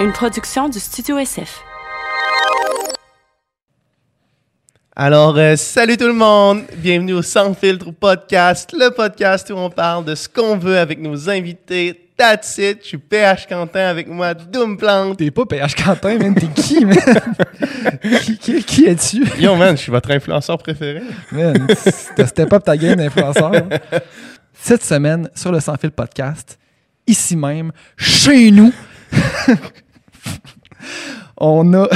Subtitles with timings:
[0.00, 1.62] une production du Studio SF.
[4.94, 6.62] Alors, euh, salut tout le monde!
[6.76, 10.98] Bienvenue au Sans Filtre Podcast, le podcast où on parle de ce qu'on veut avec
[11.00, 12.10] nos invités.
[12.16, 12.78] That's it!
[12.82, 15.18] Je suis PH Quentin avec moi, Doom Plante.
[15.18, 16.34] T'es pas PH Quentin, man.
[16.34, 16.96] T'es qui, man?
[18.22, 19.24] qui, qui, qui es-tu?
[19.38, 21.02] Yo, man, je suis votre influenceur préféré.
[21.30, 21.68] Man,
[22.16, 23.54] t'as step up ta game d'influenceur.
[23.54, 23.68] hein.
[24.52, 26.58] Cette semaine, sur le Sans Fil Podcast,
[27.06, 28.72] ici même, chez nous,
[31.40, 31.88] on a...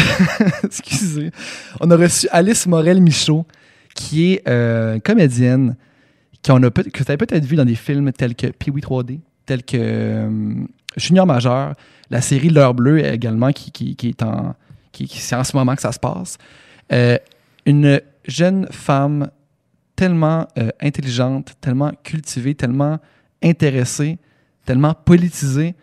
[1.97, 3.45] Reçu Alice Morel-Michaud,
[3.95, 5.77] qui est euh, comédienne,
[6.45, 9.21] qu'on a peut- que tu as peut-être vu dans des films tels que Pee-Wee 3D,
[9.47, 10.65] tels que euh,
[10.97, 11.75] Junior Majeur,
[12.11, 14.55] la série L'heure bleue également, qui, est en...
[14.93, 16.39] Qui, en ce moment que ça se passe.
[16.93, 17.17] Euh,
[17.65, 19.31] une jeune femme
[19.97, 22.99] tellement euh, intelligente, tellement cultivée, tellement
[23.43, 24.19] intéressée,
[24.65, 25.75] tellement politisée.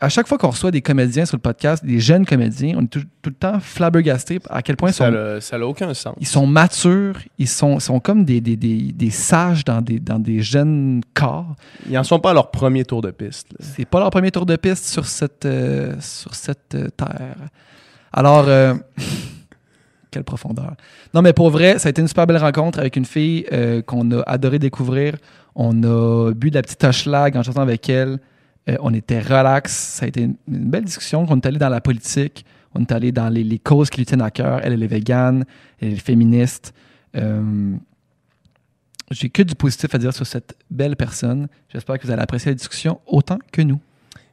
[0.00, 2.88] À, chaque fois qu'on reçoit des comédiens sur le podcast, des jeunes comédiens, on est
[2.88, 5.92] tout, tout le temps flabbergasté à quel point ils Ça sont, n'a ça n'a aucun
[5.94, 6.14] sens.
[6.20, 10.18] ils sont matures, ils sont, sont comme des, des, des, des sages dans des, dans
[10.18, 11.56] des jeunes corps.
[11.88, 13.48] Ils en sont pas à leur premier tour de piste.
[13.58, 17.36] C'est pas leur premier tour de piste sur cette, euh, sur cette euh, terre.
[18.12, 18.74] Alors, euh,
[20.10, 20.74] quelle profondeur.
[21.12, 23.46] Non, mais pour vrai, ça a été une super belle rencontre avec une fille
[23.86, 25.16] qu'on a adoré découvrir.
[25.54, 28.18] On a bu de la petite hochelag en chantant avec elle.
[28.68, 29.72] Euh, on était relax.
[29.72, 31.26] Ça a été une, une belle discussion.
[31.28, 32.44] On est allé dans la politique.
[32.74, 34.60] On est allé dans les, les causes qui lui tiennent à cœur.
[34.62, 35.44] Elle, elle est végane.
[35.80, 36.74] Elle est féministe.
[37.16, 37.74] Euh,
[39.10, 41.48] j'ai que du positif à dire sur cette belle personne.
[41.72, 43.80] J'espère que vous allez apprécier la discussion autant que nous.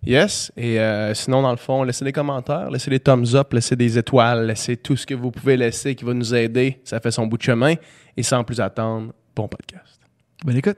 [0.06, 0.52] Yes.
[0.56, 3.98] Et euh, sinon, dans le fond, laissez des commentaires, laissez des thumbs up, laissez des
[3.98, 6.80] étoiles, laissez tout ce que vous pouvez laisser qui va nous aider.
[6.84, 7.76] Ça fait son bout de chemin.
[8.16, 10.00] Et sans plus attendre, bon podcast.
[10.44, 10.78] Bonne écoute.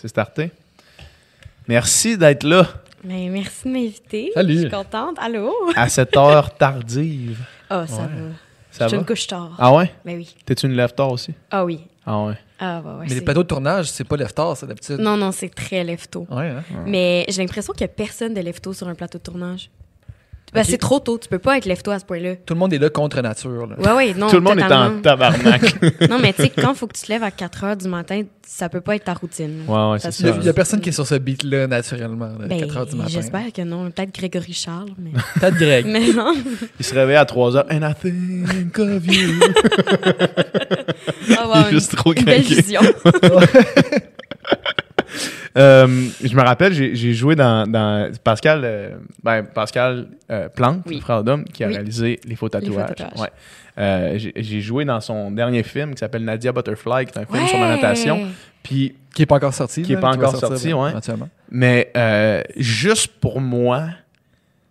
[0.00, 0.52] C'est starté.
[1.66, 2.68] Merci d'être là
[3.02, 4.30] Mais merci de m'inviter.
[4.32, 4.54] Salut.
[4.54, 5.16] Je suis contente.
[5.18, 5.52] Allô?
[5.74, 7.40] à cette heure tardive.
[7.68, 8.02] Ah, ça Ouais.
[8.02, 8.08] va.
[8.70, 9.00] Ça je va?
[9.00, 9.56] une couche tard.
[9.58, 9.92] Ah ouais?
[10.04, 10.36] Ben oui.
[10.46, 11.34] T'es-tu une lève tard aussi?
[11.50, 11.80] Ah oui.
[12.06, 12.34] Ah ouais.
[12.60, 13.06] Ah ouais, ouais.
[13.08, 14.98] Mais les plateaux de tournage, c'est pas lève-tard, c'est d'habitude.
[15.00, 16.26] Non, non, c'est très lève-tôt.
[16.30, 16.62] Ouais, hein?
[16.86, 19.68] Mais j'ai l'impression qu'il n'y a personne de lève-tôt sur un plateau de tournage.
[20.54, 20.64] Ben.
[20.64, 21.18] C'est trop tôt.
[21.18, 22.36] Tu peux pas être lève-tôt à ce point-là.
[22.46, 23.66] Tout le monde est là contre nature.
[23.66, 23.76] là.
[23.78, 24.28] Ouais, ouais, non.
[24.28, 25.74] Tout le monde est en tabarnak.
[26.08, 27.86] Non, mais tu sais, quand il faut que tu te lèves à 4 heures du
[27.88, 29.62] matin, ça peut pas être ta routine.
[29.68, 30.34] ouais, ouais, c'est Il y, ça.
[30.34, 32.90] a, il y a personne qui est sur ce beat-là naturellement, à Ben, 4 h
[32.90, 33.10] du matin.
[33.12, 33.90] J'espère que non.
[33.90, 35.10] Peut-être Grégory Charles, mais.
[35.40, 35.86] Peut-être Greg.
[35.86, 36.34] mais non.
[36.80, 37.66] Il se réveille à 3 heures.
[37.70, 39.12] And I think of you.
[41.28, 42.80] Il ouais, est juste trop une belle vision.
[45.56, 45.86] Euh,
[46.22, 50.96] je me rappelle, j'ai joué dans, dans Pascal, euh, ben, Pascal euh, Plante, Oui.
[50.96, 51.74] le frère d'homme, qui a Oui.
[51.74, 52.94] réalisé Les Faux Tatouages.
[52.94, 53.20] tatouages.
[53.20, 53.28] Ouais.
[53.78, 57.46] Euh, j'ai- joué dans son dernier film qui s'appelle Nadia Butterfly, qui est un film
[57.46, 58.26] sur la natation.
[58.62, 59.82] Puis, Qui est pas encore sorti.
[59.82, 60.90] Qui est là, pas encore sorti, ouais.
[61.50, 63.84] mais euh, juste pour moi,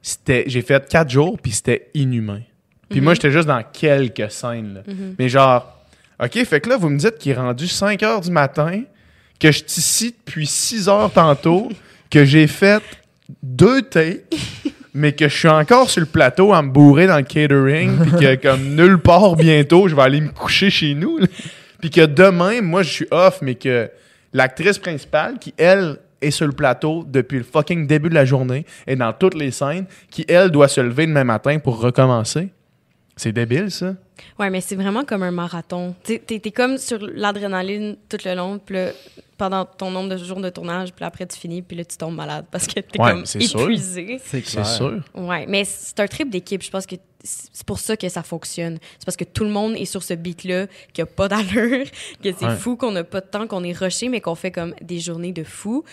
[0.02, 2.42] c'était, j'ai fait quatre jours, puis c'était inhumain.
[2.90, 3.04] Puis Mhm.
[3.06, 4.76] moi, j'étais juste dans quelques scènes.
[4.76, 4.82] là.
[4.88, 5.16] Mhm.
[5.20, 5.74] Mais genre,
[6.24, 8.84] OK, fait que là, vous me dites qu'il est rendu 5 heures du matin,
[9.40, 11.70] que je suis ici depuis 6 heures tantôt,
[12.10, 12.82] que j'ai fait
[13.44, 14.36] deux takes,
[14.94, 18.12] mais que je suis encore sur le plateau à me bourrer dans le catering, puis
[18.12, 21.20] que comme nulle part bientôt, je vais aller me coucher chez nous.
[21.80, 23.90] Puis que demain, moi, je suis off, mais que
[24.34, 28.66] l'actrice principale, qui, elle, est sur le plateau depuis le fucking début de la journée,
[28.88, 32.50] et dans toutes les scènes, qui, elle, doit se lever demain matin pour recommencer.
[33.18, 33.96] C'est débile, ça.
[34.40, 35.94] Ouais, mais c'est vraiment comme un marathon.
[36.04, 38.92] Tu t'es t'es comme sur l'adrénaline tout le long, puis là,
[39.38, 42.16] pendant ton nombre de jours de tournage, puis après tu finis, puis là tu tombes
[42.16, 44.20] malade parce que t'es Ouais, comme épuisé.
[44.24, 45.04] C'est sûr.
[45.14, 46.64] Ouais, mais c'est un trip d'équipe.
[46.64, 48.78] Je pense que c'est pour ça que ça fonctionne.
[48.98, 51.86] C'est parce que tout le monde est sur ce beat-là, qu'il n'y a pas d'allure,
[52.24, 52.56] que c'est Ouais.
[52.56, 55.34] fou, qu'on n'a pas de temps, qu'on est rushé, mais qu'on fait comme des journées
[55.34, 55.84] de fou.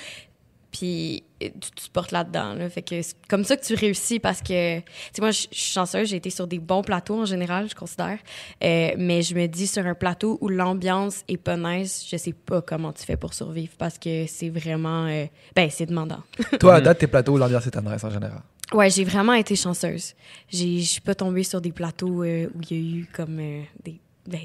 [0.71, 1.23] Puis
[1.53, 2.55] tu tu te portes là-dedans.
[2.55, 2.69] Là.
[2.71, 5.49] Fait que c'est comme ça que tu réussis parce que, tu sais, moi, je suis
[5.53, 8.19] chanceuse, j'ai été sur des bons plateaux en général, je considère.
[8.63, 12.33] Euh, mais je me dis, sur un plateau où l'ambiance est pas nice, je sais
[12.33, 15.07] pas comment tu fais pour survivre parce que c'est vraiment.
[15.07, 16.21] euh, ben, c'est demandant.
[16.61, 18.41] Toi, à date, tes plateaux, l'ambiance est nice en général.
[18.73, 20.15] Ouais, j'ai vraiment été chanceuse.
[20.49, 23.39] J'ai- Je suis pas tombée sur des plateaux euh, où il y a eu comme
[23.39, 24.41] euh, des, ben,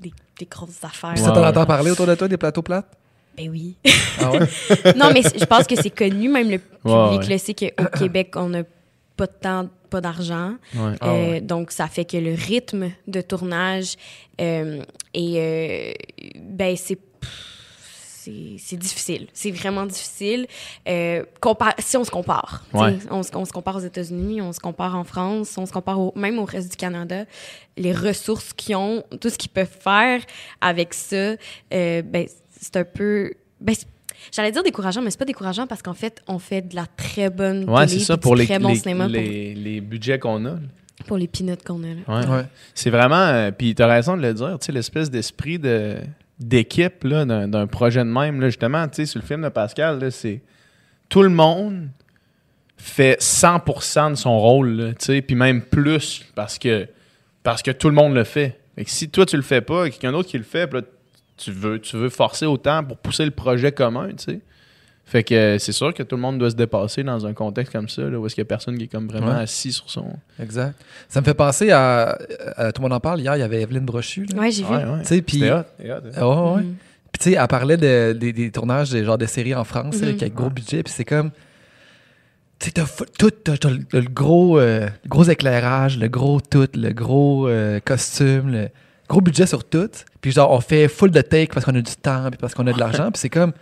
[0.00, 1.12] des, des grosses affaires.
[1.14, 2.86] Puis ça, t'en entends parler autour de toi, des plateaux plates?
[3.38, 3.76] Ben oui.
[4.20, 4.40] Ah ouais?
[4.96, 7.26] non, mais je pense que c'est connu, même le public ouais.
[7.28, 8.64] le sait qu'au Québec, on n'a
[9.16, 10.54] pas de temps, pas d'argent.
[10.74, 10.94] Ouais.
[11.00, 11.40] Ah Euh, ouais.
[11.40, 13.94] Donc, ça fait que le rythme de tournage
[14.40, 14.82] euh,
[15.14, 15.92] est, euh,
[16.40, 16.98] ben, c'est
[18.58, 19.26] c'est difficile.
[19.32, 20.46] C'est vraiment difficile.
[20.86, 21.24] Euh,
[21.78, 22.98] si on se compare, Ouais.
[23.10, 25.98] on, se, on se compare aux États-Unis, on se compare en France, on se compare
[25.98, 27.24] au- même au reste du Canada,
[27.78, 30.20] les ressources qu'ils ont, tout ce qu'ils peuvent faire
[30.60, 31.36] avec ça,
[31.72, 32.26] euh, ben,
[32.60, 33.32] c'est un peu.
[33.60, 33.74] Ben,
[34.32, 37.30] J'allais dire décourageant, mais c'est pas décourageant parce qu'en fait, on fait de la très
[37.30, 39.80] bonne Ouais, télé, c'est ça pour du les, très bon les, cinéma pour- les, les
[39.80, 40.50] budgets qu'on a.
[40.50, 40.58] là.
[41.06, 41.86] pour, les peanuts qu'on a.
[41.86, 41.94] Là.
[42.20, 42.26] Ouais.
[42.26, 42.44] Ouais.
[42.74, 43.14] C'est vraiment.
[43.16, 45.96] euh, Puis t'as raison de le dire, tu sais, l'espèce d'esprit de
[46.40, 48.40] d'équipe là, d'un, projet de même.
[48.40, 50.40] Là, justement, tu sais, sur le film de Pascal, là, c'est
[51.08, 51.88] tout le monde
[52.76, 56.86] fait 100% de son rôle, tu sais, puis même plus parce que
[57.42, 58.60] parce que tout le monde le fait.
[58.76, 60.80] Fait que si toi tu le fais pas, et quelqu'un d'autre qui le fait, puis
[60.80, 60.86] là,
[61.38, 64.40] tu veux tu veux forcer autant pour pousser le projet commun, tu sais.
[65.06, 67.72] Fait que euh, c'est sûr que tout le monde doit se dépasser dans un contexte
[67.72, 69.42] comme ça, là, où est-ce qu'il y a personne qui est comme vraiment Ouais.
[69.44, 70.04] assis sur son.
[70.38, 70.74] Exact.
[71.08, 72.18] Ça me fait penser à,
[72.56, 73.20] à- Tout le monde en parle.
[73.20, 74.26] Hier, il y avait Evelyne Brochu.
[74.26, 74.38] là.
[74.38, 74.68] Ouais, j'ai vu.
[74.70, 75.00] Ouais, ouais.
[75.00, 75.42] Tu sais, puis.
[75.50, 75.62] Ouais.
[77.10, 79.96] Puis tu sais, elle parlait de- des- des tournages des, genre de séries en France,
[79.96, 80.02] Mhm.
[80.02, 81.30] là, avec gros budget, puis c'est comme...
[82.58, 86.40] Tu sais, t'as fou- tout, t'as, t'as le, le gros, euh, gros éclairage, le gros
[86.40, 88.68] tout, le gros euh, costume, le
[89.08, 89.88] gros budget sur tout.
[90.20, 92.66] Puis genre, on fait full de take parce qu'on a du temps, puis parce qu'on
[92.66, 93.52] a de l'argent, puis c'est comme...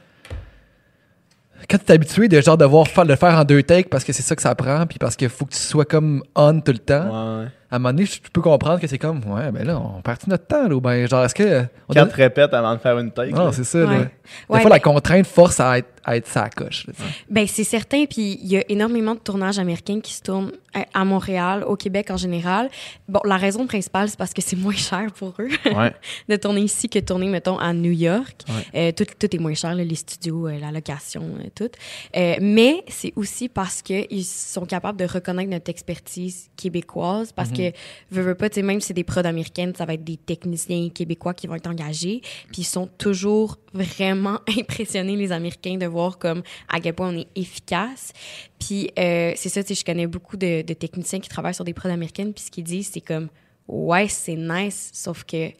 [1.69, 4.13] Quand tu es habitué de genre devoir faire, le faire en deux takes parce que
[4.13, 6.73] c'est ça que ça prend, puis parce qu'il faut que tu sois comme on tout
[6.73, 7.49] le temps, Ouais, ouais.
[7.71, 10.21] À un moment donné, je peux comprendre que c'est comme, ouais, ben là, on perd
[10.29, 11.65] notre temps, là, ou ben genre, est-ce que...
[11.89, 13.33] on donne- tu répètes avant de faire une take.
[13.33, 13.79] non, c'est ça.
[13.79, 13.85] Ouais.
[13.87, 13.99] Là.
[13.99, 14.05] Des
[14.49, 16.87] Ouais, fois, ben- la contrainte force à être, à être sa coche.
[16.87, 17.03] là, tu.
[17.31, 18.05] Ben, c'est certain.
[18.07, 21.77] Puis il y a énormément de tournages américains qui se tournent à- à Montréal, au
[21.77, 22.69] Québec en général.
[23.09, 25.93] Bon, la raison principale, c'est parce que c'est moins cher pour eux Ouais.
[26.29, 28.43] de tourner ici que de tourner, mettons, à New York.
[28.49, 28.89] Ouais.
[28.89, 31.71] Euh, tout, tout est moins cher, là, les studios, euh, la location, euh, tout.
[32.17, 37.33] Euh, mais c'est aussi parce qu'ils sont capables de reconnaître notre expertise québécoise.
[37.33, 37.66] Parce que,
[38.11, 41.35] veux, veux pas, même si c'est des prods américaines, ça va être des techniciens québécois
[41.35, 42.21] qui vont être engagés.
[42.53, 47.19] Puis ils sont toujours vraiment impressionnés, les Américains, de voir comme à quel point on
[47.19, 48.13] est efficace.
[48.59, 51.75] Puis euh, c'est ça, tu je connais beaucoup de, de techniciens qui travaillent sur des
[51.75, 52.33] prods américaines.
[52.33, 53.29] Puis ce qu'ils disent, c'est comme,
[53.69, 55.51] ouais, c'est nice, sauf que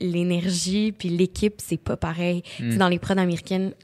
[0.00, 2.42] l'énergie puis l'équipe, c'est pas pareil.
[2.58, 3.74] Sais, Dans les prods américaines,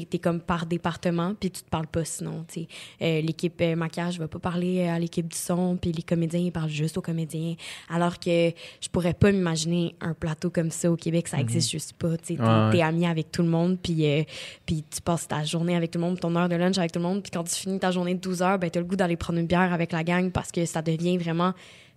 [0.00, 2.44] t'es es comme par département, puis tu te parles pas sinon.
[2.56, 6.52] Euh, l'équipe euh, maquillage va pas parler à l'équipe du son, puis les comédiens, ils
[6.52, 7.54] parlent juste aux comédiens.
[7.88, 11.92] Alors que je pourrais pas m'imaginer un plateau comme ça au Québec, ça existe juste
[11.94, 12.16] pas.
[12.16, 14.22] Tu T'es Ouais, ami avec tout le monde, puis euh,
[14.66, 16.98] puis tu passes ta journée avec tout le monde, ton heure de lunch avec tout
[16.98, 18.86] le monde, puis quand tu finis ta journée de 12 heures, ben, tu as le
[18.86, 21.52] goût d'aller prendre une bière avec la gang parce que ça devient vraiment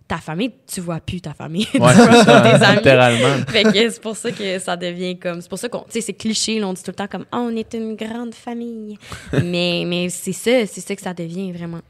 [0.08, 0.52] ta famille.
[0.66, 1.66] Tu vois plus ta famille.
[1.72, 2.76] tu Ouais, vois c'est ça, tes amis.
[2.76, 3.44] littéralement.
[3.48, 5.40] Fait que c'est pour ça que ça devient comme.
[5.40, 5.80] C'est pour ça qu'on.
[5.80, 7.94] Tu sais, c'est cliché, là, on dit tout le temps comme Ah, on est une
[7.94, 8.98] grande famille.
[9.32, 11.80] mais mais c'est ça, c'est ça que ça devient vraiment.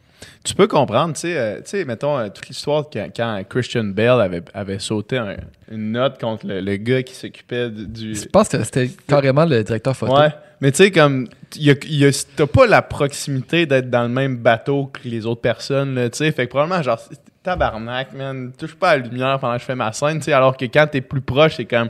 [0.42, 3.42] Tu peux comprendre, tu sais, euh, tu sais, mettons, euh, toute l'histoire de quand, quand
[3.48, 5.36] Christian Bale avait, avait sauté un-
[5.70, 7.86] une note contre le, le gars qui s'occupait du...
[7.86, 10.14] du- Je pense que c'était carrément le directeur photo.
[10.18, 10.30] Ouais,
[10.60, 14.08] mais tu sais, comme, y a- y a- t'as pas la proximité d'être dans le
[14.08, 17.00] même bateau que les autres personnes, tu sais, fait que probablement, genre,
[17.42, 20.32] tabarnak, man, touche pas à la lumière pendant que je fais ma scène, tu sais,
[20.32, 21.88] alors que quand t'es plus proche, c'est comme,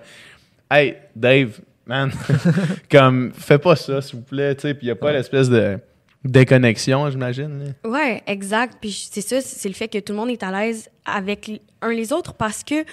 [0.70, 2.10] hey, Dave, man,
[2.90, 5.78] comme, fais pas ça, s'il vous plaît, tu sais, puis y a pas l'espèce de
[6.24, 7.88] déconnexion, j'imagine, là.
[7.90, 8.78] Ouais, exact.
[8.80, 11.50] Puis c'est ça, c'est le fait que tout le monde est à l'aise avec
[11.80, 12.84] un les autres parce que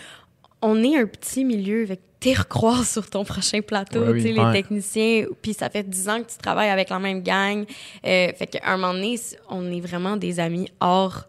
[0.61, 1.83] on est un petit milieu.
[1.83, 1.99] Avec
[2.33, 4.21] recroise sur ton prochain plateau, Ouais, oui.
[4.21, 4.51] tu sais, les Ouais.
[4.53, 5.25] techniciens.
[5.41, 7.65] Puis ça fait 10 ans que tu travailles avec la même gang.
[8.05, 9.19] Euh, fait qu'à un moment donné,
[9.49, 11.25] on est vraiment des amis hors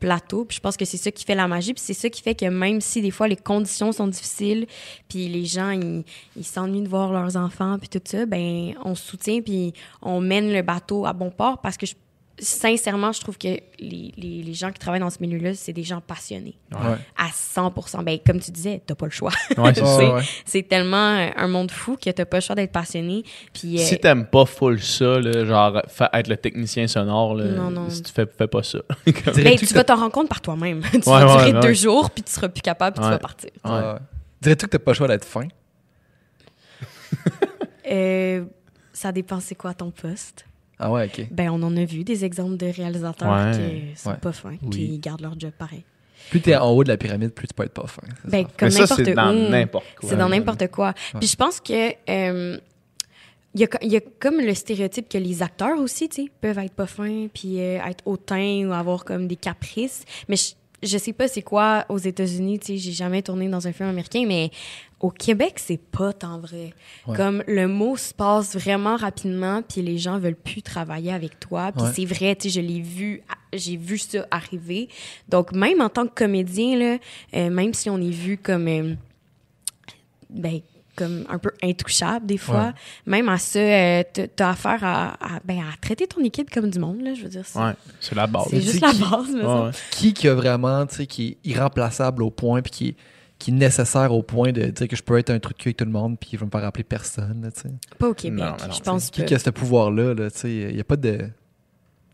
[0.00, 0.44] plateau.
[0.44, 1.74] Puis je pense que c'est ça qui fait la magie.
[1.74, 4.66] Puis c'est ça qui fait que même si des fois les conditions sont difficiles,
[5.08, 6.04] puis les gens, ils
[6.36, 10.20] ils s'ennuient de voir leurs enfants, puis tout ça, ben on se soutient, puis on
[10.20, 11.94] mène le bateau à bon port parce que je-
[12.40, 15.82] sincèrement, je trouve que les, les, les gens qui travaillent dans ce milieu-là, c'est des
[15.82, 16.56] gens passionnés.
[16.72, 16.96] Ouais.
[17.16, 19.32] À 100% Ben, comme tu disais, t'as pas le choix.
[19.56, 19.82] Ouais, c'est
[20.54, 23.24] Ouais, tellement un monde fou que t'as pas le choix d'être passionné.
[23.52, 27.70] Puis, euh, Si t'aimes pas full ça, là, genre être le technicien sonore, là, Non,
[27.70, 27.90] non.
[27.90, 28.78] si tu fais, fais pas ça.
[29.06, 30.80] ben, tu vas t'en rendre compte par toi-même.
[30.90, 33.10] tu Ouais, vas ouais, durer ouais, deux jours, puis tu seras plus capable, puis Ouais.
[33.10, 33.50] tu vas partir.
[33.64, 33.70] Ouais.
[33.70, 33.98] Ouais.
[34.40, 35.48] Dirais-tu que t'as pas le choix d'être fin?
[37.90, 38.44] Euh,
[38.92, 40.44] ça dépend c'est quoi ton poste?
[40.78, 41.26] Ah ouais, ok.
[41.30, 43.52] Ben, on en a vu des exemples de réalisateurs Ouais.
[43.92, 44.16] qui sont Ouais.
[44.16, 44.68] pas fins, Oui.
[44.70, 45.84] puis ils gardent leur job pareil.
[46.30, 48.02] Plus t'es en haut de la pyramide, plus tu peux être pas fin.
[48.24, 48.50] Ben, ça.
[48.56, 50.08] comme Mais ça, n'importe c'est dans n'importe quoi.
[50.10, 50.92] C'est dans n'importe quoi.
[51.18, 52.58] Puis je pense que euh,
[53.54, 56.24] il y, a, co- il y a comme le stéréotype que les acteurs aussi, tu
[56.24, 60.04] sais, peuvent être pas fins, puis euh, être hautains ou avoir comme des caprices.
[60.28, 63.66] Mais je, je sais pas c'est quoi aux États-Unis, tu sais, j'ai jamais tourné dans
[63.66, 64.50] un film américain, mais
[65.00, 66.72] au Québec, c'est pas tant vrai.
[67.06, 67.16] Ouais.
[67.16, 71.70] Comme le mot se passe vraiment rapidement, puis les gens veulent plus travailler avec toi.
[71.72, 71.92] Puis Ouais.
[71.94, 74.88] c'est vrai, tu sais, je l'ai vu, j'ai vu ça arriver.
[75.28, 76.98] Donc même en tant que comédien, là,
[77.34, 78.66] euh, même si on est vu comme...
[78.66, 78.94] euh,
[80.30, 80.60] ben,
[80.96, 82.74] comme un peu intouchable des fois.
[83.06, 84.02] Même à ça, euh,
[84.34, 87.28] t'as- affaire à, à, ben, à traiter ton équipe comme du monde, là, je veux
[87.28, 87.44] dire.
[87.46, 88.48] C'est Ouais, c'est la base.
[88.50, 89.70] c'est juste la qui- base, mais.
[89.92, 92.96] Qui qui a vraiment, tu sais, qui est irremplaçable au point, puis qui est,
[93.38, 95.68] qui est nécessaire au point de dire que je peux être un truc de cul
[95.68, 97.68] avec tout le monde, puis je vais me faire rappeler personne, là, tu sais.
[97.98, 99.26] pas au Québec, Non, je pense Qui pas.
[99.26, 101.18] qui a ce pouvoir-là, là, tu sais, il n'y a pas de...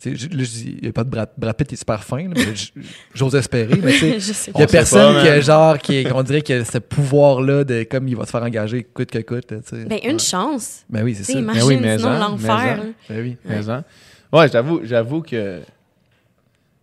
[0.00, 1.74] tu sais, je- là, je dis, il y a pas de Brad, Brad Pitt, il
[1.74, 2.54] est super fin, là, mais
[3.14, 6.22] j'ose espérer, mais tu sais, il y a On personne pas, qui genre, qui qu'on
[6.22, 9.50] dirait qu'il a ce pouvoir-là de, comme il va se faire engager coûte que coûte,
[9.50, 9.84] là, tu sais.
[9.86, 10.84] Ben, une chance.
[10.90, 11.38] Ben oui, c'est ça.
[11.38, 12.76] imagine, oui, mais sinon en, l'enfer.
[12.76, 12.82] là.
[13.08, 13.36] Ben oui.
[13.46, 13.82] Mais hein.
[14.30, 15.60] Ouais, j'avoue, j'avoue que.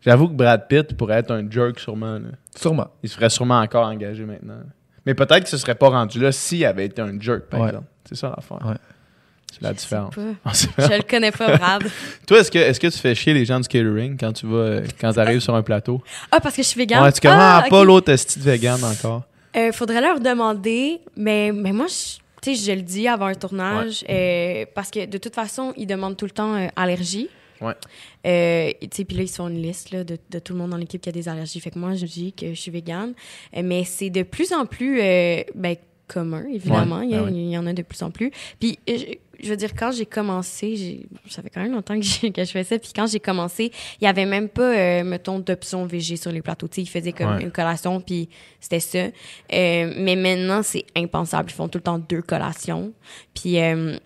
[0.01, 2.15] J'avoue que Brad Pitt pourrait être un jerk sûrement.
[2.15, 2.29] là.
[2.55, 2.87] Sûrement.
[3.03, 4.59] Il se ferait sûrement encore engager maintenant.
[5.05, 7.67] Mais peut-être que ce serait pas rendu là s'il avait été un jerk, par Ouais.
[7.67, 7.85] exemple.
[8.07, 8.65] C'est ça l'affaire.
[8.67, 8.75] Ouais.
[9.51, 10.15] C'est la Je sais différence.
[10.15, 10.51] pas.
[10.89, 11.83] Je le connais pas, Brad.
[12.27, 14.55] Toi, est-ce que, est-ce que tu fais chier les gens du catering quand tu vas,
[14.57, 16.01] euh, quand tu arrives sur un plateau?
[16.31, 17.03] Ah, parce que je suis végane.
[17.03, 19.23] Ouais, tu commences ah, pas l'autre esti de vegan encore.
[19.55, 23.33] Euh, faudrait leur demander, mais, mais moi, je, tu sais, je le dis avant un
[23.35, 27.27] tournage, euh, parce que de toute façon, ils demandent tout le temps euh, allergie.
[27.61, 27.73] Ouais.
[28.25, 30.71] Euh, tu sais, puis là, ils font une liste là, de, de tout le monde
[30.71, 31.59] dans l'équipe qui a des allergies.
[31.59, 33.13] Fait que moi, je dis que je suis végane.
[33.55, 35.75] Euh, mais c'est de plus en plus euh, ben,
[36.07, 36.99] commun, évidemment.
[36.99, 37.31] Ouais, il, y a- oui.
[37.33, 38.31] il y en a de plus en plus.
[38.59, 39.05] Puis, euh, je,
[39.45, 42.77] je veux dire, quand j'ai commencé, ça fait quand même longtemps que, je fais ça.
[42.77, 46.41] Puis quand j'ai commencé, il y avait même pas, euh, mettons, d'option VG sur les
[46.41, 46.67] plateaux.
[46.69, 47.41] Sais, ils faisaient comme Ouais.
[47.43, 48.27] une collation, puis
[48.59, 48.97] c'était ça.
[48.99, 51.49] Euh, mais maintenant, c'est impensable.
[51.49, 52.91] Ils font tout le temps deux collations.
[53.33, 53.97] Puis, euh,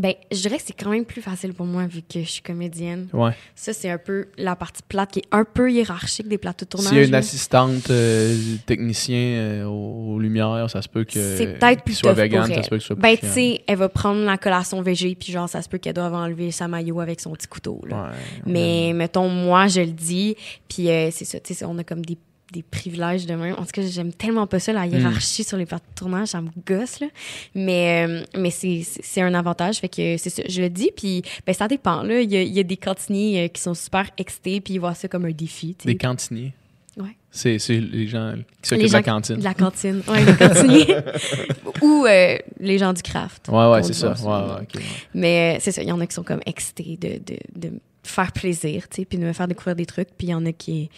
[0.00, 2.40] ben, je dirais que c'est quand même plus facile pour moi vu que je suis
[2.40, 3.08] comédienne.
[3.12, 3.32] Ouais.
[3.54, 6.70] Ça, c'est un peu la partie plate qui est un peu hiérarchique des plateaux de
[6.70, 6.88] tournage.
[6.88, 11.36] S'il y a une assistante euh, technicien euh, aux, aux lumières, ça se peut que.
[11.36, 13.76] C'est peut-être plus soit vegan, ça se peut que ce soit Ben, tu sais, elle
[13.76, 17.00] va prendre la collation VG, puis genre, ça se peut qu'elle doive enlever sa maillot
[17.00, 17.82] avec son petit couteau.
[17.86, 18.04] Là.
[18.04, 18.08] Ouais,
[18.46, 20.34] Mais mettons, moi, je le dis,
[20.66, 22.16] puis euh, c'est ça, tu sais, on a comme des,
[22.52, 23.54] des privilèges de même.
[23.54, 24.90] En tout cas, j'aime tellement pas ça, la Mm.
[24.92, 27.06] hiérarchie sur les plateaux de tournage, ça me gosse, là.
[27.54, 31.52] Mais, euh, mais c'est un avantage, fait que c'est ça, je le dis, puis ben,
[31.54, 32.20] ça dépend, là.
[32.20, 34.78] Il y a, il y a des cantiniers euh, qui sont super excités, puis ils
[34.78, 35.76] voient ça comme un défi.
[35.84, 36.52] Des cantiniers.
[36.96, 37.16] Ouais.
[37.30, 39.36] C'est les gens qui s'occupent de la cantine.
[39.36, 40.96] De la cantine, ouais, les cantiniers.
[41.82, 43.48] Ou euh, les gens du craft.
[43.48, 44.12] Ouais, ouais, qu'on c'est ça.
[44.14, 44.82] Ouais, ouais.
[45.14, 47.72] Mais euh, c'est ça, il y en a qui sont comme excités de, de, de
[48.02, 50.08] faire plaisir, tu sais, puis de me faire découvrir des trucs.
[50.18, 50.90] Puis il y en a qui,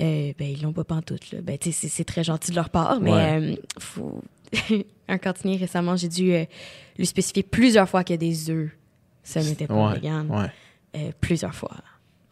[0.00, 1.38] euh, ben, ils l'ont pas pantoute, là.
[1.42, 3.40] Ben, c'est- très gentil de leur part, mais Ouais.
[3.40, 4.20] euh, faut...
[5.08, 6.44] un cantinier, récemment, j'ai dû euh,
[6.98, 8.70] lui spécifier plusieurs fois que des œufs,
[9.22, 10.28] ça n'était pas Ouais, vegan.
[10.30, 11.12] ouais.
[11.20, 11.72] Plusieurs fois.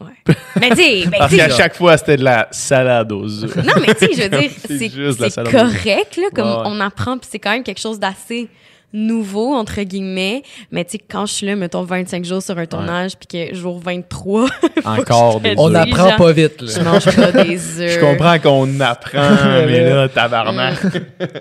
[0.00, 0.12] Ouais.
[0.60, 3.56] mais ben, Parce qu'à chaque fois, c'était de la salade aux œufs.
[3.56, 4.28] non, mais tu sais, je veux
[5.18, 8.48] dire, C'est correct, là, comme on apprend, puis c'est quand même quelque chose d'assez
[8.94, 10.42] nouveau, entre guillemets.
[10.70, 13.54] Mais tu sais, quand je suis là, mettons 25 jours sur un tournage, puis que
[13.54, 14.46] jour 23,
[14.84, 16.84] Encore des je On apprend pas vite, je là.
[16.84, 17.92] mange pas des œufs.
[17.92, 19.18] Je comprends qu'on apprend,
[19.66, 20.82] mais là, tabarnak.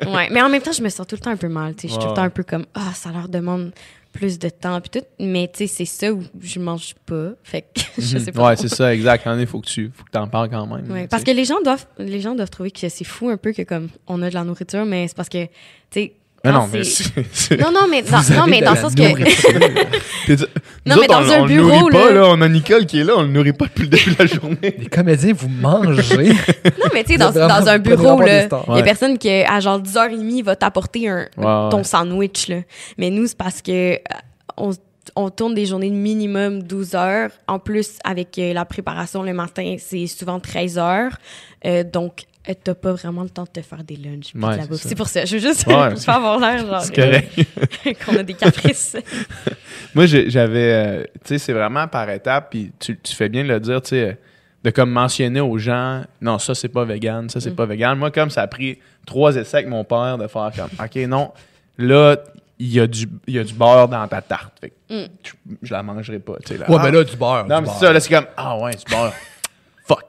[0.07, 1.83] Ouais, mais en même temps, je me sens tout le temps un peu mal, tu
[1.83, 1.88] sais.
[1.88, 3.72] Je suis tout le temps un peu comme, ah, ça leur demande
[4.12, 5.05] plus de temps, puis tout.
[5.19, 7.29] Mais tu sais, c'est ça où je mange pas.
[7.43, 8.48] Fait que je sais pas.
[8.50, 9.27] Ouais, c'est ça, exact.
[9.39, 10.89] Il faut que tu faut que t'en parles quand même.
[10.91, 13.53] Ouais, parce que les gens doivent les gens doivent trouver que c'est fou un peu
[13.53, 15.50] que comme on a de la nourriture mais c'est parce que tu
[15.91, 16.13] sais
[16.46, 19.02] Mais quand non, mais c'est- non non mais dans, non mais dans le sens que
[20.86, 22.14] Non, mais dans on, un bureau, nourrit pas, là.
[22.16, 22.26] là.
[22.28, 24.26] On a Nicole qui est là, on le nourrit pas depuis le début de la
[24.26, 24.76] journée.
[24.78, 26.28] Les comédiens, vous mangez.
[26.34, 29.60] non mais tu sais dans, dans un bureau là il y a personne qui à
[29.62, 31.84] genre 10h30 va t'apporter un ton ouais.
[31.84, 32.58] sandwich là
[32.98, 33.98] mais nous c'est parce que euh,
[34.58, 34.72] on
[35.16, 37.30] on tourne des journées de minimum 12 heures.
[37.48, 41.12] En plus, avec euh, la préparation le matin, c'est souvent 13 heures.
[41.66, 44.32] Euh, donc, euh, t'as pas vraiment le temps de te faire des lunchs.
[44.34, 44.82] puis de Ouais, la c'est bouffe.
[44.82, 44.90] ça.
[44.90, 45.26] C'est pour ça.
[45.26, 45.74] Je veux juste Ouais.
[46.06, 47.32] pas avoir l'air genre C'est correct.
[47.88, 48.98] euh, qu'on a des caprices.
[49.96, 50.74] Moi, j'avais.
[50.74, 53.82] euh, tu sais, c'est vraiment par étapes, puis tu, tu fais bien de le dire,
[53.82, 54.18] tu sais,
[54.64, 57.56] de comme mentionner aux gens, non, ça, c'est pas vegan, ça, c'est Mm.
[57.56, 57.98] pas vegan.
[57.98, 61.32] Moi, comme ça a pris trois essais avec mon père de faire comme, OK, non,
[61.78, 62.18] là,
[62.60, 64.54] il y, a du- il y a du beurre dans ta tarte.
[64.62, 65.08] Fait que Mm.
[65.24, 65.32] je,
[65.64, 66.58] je la mangerai pas, tu sais.
[66.58, 66.70] là.
[66.70, 67.46] Ouais, Ah, mais là, du beurre.
[67.48, 67.74] Non, du mais beurre.
[67.80, 69.14] c'est ça, là, c'est comme, ah ouais, du beurre.
[69.86, 70.04] Fuck.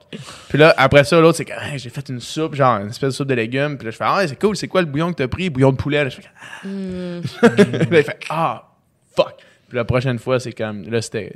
[0.49, 3.13] Puis là, après ça, l'autre, c'est Hey, j'ai fait une soupe, genre une espèce de
[3.15, 3.77] soupe de légumes.
[3.77, 5.49] Puis là, je fais, ah, c'est cool, c'est quoi le bouillon que t'as pris?
[5.49, 6.03] Bouillon de poulet.
[6.03, 6.67] Là, je fais, ah.
[6.67, 7.21] Mm.
[7.21, 8.69] Puis là, il fait, ah,
[9.15, 9.35] fuck.
[9.67, 11.35] Puis la prochaine fois, c'est comme, là, c'était,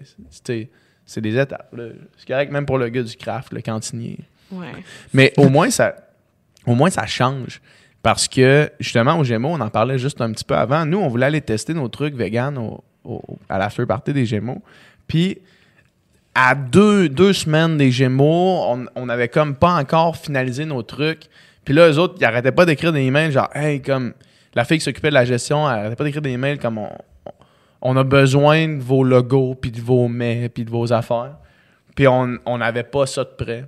[1.05, 1.73] c'est des étapes.
[2.17, 4.19] C'est correct, même pour le gars du craft, le cantinier.
[4.51, 4.67] Ouais.
[5.13, 5.95] Mais au moins, ça,
[6.65, 7.61] au moins, ça change.
[8.01, 10.85] Parce que, justement, au Gémeaux, on en parlait juste un petit peu avant.
[10.85, 14.25] Nous, on voulait aller tester nos trucs vegan au, au- à la feu partie des
[14.25, 14.61] Gémeaux.
[15.07, 15.39] Puis,
[16.35, 21.23] à deux, semaines des Gémeaux, on, on avait comme pas encore finalisé nos trucs.
[21.65, 24.13] Puis là, eux autres, ils arrêtaient pas d'écrire des emails genre, hey, comme
[24.55, 26.89] la fille qui s'occupait de la gestion, elle arrêtait pas d'écrire des emails comme on,
[27.81, 31.37] on a besoin de vos logos, puis de vos mets, puis de vos affaires.
[31.95, 33.65] Puis on on n'avait pas ça de prêt.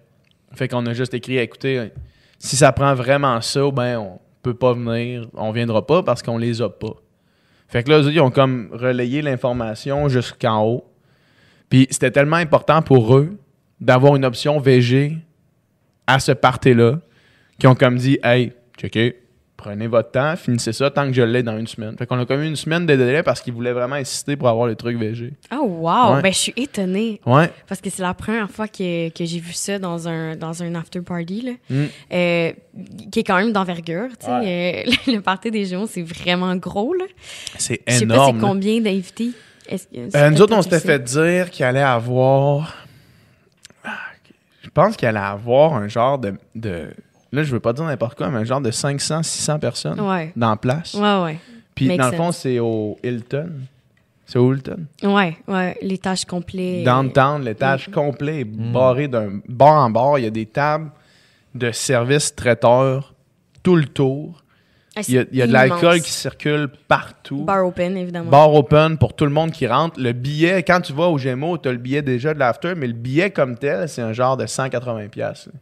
[0.53, 1.91] Fait qu'on a juste écrit, écoutez,
[2.39, 6.37] si ça prend vraiment ça, ben on peut pas venir, on viendra pas parce qu'on
[6.37, 6.95] les a pas.
[7.67, 10.90] Fait que là, eux autres, ils ont comme relayé l'information jusqu'en haut.
[11.71, 13.39] Puis c'était tellement important pour eux
[13.79, 15.17] d'avoir une option VG
[16.05, 16.99] à ce party-là
[17.57, 19.17] qu'ils ont comme dit Hey, checkez,
[19.55, 21.95] prenez votre temps, finissez ça tant que je l'ai dans une semaine.
[21.97, 24.49] Fait qu'on a comme eu une semaine de délai parce qu'ils voulaient vraiment insister pour
[24.49, 25.31] avoir le truc VG.
[25.53, 26.15] Oh, wow!
[26.15, 26.21] Ouais.
[26.23, 27.21] Ben, je suis étonnée.
[27.25, 27.49] Ouais.
[27.69, 30.75] Parce que c'est la première fois que, que j'ai vu ça dans un, dans un
[30.75, 31.51] after party, là.
[31.69, 31.85] Mm.
[32.11, 32.51] Euh,
[33.11, 34.09] qui est quand même d'envergure.
[34.19, 34.85] tu sais.
[34.85, 36.93] Euh, le party des Gémeaux, c'est vraiment gros.
[36.93, 37.05] Là.
[37.57, 38.39] C'est Je sais pas énorme.
[38.41, 39.31] c'est combien d'invités.
[39.67, 42.75] Est-ce que- c'est Euh, nous autres, on s'était fait dire qu'il allait avoir.
[44.63, 46.89] Je pense qu'il allait avoir un genre de, de-
[47.33, 49.99] Là, je veux pas dire n'importe quoi, mais un genre de 500, 600 personnes.
[50.01, 50.33] Ouais.
[50.35, 50.93] dans la place.
[50.93, 51.39] Ouais, ouais.
[51.73, 53.49] Puis, Make dans le fond, c'est au Hilton.
[54.25, 54.85] C'est au Hilton?
[55.03, 55.77] Ouais, ouais.
[55.81, 56.83] Les tâches complètes.
[56.83, 57.91] Downtown, l'étage Mm.
[57.91, 60.19] complet est barré d'un bord en bord.
[60.19, 60.91] Il y a des tables
[61.55, 63.13] de service traiteur
[63.63, 64.40] tout le tour.
[64.95, 67.43] Ah, Il y a, il y a de l'alcool qui circule partout.
[67.43, 68.29] Bar open, évidemment.
[68.29, 69.99] Bar open pour tout le monde qui rentre.
[69.99, 72.87] Le billet, quand tu vas au Gémeaux, tu as le billet déjà de l'after, mais
[72.87, 75.59] le billet comme tel, c'est un genre de 180$ piastres, là,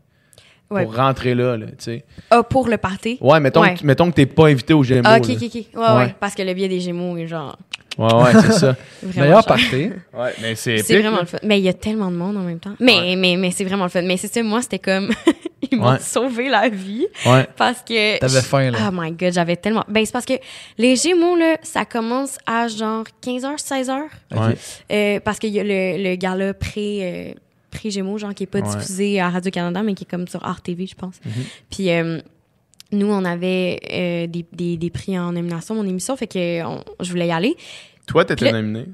[0.71, 0.83] Ouais.
[0.83, 2.05] pour rentrer là, là, tu sais.
[2.29, 3.17] Ah, pour le party?
[3.21, 3.73] Ouais, mettons, Ouais.
[3.75, 5.01] Que, mettons que t'es pas invité au Gémeaux.
[5.05, 5.33] Ah, ok, là.
[5.33, 5.53] ok, ok.
[5.53, 6.15] Ouais, ouais, Ouais.
[6.19, 7.57] Parce que le billet des Gémeaux est genre.
[7.97, 8.75] Ouais, ouais, c'est ça.
[9.17, 9.45] Meilleur cher.
[9.47, 9.89] party.
[10.13, 11.21] Ouais, mais c'est C'est vraiment là.
[11.23, 11.37] le fun.
[11.43, 12.75] Mais il y a tellement de monde en même temps.
[12.79, 13.15] Mais, Ouais.
[13.15, 14.03] mais, mais c'est vraiment le fun.
[14.03, 15.09] Mais c'est ça, moi, c'était comme.
[15.71, 15.99] Ils m'ont Ouais.
[15.99, 17.45] sauvé la vie Ouais.
[17.57, 18.17] parce que.
[18.19, 18.77] T'avais faim, là.
[18.87, 19.83] Oh my god, j'avais tellement.
[19.89, 20.33] Ben, c'est parce que
[20.77, 24.01] les Gémeaux, là, ça commence à genre 15h, 16h.
[24.31, 24.55] Ouais.
[24.91, 27.39] Euh, parce qu'il y a le, le gala pré, euh,
[27.79, 28.75] pré-Gémeaux, genre, qui est pas Ouais.
[28.75, 31.15] diffusé à Radio-Canada, mais qui est comme sur Art TV, je pense.
[31.25, 31.31] Mhm.
[31.69, 32.19] Puis, euh,
[32.91, 36.83] nous, on avait euh, des, des, des prix en nomination, mon émission, fait que on-
[36.99, 37.55] je voulais y aller.
[38.07, 38.85] Toi, t'étais Puis- nominé?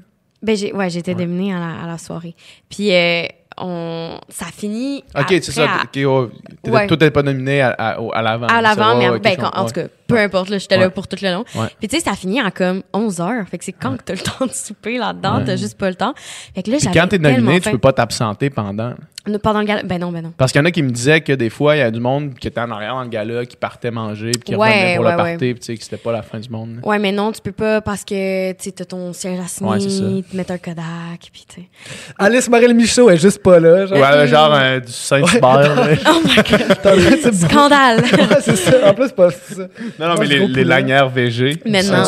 [0.42, 1.24] Ben, j'ai, ouais, j'étais Ouais.
[1.24, 2.34] dominée à la, à la soirée.
[2.68, 3.22] Puis, euh,
[3.58, 5.02] on, ça finit.
[5.18, 5.64] Ok, c'est ça.
[5.64, 6.28] à- ok, oh,
[6.70, 6.86] Ouais.
[6.86, 8.46] T'es pas nominé à, l'avant.
[8.48, 10.82] À l'avant, mais ouais, ben, quand- en tout cas, peu importe, là, j'étais Ouais.
[10.82, 11.44] là pour tout le long.
[11.54, 11.66] Ouais.
[11.78, 13.44] Puis, tu sais, ça finit à comme 11 heures.
[13.50, 15.44] Fait que c'est quand que t'as le temps de souper là-dedans, Ouais.
[15.44, 16.14] t'as juste pas le temps.
[16.54, 18.94] Fait que là, Puis j'avais quand t'es nominé, tu peux pas t'absenter pendant.
[19.42, 20.32] Pendant le gala, ben non, ben non.
[20.38, 21.98] Parce qu'il y en a qui me disaient que des fois, il y a du
[21.98, 24.96] monde qui était en arrière dans le gala, qui partait manger, puis qui Ouais, revenait
[24.96, 25.30] pour ouais, le ouais.
[25.32, 26.76] party, puis tu sais, que c'était pas la fin du monde.
[26.76, 26.88] là.
[26.88, 29.80] Ouais, mais non, tu peux pas parce que, tu t'as ton siège à signer, Ouais,
[29.80, 30.04] c'est ça.
[30.30, 31.68] te mettre un Kodak, puis tu sais.
[32.16, 33.86] Alice Morel Michaud est juste pas là.
[33.86, 33.98] Genre.
[33.98, 35.74] Ouais, genre euh, du Saint-Hubert.
[35.74, 35.86] là.
[36.06, 37.34] Oh my god!
[37.34, 38.02] Scandale!
[38.02, 38.90] Ouais, c'est ça.
[38.90, 39.66] En plus, c'est pas ça.
[39.98, 41.60] Non, non, mais les, lanières VG.
[41.64, 42.04] Maintenant,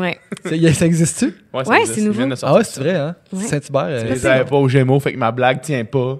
[0.00, 0.18] ouais,
[0.74, 1.34] Ça existe-tu?
[1.52, 2.22] Ouais, ça Ouais, existe, c'est nouveau.
[2.42, 3.14] Ah ouais, c'est vrai, hein?
[3.32, 3.44] Ouais.
[3.44, 3.88] Saint-Hubert.
[4.00, 6.18] Je euh, les avais pas aux Gémeaux, fait que ma blague tient pas.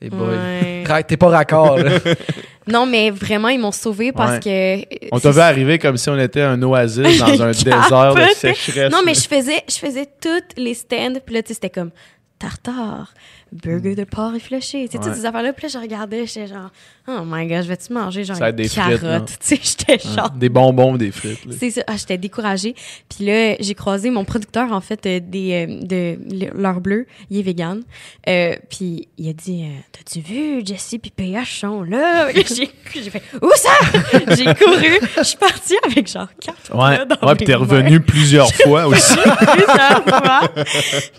[0.00, 0.28] hey boy.
[0.28, 0.84] Ouais.
[0.86, 1.90] Ra- T'es pas raccord, là.
[2.68, 4.86] Non, mais vraiment, ils m'ont sauvé parce Ouais.
[5.08, 5.08] que.
[5.10, 8.92] On t'a vu arriver comme si on était un oasis dans un désert de sécheresse.
[8.92, 11.90] Non, mais je faisais, je faisais toutes les stands, puis là, tu sais, c'était comme
[12.38, 13.14] tartare,
[13.52, 15.52] burger de porc effiloché, tu sais, toutes ces affaires-là.
[15.52, 16.70] Puis là, je regardais, j'étais genre,
[17.08, 19.02] oh my god, je vais-tu manger genre des frites, carotte?
[19.02, 19.20] là.
[19.40, 20.30] Tu sais, j'étais genre.
[20.30, 21.40] Des bonbons, des frites.
[21.58, 22.74] C'est ça, ah, j'étais découragée.
[23.08, 27.06] Puis là, j'ai croisé mon producteur, en fait, euh, des, euh, de l'heure bleue.
[27.30, 27.82] Il est vegan.
[28.28, 32.30] Euh, puis il a dit, t'as-tu vu Jessie puis PH sont là?
[32.34, 33.70] j'ai fait, où ça?
[34.36, 34.98] j'ai couru.
[35.18, 39.16] Je suis partie avec genre quatre Ouais, puis t'es revenu plusieurs fois aussi.
[39.16, 40.48] plusieurs fois.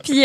[0.04, 0.24] Puis,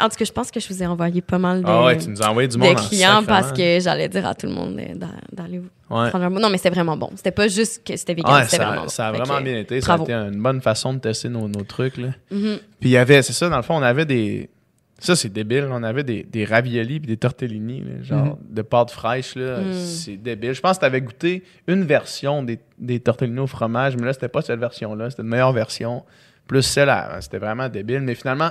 [0.00, 1.98] en tout cas, je pense que je vous ai envoyé pas mal de, Ah ouais,
[1.98, 4.46] tu nous as envoyé du monde de en clients parce que j'allais dire à tout
[4.46, 5.58] le monde d'a- d'aller
[5.88, 6.10] Ouais.
[6.10, 6.30] prendre un.
[6.30, 7.10] Non, mais c'était vraiment bon.
[7.16, 8.88] C'était pas juste que c'était vegan, Ouais, c'était vraiment bon.
[8.88, 9.78] ça a vraiment bien été.
[9.80, 10.04] bravo.
[10.06, 11.96] Ça a été une bonne façon de tester nos, nos trucs.
[11.96, 12.08] Là.
[12.30, 12.58] mhm.
[12.80, 14.48] Puis il y avait, c'est ça, dans le fond, on avait des.
[14.98, 15.68] Ça, c'est débile.
[15.70, 19.34] On avait des, des raviolis puis des tortellini, là, genre de pâte fraîche.
[19.36, 19.58] Là.
[19.58, 19.72] Mm.
[19.74, 20.54] C'est débile.
[20.54, 24.14] Je pense que tu avais goûté une version des, des tortellini au fromage, mais là,
[24.14, 25.10] c'était pas cette version-là.
[25.10, 26.02] C'était une meilleure version.
[26.48, 27.18] Plus celle à.
[27.20, 28.00] C'était vraiment débile.
[28.00, 28.50] Mais finalement,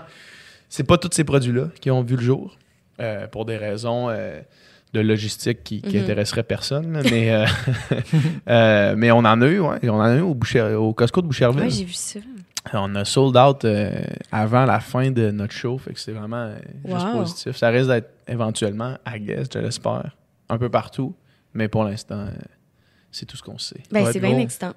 [0.70, 2.56] c'est pas tous ces produits-là qui ont vu le jour
[3.00, 4.10] euh, pour des raisons.
[4.10, 4.42] euh,
[4.94, 6.04] de logistique qui, qui Mhm.
[6.04, 7.30] intéresseraient personne, mais,
[8.50, 9.78] euh, mais on en a eu, ouais.
[9.90, 11.64] On en a eu au, Boucher- au Costco de Boucherville.
[11.64, 12.20] Ouais, j'ai vu ça.
[12.74, 13.68] On a sold out
[14.32, 16.54] avant la fin de notre show, fait que c'est vraiment
[16.86, 17.20] juste Wow.
[17.20, 17.58] positif.
[17.58, 20.16] Ça risque d'être éventuellement, I guess, je l'espère,
[20.50, 21.14] un peu partout,
[21.54, 22.28] mais pour l'instant,
[23.12, 23.84] c'est tout ce qu'on sait.
[23.92, 24.74] Ben, c'est bien excitant.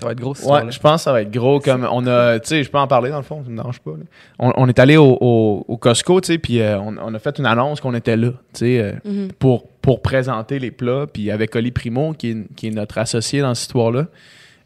[0.00, 1.60] Ça va être gros, Ouais, je pense que ça va être gros.
[1.60, 3.78] Comme on a, tu sais, je peux en parler dans le fond, ça me dérange
[3.80, 3.92] pas.
[4.40, 7.18] On, on est allé au, au- au Costco, tu sais, puis euh, on, on a
[7.20, 9.28] fait une annonce qu'on était là, tu sais, euh, Mhm.
[9.38, 11.06] pour, pour présenter les plats.
[11.12, 14.06] Puis avec Oli Primo, qui est, qui est notre associé dans cette histoire-là,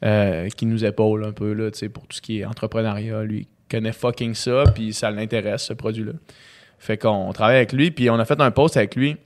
[0.05, 3.23] euh, qui nous épaule un peu là, tu sais, pour tout ce qui est entrepreneuriat.
[3.25, 6.13] Lui, il connaît fucking ça, puis ça l'intéresse, ce produit-là.
[6.79, 9.17] Fait qu'on travaille avec lui, puis on a fait un post avec lui.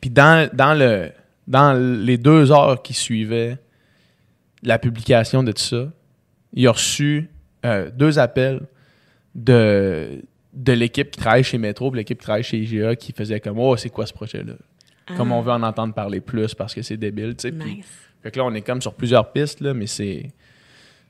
[0.00, 1.10] Puis dans, dans, le,
[1.48, 3.56] dans les deux heures qui suivaient
[4.62, 5.90] la publication de tout ça,
[6.52, 7.28] il a reçu
[7.64, 8.60] euh, deux appels
[9.34, 10.22] de,
[10.52, 13.58] de l'équipe qui travaille chez Metro, puis l'équipe qui travaille chez IGA, qui faisait comme
[13.60, 14.54] «Oh, c'est quoi ce projet-là?»
[15.16, 17.54] Comme Ah, on veut en entendre parler plus parce que c'est débile, tu sais.
[18.22, 20.30] Fait que là, on est comme sur plusieurs pistes, là, mais c'est.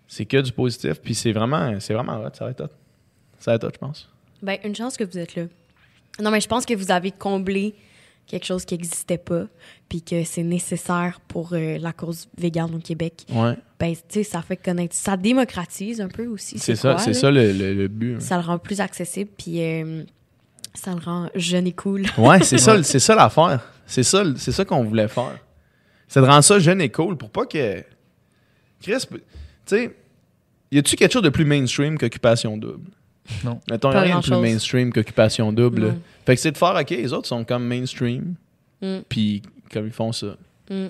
[0.07, 1.01] C'est que du positif.
[1.01, 2.31] Puis c'est vraiment, c'est vraiment hot.
[2.33, 2.71] Ça va être hot.
[3.39, 4.11] Ça va être hot, je pense.
[4.43, 5.45] Ben, une chance que vous êtes là.
[6.21, 7.75] Non, mais je pense que vous avez comblé
[8.27, 9.47] quelque chose qui n'existait pas,
[9.89, 13.25] puis que c'est nécessaire pour euh, la cause végane au Québec.
[13.31, 13.57] Ouais.
[13.79, 14.95] Ben, tu sais, ça fait connaître.
[14.95, 16.59] Ça démocratise un peu aussi.
[16.59, 18.15] C'est ça, c'est ça le, le- le but.
[18.17, 18.21] hein.
[18.21, 20.05] Ça le rend plus accessible, puis euh,
[20.73, 22.07] ça le rend jeune et cool.
[22.17, 23.69] Ouais, c'est ça, c'est ça l'affaire.
[23.87, 25.39] C'est ça, c'est ça qu'on voulait faire.
[26.09, 27.83] C'est de rendre ça jeune et cool pour pas que.
[28.81, 29.19] Chris, tu
[29.67, 29.95] sais,
[30.71, 32.91] y a-tu quelque chose de plus mainstream qu'Occupation Double?
[33.45, 33.61] Non.
[33.71, 35.81] Mettons, y a Pas rien de plus mainstream qu'Occupation Double.
[35.83, 35.99] Non.
[36.27, 38.35] Fait que c'est de faire, OK, les autres sont comme mainstream,
[38.83, 38.99] Mm.
[39.09, 40.37] puis comme ils font ça.
[40.71, 40.87] Mm.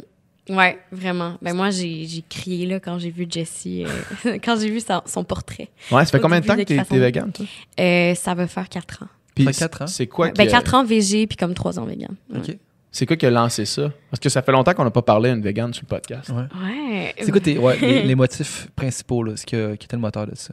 [0.50, 1.36] Ouais, vraiment.
[1.40, 5.02] Ben moi, j'ai j'ai crié là, quand j'ai vu Jessie, euh, quand j'ai vu sa-
[5.06, 5.68] son portrait.
[5.90, 6.98] Ouais, ça fait Au combien de temps que t'es Double.
[6.98, 7.46] vegan, toi?
[7.78, 9.08] Euh, ça va faire 4 ans.
[9.34, 9.86] Puis fait quatre ans?
[9.86, 12.14] C'est quoi, ben, qui, 4 ans VG, puis comme 3 ans vegan.
[12.30, 12.38] Ouais.
[12.38, 12.58] OK.
[12.90, 13.90] c'est quoi qui a lancé ça?
[14.10, 16.28] Parce que ça fait longtemps qu'on n'a pas parlé à une vegan sur le podcast.
[16.30, 16.42] Ouais.
[16.60, 17.14] Ouais.
[17.20, 20.02] C'est quoi tes, ouais, les, les motifs principaux, là, ce qui, a- qui était le
[20.02, 20.52] moteur de ça?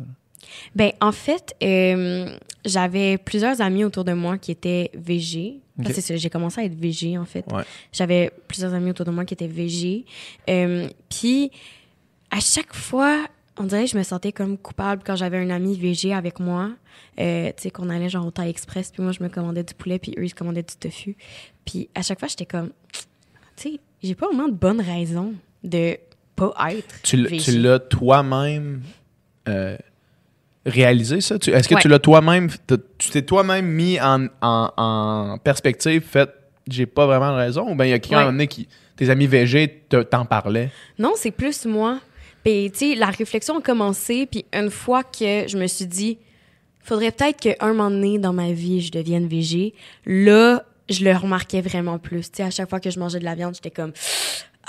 [0.75, 5.59] Ben, en fait, euh, j'avais plusieurs amis autour de moi qui étaient végés.
[5.77, 5.95] Parce Ok.
[5.95, 7.45] que c'est ça, j'ai commencé à être végé, en fait.
[7.51, 7.63] Ouais.
[7.93, 10.05] J'avais plusieurs amis autour de moi qui étaient végés.
[10.49, 11.51] Euh, Puis,
[12.31, 13.25] à chaque fois,
[13.57, 16.71] on dirait que je me sentais comme coupable quand j'avais un ami végé avec moi.
[17.19, 19.73] Euh, tu sais, qu'on allait genre au Thai Express, puis moi, je me commandais du
[19.73, 21.15] poulet, puis eux, ils se commandaient du tofu.
[21.65, 22.71] Puis, à chaque fois, j'étais comme,
[23.55, 25.97] tu sais, j'ai pas vraiment de bonne raison de
[26.35, 28.81] pas être Tu, l'as toi-même
[29.49, 29.77] euh,
[30.65, 31.35] réalisé, ça?
[31.35, 31.81] Est-ce que Ouais.
[31.81, 32.49] tu l'as toi-même,
[32.97, 36.29] tu t'es toi-même mis en, en- en perspective, fait,
[36.69, 37.71] j'ai pas vraiment raison?
[37.71, 38.21] Ou bien il y a quelqu'un Ouais.
[38.23, 40.69] à un moment donné qui, tes amis végés te- t'en parlaient?
[40.97, 41.99] Non, c'est plus moi.
[42.43, 46.17] Puis, tu sais, la réflexion a commencé, puis une fois que je me suis dit,
[46.83, 49.73] faudrait peut-être qu'un moment donné dans ma vie, je devienne végé,
[50.05, 52.31] là, je le remarquais vraiment plus.
[52.31, 53.91] Tu sais, à chaque fois que je mangeais de la viande, j'étais comme,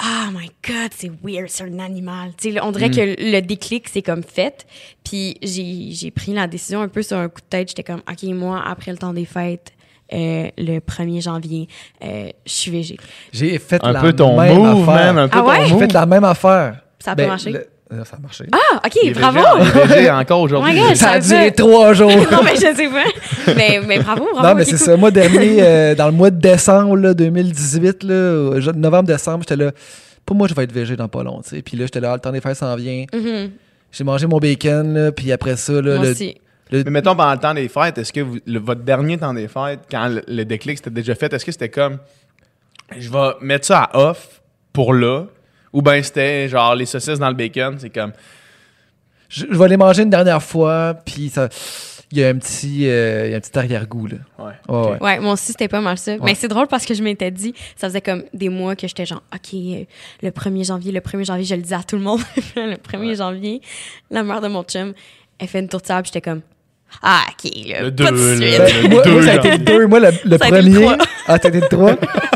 [0.02, 2.30] ah my god, c'est weird, c'est un animal.
[2.40, 4.66] Tu sais, on dirait que le déclic, c'est comme fait.
[5.04, 7.68] Puis, j'ai j'ai pris la décision un peu sur un coup de tête.
[7.68, 9.72] J'étais comme, OK, moi, après le temps des fêtes,
[10.12, 11.68] euh, le 1er janvier,
[12.02, 12.96] euh, je suis végé.
[13.32, 15.14] J'ai fait Un la peu ton même move, affaire.
[15.14, 15.66] man, un peu Ah ton ouais?
[15.66, 15.80] J'ai move.
[15.82, 16.80] fait la même affaire.
[16.98, 17.50] Ça a pas Ben, marché?
[17.52, 17.66] le-
[18.04, 18.44] ça a marché.
[18.52, 19.38] Ah, OK, Il est bravo!
[19.58, 20.78] végé, il est végé encore aujourd'hui.
[20.80, 22.10] Oh God, ça a duré trois jours.
[22.32, 23.54] non, mais je sais pas.
[23.56, 24.48] Mais, mais bravo, bravo.
[24.48, 24.78] non, mais c'est cool.
[24.86, 24.96] ça.
[24.96, 28.14] Moi, dernier, euh, dans le mois de décembre là, 2018, là,
[28.58, 29.72] au- novembre-décembre, j'étais là.
[30.24, 31.40] Pour moi, je vais être végé dans pas long.
[31.42, 31.62] tu sais.
[31.62, 33.04] Puis là, j'étais là, ah, le temps des fêtes s'en vient.
[33.12, 33.50] Mhm,
[33.90, 36.36] J'ai mangé mon bacon, là, puis après ça, là, Moi le, aussi.
[36.70, 39.34] le- Mais mettons, pendant le temps des fêtes, est-ce que vous- le- votre dernier temps
[39.34, 41.98] des fêtes, quand le, le déclic c'était déjà fait, est-ce que c'était comme
[42.96, 44.40] je vais mettre ça à off
[44.72, 45.24] pour là
[45.72, 48.12] ou bien c'était genre les saucisses dans le bacon, c'est comme
[49.28, 51.48] je, je vais les manger une dernière fois, puis ça.
[52.12, 54.16] Il y a un petit, euh, il y a un petit arrière-goût, là.
[54.40, 54.44] ouais.
[54.46, 54.90] Ouais, ok.
[54.90, 54.98] ouais.
[55.00, 56.14] Ouais, moi aussi, c'était pas mal ça.
[56.14, 56.18] Ouais.
[56.24, 59.06] Mais c'est drôle parce que je m'étais dit, ça faisait comme des mois que j'étais
[59.06, 59.84] genre, OK, euh,
[60.20, 62.18] le 1er janvier, le 1er janvier, je le disais à tout le monde.
[62.56, 63.60] le 1er janvier,
[64.10, 64.92] la mère de mon chum,
[65.38, 66.40] elle fait une tourtière, puis j'étais comme,
[67.02, 68.90] ah, OK, là, Le pas de suite.
[68.90, 69.86] Ben, moi, ça a été le deux.
[69.86, 70.82] Moi, le, le Ça a été le premier.
[70.84, 70.96] trois.
[71.28, 71.92] ah, t'as été le trois.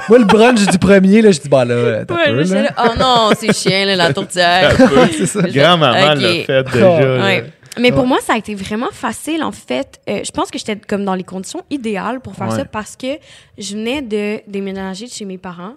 [0.09, 2.89] moi, le brunch du premier, là, je dis, bah là, t'as Ouais, peu, là, oh
[2.99, 4.75] non, c'est chiant, là, la tourtière.
[5.17, 5.43] c'est ça.
[5.43, 6.21] Grand-maman Ok.
[6.23, 7.01] l'a fait déjà.
[7.01, 7.25] là.
[7.25, 7.45] Ouais.
[7.79, 8.07] Mais pour Ouais.
[8.09, 10.01] moi, ça a été vraiment facile, en fait.
[10.09, 12.57] Euh, je pense que j'étais comme dans les conditions idéales pour faire Ouais.
[12.59, 13.19] ça parce que
[13.59, 15.75] je venais de déménager de chez mes parents.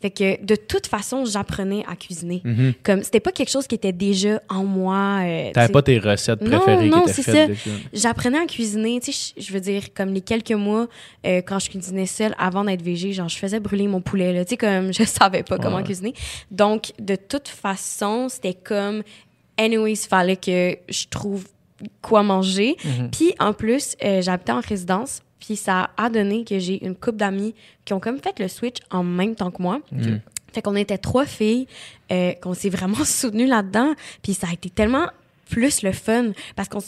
[0.00, 2.42] Fait que de toute façon, j'apprenais à cuisiner.
[2.44, 2.74] Mhm.
[2.82, 5.20] Comme c'était pas quelque chose qui était déjà en moi.
[5.22, 7.22] euh, T'avais pas tes recettes Non, préférées non, étaient c'est
[7.56, 7.70] ça.
[7.94, 10.86] J'apprenais à cuisiner, tu sais, je veux dire, comme les quelques mois
[11.26, 14.44] euh, quand je cuisinais seule avant d'être végé, genre je faisais brûler mon poulet, là,
[14.44, 16.12] tu sais, comme je savais pas comment cuisiner.
[16.50, 19.02] Donc, de toute façon, c'était comme,
[19.58, 21.46] anyways, il fallait que je trouve
[22.02, 22.76] quoi manger.
[22.84, 23.10] Mhm.
[23.10, 27.18] Puis, en plus, euh, j'habitais en résidence, puis ça a donné que j'ai une couple
[27.18, 27.54] d'amis
[27.84, 29.80] qui ont comme fait le switch en même temps que moi.
[30.52, 31.68] Fait qu'on était trois filles,
[32.10, 33.92] euh, qu'on s'est vraiment soutenues là-dedans.
[34.24, 35.06] Puis ça a été tellement
[35.48, 36.80] plus le fun parce qu'on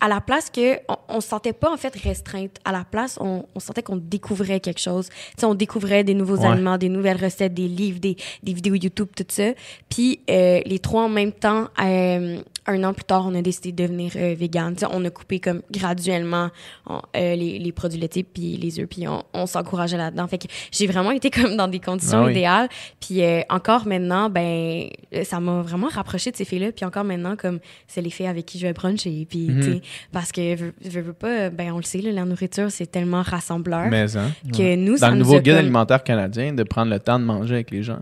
[0.00, 3.16] à la place que on, on se sentait pas en fait restreinte à la place
[3.20, 6.48] on, on sentait qu'on découvrait quelque chose tu sais on découvrait des nouveaux Ouais.
[6.48, 9.52] aliments des nouvelles recettes des livres des, des vidéos YouTube tout ça
[9.88, 13.72] puis euh, les trois en même temps euh, un an plus tard on a décidé
[13.72, 16.50] de devenir euh, vegan Tu sais, on a coupé comme graduellement
[16.86, 20.38] on- euh, les, les produits laitiers puis les œufs puis on, on s'encourageait là-dedans fait
[20.38, 22.32] que j'ai vraiment été comme dans des conditions Ah oui.
[22.32, 22.68] idéales
[23.00, 26.84] puis euh, encore maintenant ben euh, ça m'a vraiment rapproché de ces filles là puis
[26.84, 30.32] encore maintenant comme c'est les filles avec qui je vais bruncher puis tu sais parce
[30.32, 33.86] que veux, veux, veux pas ben on le sait là, la nourriture c'est tellement rassembleur
[33.90, 36.98] Mais hein, que nous dans ça le nouveau guide comme- alimentaire canadien, de prendre le
[37.00, 38.00] temps de manger avec les gens.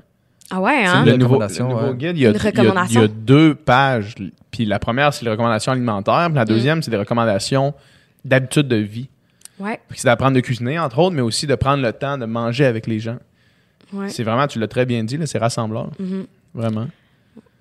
[0.51, 1.05] ah ouais C'est hein?
[1.05, 1.97] une le nouveau, le recommandation, nouveau ouais.
[1.97, 3.01] guide, il y, a, Une il y a- recommandation.
[3.01, 4.15] il y a deux pages.
[4.55, 6.29] Puis la première, c'est les recommandations alimentaires.
[6.29, 6.33] Mm.
[6.33, 7.75] Puis la deuxième, c'est des recommandations
[8.25, 9.09] d'habitude de vie.
[9.59, 12.25] ouais Puis C'est d'apprendre de cuisiner, entre autres, mais aussi de prendre le temps de
[12.25, 13.19] manger avec les gens.
[13.93, 15.91] ouais C'est vraiment, tu l'as très bien dit, là, c'est rassembleur.
[15.99, 16.27] Mhm.
[16.55, 16.87] Vraiment.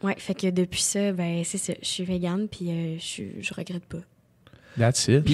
[0.03, 1.73] Ouais, fait que depuis ça, ben c'est ça.
[1.81, 3.97] Je suis végane, puis euh, je, je regrette pas.
[4.77, 5.27] That's it.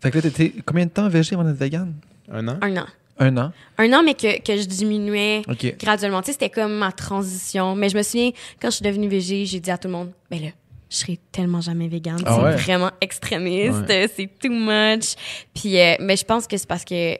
[0.00, 1.92] Fait que là, t'étais combien de temps végé avant d'être vegan?
[2.30, 2.58] Un an?
[2.62, 2.86] Un an.
[3.18, 3.52] Un an?
[3.78, 5.74] Un an, mais que, que je diminuais OK.
[5.76, 6.22] graduellement.
[6.22, 7.74] Tu sais, c'était comme ma transition.
[7.74, 8.30] Mais je me souviens,
[8.62, 10.48] quand je suis devenue végé, j'ai dit à tout le monde, ben là,
[10.90, 12.20] je serai tellement jamais végane.
[12.26, 12.56] Ah c'est ouais?
[12.56, 13.88] vraiment extrémiste.
[13.88, 14.10] Ouais.
[14.14, 15.14] C'est too much.
[15.54, 17.16] Puis, euh, mais je pense que c'est parce que...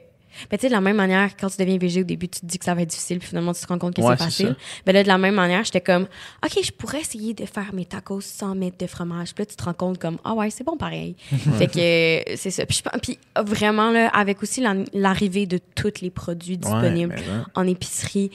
[0.49, 2.47] Ben, tu sais, de la même manière, quand tu deviens végé, au début, tu te
[2.47, 4.25] dis que ça va être difficile, puis finalement, tu te rends compte que Ouais, c'est
[4.25, 4.57] facile.
[4.87, 6.05] Ben là, de la même manière, j'étais comme,
[6.45, 9.35] OK, je pourrais essayer de faire mes tacos sans mettre de fromage.
[9.35, 11.15] Puis là, tu te rends compte comme, ah ouais, c'est bon pareil.
[11.59, 12.65] fait que c'est ça.
[12.65, 17.15] Puis, je pense- puis vraiment, là, avec aussi la- l'arrivée de tous les produits disponibles
[17.15, 18.31] Ouais, mais en épicerie,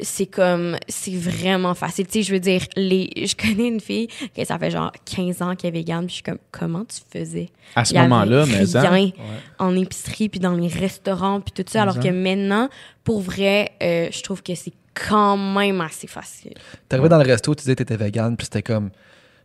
[0.00, 2.06] c'est comme, c'est vraiment facile.
[2.06, 5.42] Tu sais, je veux dire, les, je connais une fille que ça fait genre 15
[5.42, 7.48] ans qu'elle est végane, puis je suis comme, comment tu faisais?
[7.74, 9.10] À ce moment-là, mais hein, rien
[9.58, 11.82] en épicerie, puis dans les restaurants, puis tout ça.
[11.82, 12.68] Alors que maintenant,
[13.04, 16.54] pour vrai, euh, je trouve que c'est quand même assez facile.
[16.88, 18.90] T'arrivais dans le resto, tu disais que t'étais vegan, puis c'était comme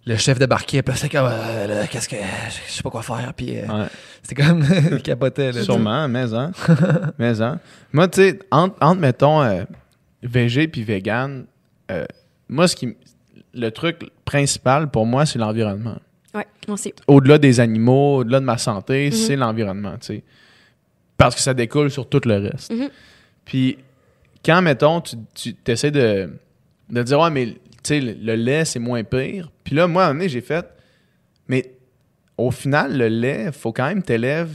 [0.06, 2.16] le chef débarquait, puis c'était comme, euh, là, qu'est-ce que.
[2.16, 3.88] Je sais pas quoi faire, puis euh, Ouais.
[4.24, 4.66] c'était comme.
[4.92, 5.64] il capotait, là.
[5.64, 6.52] Sûrement, mais hein.
[7.20, 7.60] mais hein.
[7.94, 9.64] Moi, tu sais, entre, entre, mettons, euh,
[10.24, 11.46] végé puis vegan,
[11.92, 12.06] euh,
[12.50, 12.96] moi, ce qui.
[13.54, 15.98] Le truc principal pour moi, c'est l'environnement.
[16.68, 16.94] On sait.
[17.08, 19.12] Au-delà des animaux, au-delà de ma santé, Mhm.
[19.12, 20.24] c'est l'environnement, tu sais.
[21.18, 22.72] Parce que ça découle sur tout le reste.
[22.72, 22.90] Mhm.
[23.44, 23.78] Puis,
[24.46, 26.30] quand, mettons, tu, tu essaies de,
[26.90, 29.52] de dire, ouais, mais, tu sais, le, le lait, c'est moins pire.
[29.64, 30.66] Puis là, moi, à un moment donné, j'ai fait,
[31.48, 31.74] mais
[32.38, 34.54] au final, le lait, il faut quand même t'élèves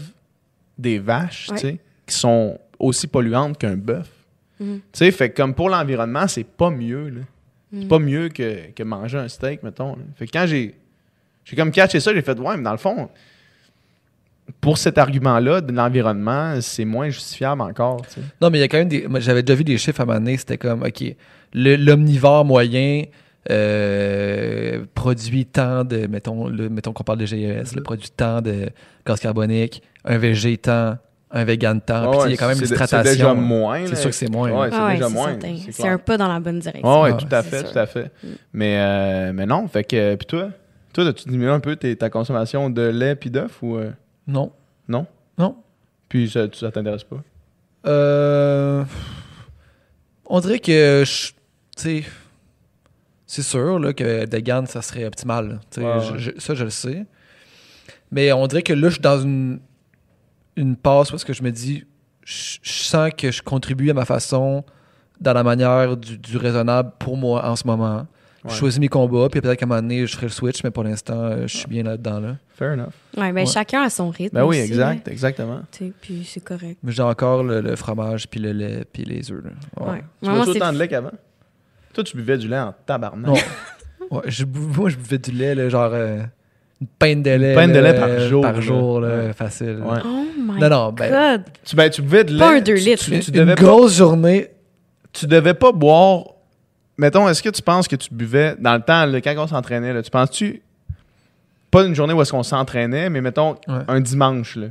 [0.79, 1.57] des vaches, Ouais.
[1.57, 4.09] tu sais, qui sont aussi polluantes qu'un bœuf.
[4.61, 4.77] Mhm.
[4.79, 7.21] Tu sais, fait que comme pour l'environnement, c'est pas mieux, là.
[7.73, 7.89] C'est Mhm.
[7.89, 9.97] pas mieux que, que manger un steak, mettons.
[9.97, 10.03] là.
[10.17, 10.75] Fait que quand j'ai
[11.45, 13.09] j'ai comme catché ça, j'ai fait, ouais, mais dans le fond,
[14.61, 18.21] pour cet argument-là de l'environnement, c'est moins justifiable encore, tu sais.
[18.41, 19.07] Non, mais il y a quand même des.
[19.19, 21.03] J'avais déjà vu des chiffres à un moment donné, c'était comme, OK,
[21.53, 23.03] le- l'omnivore moyen
[23.51, 26.07] euh, produit tant de.
[26.07, 28.71] Mettons, le, mettons qu'on parle de GES, le produit tant de
[29.07, 30.97] gaz carbonique, un VG tant,
[31.31, 32.11] un vegan tant.
[32.11, 33.05] Puis, tu sais, il y a quand même c'est une de- stratation.
[33.11, 33.87] C'est déjà moins.
[33.87, 34.51] C'est sûr que c'est moins.
[34.51, 35.39] Ouais, c'est Ah ouais, déjà c'est moins.
[35.73, 37.03] c'est un pas dans la bonne direction.
[37.03, 37.73] Ah, tout à fait, sûr.
[37.73, 38.13] tout à fait.
[38.23, 38.29] Mm.
[38.53, 40.15] Mais, euh, mais non, fait que.
[40.15, 40.51] Puis toi,
[40.93, 43.77] toi, as-tu diminué un peu ta consommation de lait puis d'œufs ou.
[43.77, 43.91] euh,
[44.27, 44.53] Non.
[44.89, 45.07] non?
[45.37, 45.57] Non.
[46.09, 47.17] Puis ça, ça t'intéresse pas?
[47.87, 48.85] Euh,
[50.27, 51.09] on dirait que, tu
[51.77, 52.05] sais,
[53.27, 55.61] c'est sûr là, que vegan, ça serait optimal.
[55.77, 57.05] je- je- ça, je le sais.
[58.11, 59.59] Mais on dirait que là, je suis dans une,
[60.57, 61.85] une passe parce que je me dis,
[62.25, 64.65] je, je sens que je contribue à ma façon,
[65.21, 68.07] dans la manière du, du raisonnable pour moi en ce moment.
[68.45, 68.51] Ouais.
[68.53, 70.71] Je choisis mes combats, puis peut-être qu'à un moment donné, je ferai le switch, mais
[70.71, 72.21] pour l'instant, euh, je suis bien là-dedans.
[72.21, 72.37] Là.
[72.55, 72.87] Fair enough.
[73.17, 73.47] Ouais, ben Ouais.
[73.47, 74.37] chacun a son rythme.
[74.37, 75.13] Ben oui, aussi, exact, là.
[75.13, 75.61] exactement.
[75.73, 76.79] Tu sais, Puis c'est correct.
[76.83, 79.43] Mais j'ai encore le, le fromage, puis le lait, puis les œufs.
[79.43, 79.51] là.
[79.85, 79.91] Ouais.
[79.95, 80.05] Ouais.
[80.23, 81.11] Tu Moi, bois autant de lait qu'avant?
[81.93, 83.27] Toi, tu buvais du lait en tabarnak.
[83.27, 83.35] Non.
[84.13, 86.23] Ouais, je moi, je buvais du lait, là, genre euh,
[86.81, 87.55] une pinte de lait.
[87.55, 89.33] pinte de lait par jour, Par jour, là, Ouais.
[89.33, 89.79] facile.
[89.85, 89.99] Ouais.
[90.05, 91.45] Oh my Non, non, ben, God!
[91.65, 92.39] Tu, ben, tu buvais de lait.
[92.39, 93.19] Pas un deux tu- litres, Tu, là.
[93.21, 94.49] tu une pas, grosse journée.
[95.13, 96.25] tu devais pas boire.
[96.99, 99.93] Mettons, est-ce que tu penses que tu buvais dans le temps, là, quand on s'entraînait,
[99.93, 100.63] là, tu penses-tu.
[101.71, 103.81] Pas une journée où est-ce qu'on s'entraînait, mais mettons Ouais.
[103.89, 104.67] un dimanche, là,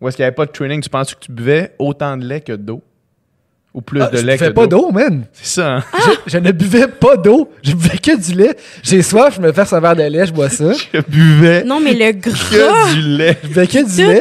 [0.00, 2.24] où est-ce qu'il n'y avait pas de training, tu penses que tu buvais autant de
[2.24, 2.82] lait que d'eau?
[3.74, 4.90] Ou plus Ah, de je lait buvais que pas d'eau?
[4.92, 5.24] man.
[5.32, 5.84] C'est ça, hein?
[6.26, 7.50] Je, je ne buvais pas d'eau.
[7.62, 8.54] Je buvais que du lait.
[8.82, 10.72] J'ai soif, je me fais un verre de lait, je bois ça.
[10.94, 12.32] Je buvais Non, mais le gras!
[12.50, 13.38] que du lait.
[13.42, 14.20] Je buvais que du Tout- lait.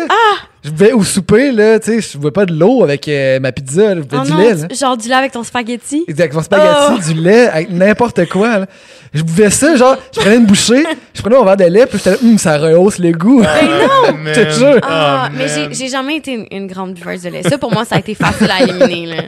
[0.64, 3.52] Je buvais au souper, là, tu sais, je buvais pas de l'eau avec euh, ma
[3.52, 4.68] pizza, là, je Oh du non, lait, là.
[4.80, 6.04] genre du lait avec ton spaghetti?
[6.08, 8.60] Exactement, spaghetti, du lait, avec n'importe quoi.
[8.60, 8.66] là.
[9.12, 10.84] Je buvais ça, genre, je prenais une bouchée,
[11.16, 13.42] je prenais mon verre de lait, puis j'étais là, Hum, ça rehausse le goût.
[13.42, 13.48] non!
[14.26, 14.80] Je te jure.
[14.84, 15.70] Ah, Oh, mais man.
[15.74, 17.42] j'ai- jamais été une, une grande buveuse de lait.
[17.44, 19.08] Ça, pour moi, ça a été facile à éliminer.
[19.08, 19.24] Là.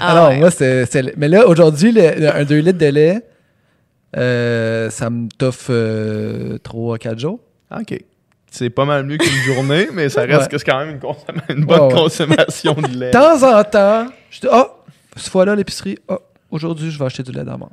[0.00, 0.38] Ah, Alors, ouais.
[0.38, 0.84] moi, c'est.
[0.86, 3.20] c'est- Mais là, aujourd'hui, un 2 litres de lait,
[4.16, 5.70] euh, ça me toffe
[6.64, 7.38] 3 à 4 jours.
[7.70, 7.98] OK.
[8.54, 10.48] C'est pas mal mieux qu'une journée, mais ça reste Ouais.
[10.48, 10.98] que c'est quand même
[11.48, 11.92] une, bonne Ouais, ouais.
[11.94, 13.06] consommation de lait.
[13.06, 14.68] De temps en temps, je dis, ah,
[15.16, 16.18] cette fois-là, l'épicerie, ah,
[16.50, 17.70] aujourd'hui, je vais acheter du lait d'amande.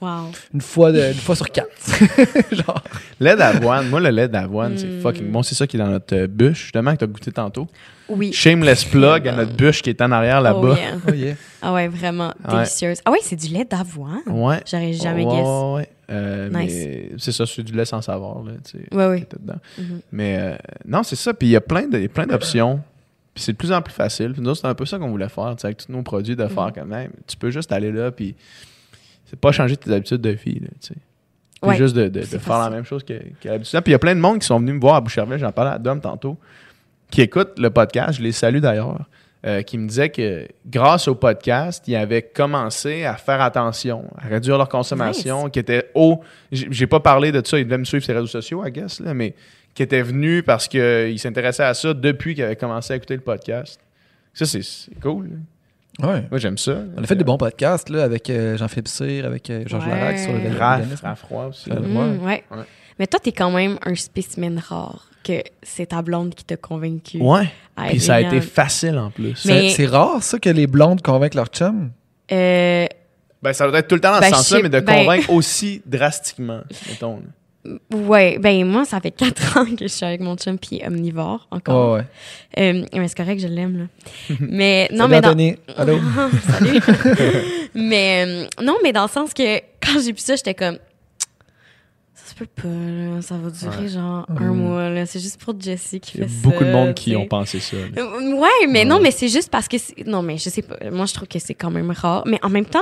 [0.00, 0.30] Wow.
[0.54, 1.68] Une fois, de, une fois sur quatre.
[2.52, 2.82] Genre,
[3.18, 5.00] Lait d'avoine, moi le lait d'avoine, c'est Mm.
[5.00, 5.42] fucking bon.
[5.42, 7.66] C'est ça qui est dans notre euh, bûche, justement, que t'as goûté tantôt.
[8.08, 8.32] Oui.
[8.32, 10.76] Shameless plug à notre bûche qui est en arrière Oh, là-bas.
[10.78, 10.92] yeah.
[11.08, 11.34] oh yeah.
[11.60, 12.54] Ah ouais, vraiment Ouais.
[12.58, 12.98] délicieuse.
[13.04, 14.22] Ah ouais, c'est du lait d'avoine.
[14.28, 14.60] Ouais.
[14.70, 15.46] J'aurais jamais ouais, guess.
[15.46, 15.88] ouais, ouais.
[16.10, 16.72] Euh, Nice.
[16.74, 18.94] mais c'est ça, c'est du lait sans savoir, là, tu sais.
[18.96, 19.24] Ouais, oui.
[19.38, 19.58] dedans.
[19.78, 20.00] Mhm.
[20.12, 20.56] Mais euh,
[20.86, 21.34] non, c'est ça.
[21.34, 22.80] Puis il y a plein de- il y a plein d'options.
[23.34, 24.32] Puis c'est de plus en plus facile.
[24.32, 26.34] Puis nous, c'est un peu ça qu'on voulait faire, tu sais, avec tous nos produits,
[26.36, 26.72] de faire Mhm.
[26.74, 27.10] quand même.
[27.26, 28.34] Tu peux juste aller là, puis
[29.28, 30.94] c'est pas changer tes habitudes de vie, là, tu sais.
[31.60, 33.80] Ouais, juste de, de- de c'est faire la même chose que- qu'à l'habitude.
[33.80, 35.50] Puis il y a plein de monde qui sont venus me voir à Boucherville, j'en
[35.52, 36.36] parlais à Dom tantôt,
[37.10, 39.06] qui écoutent le podcast, je les salue d'ailleurs.
[39.46, 44.26] euh, qui me disait que grâce au podcast, ils avaient commencé à faire attention, à
[44.26, 46.20] réduire leur consommation, qui était haut.
[46.50, 48.98] J'ai pas parlé de ça, ils devaient me suivre sur les réseaux sociaux, I guess,
[48.98, 49.36] là, mais
[49.74, 53.20] qui était venu parce qu'ils s'intéressaient à ça depuis qu'ils avaient commencé à écouter le
[53.22, 53.78] podcast.
[54.34, 55.26] Ça, c'est c'est cool.
[55.26, 55.36] là.
[56.02, 56.24] Ouais.
[56.30, 56.76] Moi, j'aime ça.
[56.96, 59.98] On a fait des bons podcasts là, avec euh, Jean-Philippe Cyr, avec euh, Georges Ouais.
[59.98, 60.96] Larac sur le véganisme.
[61.02, 61.70] Raph, aussi.
[61.72, 61.80] Euh.
[61.80, 62.44] Mm, ouais.
[62.50, 62.64] Ouais.
[62.98, 67.18] Mais toi, t'es quand même un spécimen rare que c'est ta blonde qui t'a convaincu.
[67.20, 67.48] Ouais.
[67.88, 69.34] Puis ça a été facile en plus.
[69.36, 71.90] C'est- Mais- C'est rare, ça, que les blondes convainquent leur chum?
[72.32, 72.86] Euh,
[73.42, 75.30] Ben, ça doit être tout le temps dans Ben, ce sens-là, mais de ben- convaincre
[75.30, 77.22] aussi drastiquement, mettons.
[77.92, 81.46] Ouais, ben moi, ça fait quatre ans que je suis avec mon chum, puis omnivore
[81.50, 81.92] encore.
[81.92, 82.06] Ouais, ouais.
[82.58, 84.36] Euh, mais c'est correct, je l'aime, là.
[84.40, 85.28] mais non, Salut, mais dans...
[85.28, 85.56] Anthony.
[85.76, 85.98] Allô?
[86.48, 86.80] Salut.
[87.74, 90.78] mais euh, non, mais dans le sens que quand j'ai vu ça, j'étais comme
[92.14, 93.22] ça se peut pas, là.
[93.22, 94.56] ça va durer genre un Mm.
[94.56, 95.06] mois, là.
[95.06, 97.26] C'est juste pour Jessie qui Il y a fait beaucoup de ça, monde qui ont
[97.26, 97.76] pensé ça.
[97.76, 99.76] Euh, Ouais, mais non, mais c'est juste parce que
[100.08, 100.76] non, mais je sais pas.
[100.90, 102.80] Moi, je trouve que c'est quand même rare, mais en même temps.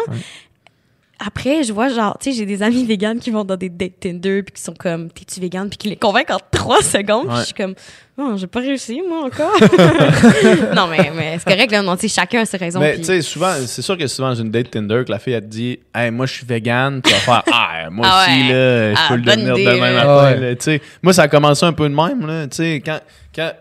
[1.24, 4.00] Après, je vois genre, tu sais, j'ai des amis véganes qui vont dans des dates
[4.00, 5.68] Tinder puis qui sont comme, t'es-tu végane?
[5.70, 7.28] Puis qui les convainquent en trois secondes.
[7.28, 7.74] Puis je suis comme,
[8.18, 9.52] non, j'ai pas réussi, moi, encore.
[10.74, 11.80] non, mais, mais c'est correct, là.
[11.82, 12.80] Non, tu sais, chacun a ses raisons.
[12.80, 15.18] Mais puis- tu sais, souvent, c'est sûr que souvent dans une date Tinder, que la
[15.18, 18.22] fille, elle te dit Hey, moi, je suis vegan, tu vas faire Ah, moi Ah
[18.26, 18.52] aussi, ouais.
[18.52, 20.04] là, je Ah, peux le devenir idée, demain là.
[20.04, 20.40] matin.
[20.40, 20.56] Ouais.
[20.56, 20.82] tu sais.
[21.02, 22.46] Moi, ça a commencé un peu de même, là.
[22.46, 23.00] Tu sais, quand,
[23.34, 23.52] quand,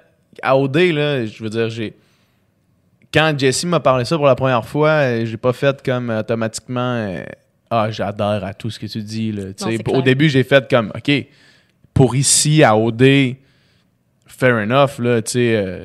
[0.42, 1.94] à OD, là, je veux dire, j'ai.
[3.14, 6.96] Quand Jessie m'a parlé ça pour la première fois, j'ai pas fait comme euh, automatiquement
[6.98, 7.24] euh,
[7.70, 9.46] Ah, j'adhère à tout ce que tu dis, là.
[9.62, 11.12] Non, au début, j'ai fait comme OK,
[11.94, 13.36] pour ici, à OD,
[14.28, 15.56] fair enough, là, tu sais.
[15.56, 15.84] euh,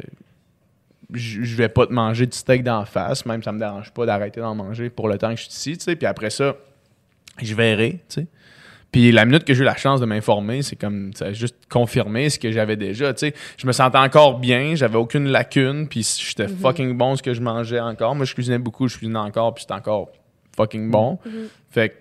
[1.13, 4.41] je vais pas te manger du steak d'en face, même ça me dérange pas d'arrêter
[4.41, 5.97] d'en manger pour le temps que je suis ici, tu sais.
[5.97, 6.55] Puis après ça,
[7.43, 8.27] je verrai, tu sais.
[8.93, 11.57] Puis la minute que j'ai eu la chance de m'informer, c'est comme ça a juste
[11.69, 13.35] confirmé ce que j'avais déjà, tu sais.
[13.57, 17.41] Je me sentais encore bien, j'avais aucune lacune, puis j'étais fucking bon ce que je
[17.41, 18.15] mangeais encore.
[18.15, 20.11] Moi, je cuisinais beaucoup, je cuisinais encore, puis c'était encore
[20.61, 21.19] fucking bon.
[21.71, 21.95] Fait que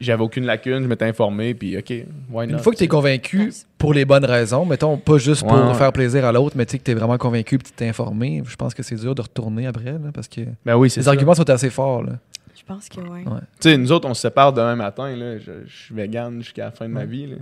[0.00, 1.90] j'avais aucune lacune, je m'étais informé, puis OK,
[2.30, 2.54] why not?
[2.54, 3.66] Une fois que tu es convaincu Nice.
[3.78, 6.72] pour les bonnes raisons, mettons, pas juste pour Ouais, faire plaisir à l'autre, mais tu
[6.72, 9.14] sais que tu es vraiment convaincu et tu t'es informé, je pense que c'est dur
[9.14, 11.10] de retourner après, là, parce que Ben oui, les ça.
[11.10, 12.02] arguments sont assez forts.
[12.02, 12.12] Là.
[12.56, 13.24] Je pense que ouais.
[13.26, 13.40] Ouais.
[13.60, 15.38] Tu sais, nous autres, on se sépare demain matin, là.
[15.38, 17.36] Je, je suis vegan jusqu'à la fin de ma vie, là.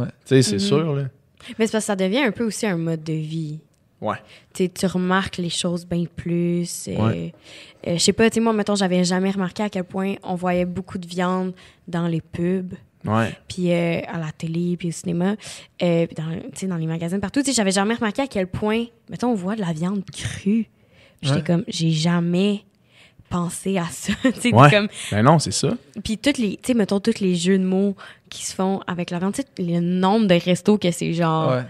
[0.00, 0.06] Ouais.
[0.06, 0.58] Tu sais, c'est Mhm.
[0.60, 1.02] sûr, là.
[1.58, 3.60] Mais c'est parce que ça devient un peu aussi un mode de vie.
[4.00, 4.16] Ouais.
[4.54, 6.86] Tu remarques les choses bien plus.
[6.88, 7.34] euh, Ouais.
[7.86, 10.34] euh, je sais pas, tu sais, moi, mettons, j'avais jamais remarqué à quel point on
[10.36, 11.52] voyait beaucoup de viande
[11.88, 12.74] dans les pubs,
[13.48, 15.34] puis euh, à la télé, puis au cinéma,
[15.82, 17.40] euh, puis dans, les magasins, partout.
[17.40, 20.66] Tu sais, j'avais jamais remarqué à quel point, mettons, on voit de la viande crue.
[21.22, 22.64] J'étais comme, j'ai jamais
[23.28, 24.12] pensé à ça.
[24.52, 24.70] Ouais.
[24.70, 25.70] comme, Ben non, c'est ça.
[26.04, 27.94] puis toutes les, tu sais, mettons, tous les jeux de mots
[28.30, 31.50] qui se font avec la viande, tu sais, le nombre de restos que c'est genre...
[31.52, 31.62] Ouais.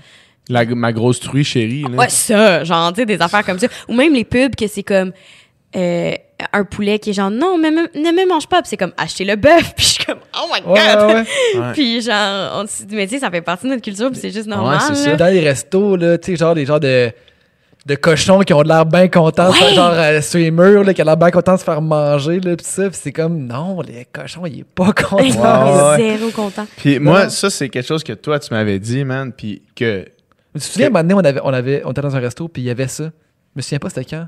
[0.49, 1.89] La- ma grosse truie chérie, là.
[1.91, 3.67] Ouais, ça, genre, tu sais, des affaires comme ça.
[3.89, 5.13] Ou même les pubs que c'est comme
[5.77, 6.13] euh,
[6.53, 8.63] un poulet qui est genre, non, mais me- ne me mange pas.
[8.63, 9.73] Puis c'est comme, acheter le bœuf.
[9.77, 11.07] Puis je suis comme, oh my Ouais, god.
[11.07, 11.25] ouais, ouais.
[11.61, 11.73] Ouais.
[11.75, 14.19] Puis genre, on se dit, mais tu sais, ça fait partie de notre culture, puis
[14.21, 14.79] c'est juste normal.
[14.89, 15.11] c'est ça.
[15.11, 15.17] là.
[15.17, 17.11] Dans les restos, là, tu sais, genre des genres de,
[17.85, 19.75] de cochons qui ont de l'air bien contents, Ouais.
[19.75, 22.41] genre euh, sur les murs, là, qui ont l'air bien contents de se faire manger,
[22.41, 25.19] là, pis ça, pis c'est comme, non, les cochons, il est pas content.
[25.19, 26.17] Ils sont Ouais, ouais.
[26.19, 26.67] Zéro content.
[26.79, 29.33] Puis moi, ça, c'est quelque chose que toi, tu m'avais dit, man.
[29.37, 30.07] Puis que.
[30.59, 32.49] Tu te souviens, un moment donné, on, avait, on, avait, on était dans un resto,
[32.49, 33.05] puis il y avait ça.
[33.05, 33.11] Je
[33.57, 34.27] me souviens pas c'était quand.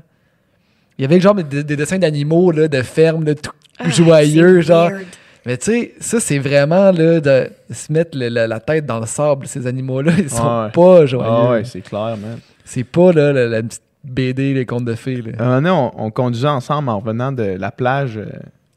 [0.97, 4.61] Il y avait genre des, des dessins d'animaux, là, de ferme, là, tout Ah, joyeux,
[4.61, 4.89] genre.
[4.89, 5.05] weird.
[5.45, 8.99] Mais tu sais, ça, c'est vraiment, là, de se mettre le- la, la tête dans
[8.99, 10.11] le sable, ces animaux-là.
[10.19, 10.69] Ils sont Ouais.
[10.71, 11.27] pas joyeux.
[11.31, 12.39] Ah ouais, c'est clair, man.
[12.63, 15.31] c'est pas, là, la, la petite BD, les contes de fées, là.
[15.39, 18.17] Un moment donné, on, on conduisait ensemble en revenant de la plage.
[18.17, 18.25] euh,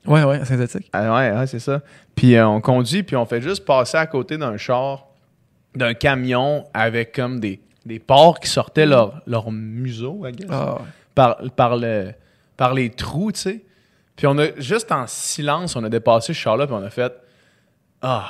[0.07, 0.89] Ouais, ouais, synthétique.
[0.95, 1.81] Ah ouais, ouais, c'est ça.
[2.15, 5.07] Puis euh, on conduit, puis on fait juste passer à côté d'un char,
[5.75, 10.79] d'un camion avec comme des, des porcs qui sortaient leur, leur museau, I guess, Ah,
[11.15, 12.13] par, par, le,
[12.57, 13.63] par les trous, tu sais.
[14.17, 17.13] Puis on a juste en silence, on a dépassé ce char-là, puis on a fait
[18.03, 18.29] Ah.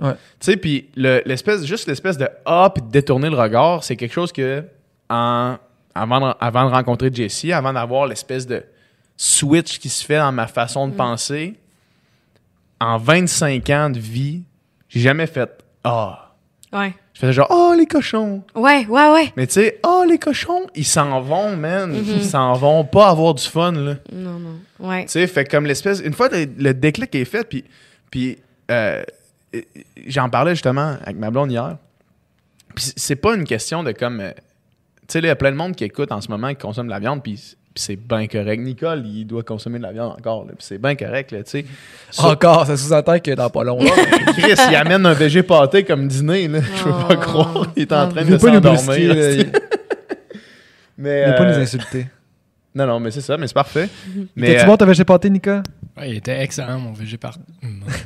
[0.00, 0.12] Ouais.
[0.14, 0.18] Tu
[0.52, 4.12] sais, puis le- l'espèce, juste l'espèce de Ah, puis de détourner le regard, c'est quelque
[4.12, 4.62] chose que,
[5.10, 5.56] en,
[5.94, 8.62] avant, de, avant de rencontrer Jessie, avant d'avoir l'espèce de
[9.16, 11.58] switch qui se fait dans ma façon de penser,
[12.80, 14.44] en 25 ans de vie,
[14.88, 15.50] j'ai jamais fait
[15.82, 16.27] Ah.
[16.72, 16.94] Ouais.
[17.14, 18.42] Je faisais genre Oh, les cochons.
[18.54, 19.32] Ouais, ouais, ouais.
[19.36, 21.90] Mais tu sais, oh, les cochons, ils s'en vont, man.
[21.90, 22.04] Mhm.
[22.16, 23.94] Ils s'en vont pas avoir du fun, là.
[24.12, 24.58] Non, non.
[24.78, 25.04] Ouais.
[25.04, 26.00] Tu sais, fait comme l'espèce.
[26.00, 27.64] Une fois le, déclic est fait, puis,
[28.10, 28.38] puis
[28.70, 29.02] euh,
[30.06, 31.76] j'en parlais justement avec ma blonde hier.
[32.74, 34.20] Puis c'est pas une question de comme.
[34.20, 34.30] euh,
[35.02, 36.56] tu sais, là, il y a plein de monde qui écoute en ce moment qui
[36.56, 38.60] consomme de la viande, puis puis c'est bien correct.
[38.60, 41.50] Nicole, il doit consommer de la viande encore, là, puis c'est bien correct, là, tu
[41.50, 41.64] sais.
[42.18, 43.78] Encore, ça sous-entend que dans pas long.
[43.80, 43.90] là.
[44.36, 46.58] Chris, il amène un végé pâté comme dîner, là.
[46.60, 47.16] Je peux pas Oh.
[47.20, 47.66] croire.
[47.76, 49.14] Il est en train Il de s'endormir.
[50.98, 51.26] Mais.
[51.26, 52.06] veut pas euh, nous insulter.
[52.74, 53.88] Non, non, mais c'est ça, mais c'est parfait.
[54.36, 55.62] mais T'es-tu euh, bon, t'avais j'ai pâté, Nika?
[55.98, 57.36] Ouais, il était excellent, mon VG par...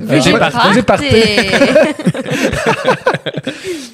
[0.00, 1.46] VG VG par- VG parté.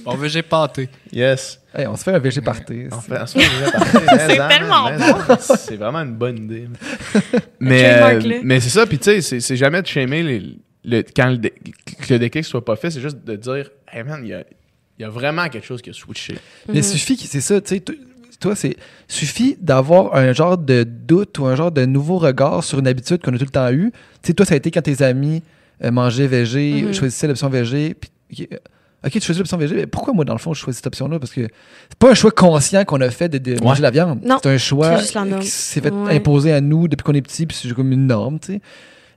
[0.05, 0.89] Mon VG pâté.
[1.13, 1.61] yes.
[1.75, 2.19] Hey, on se fait un.
[2.19, 5.39] En fait, en fait, déjà parfait, mais C'est en, tellement mais en.
[5.39, 6.69] C'est vraiment une bonne idée.
[7.61, 10.43] mais euh, mais c'est ça, puis tu sais, c'est- c'est jamais de shamer les,
[10.85, 14.03] le, quand le, dé- que le déclic soit pas fait, c'est juste de dire, hey
[14.03, 14.41] man, il y a,
[14.99, 16.39] il y a vraiment quelque chose qui a switché.
[16.69, 17.99] Mais suffit que c'est ça, tu sais, t-
[18.41, 18.77] toi, c'est
[19.09, 23.21] suffit d'avoir un genre de doute ou un genre de nouveau regard sur une habitude
[23.23, 23.91] qu'on a tout le temps eu.
[24.23, 25.43] Tu sais, toi, ça a été quand tes amis
[25.85, 26.93] euh, mangeaient végé, Mhm.
[26.95, 28.11] choisissaient l'option végé, puis
[29.05, 31.21] Ok, tu choisis l'option végé, mais pourquoi moi, dans le fond, je choisis cette option-là?
[31.21, 34.19] Parce que c'est pas un choix conscient qu'on a fait de, de manger la viande.
[34.25, 36.17] Non, c'est un choix qui s'est fait Ouais.
[36.17, 38.61] imposer à nous depuis qu'on est petit, puis c'est comme une norme, tu sais.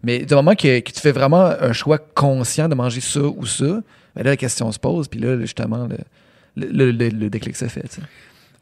[0.03, 3.43] Mais du moment que, que tu fais vraiment un choix conscient de manger ça ou
[3.47, 3.65] ça,
[4.15, 5.87] ben là, la question se pose, puis là, justement,
[6.55, 8.01] le, le, le- le déclic se fait, tu sais.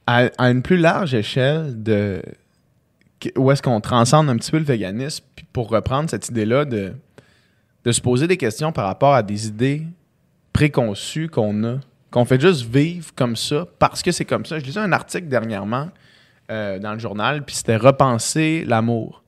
[0.09, 2.21] À, à une plus large échelle de
[3.35, 6.93] où est-ce qu'on transcende un petit peu le véganisme, puis pour reprendre cette idée-là de,
[7.83, 9.83] de se poser des questions par rapport à des idées
[10.53, 11.75] préconçues qu'on a,
[12.11, 14.57] qu'on fait juste vivre comme ça parce que c'est comme ça.
[14.57, 15.89] Je lisais un article dernièrement
[16.49, 19.21] euh, dans le journal, puis c'était repenser l'amour.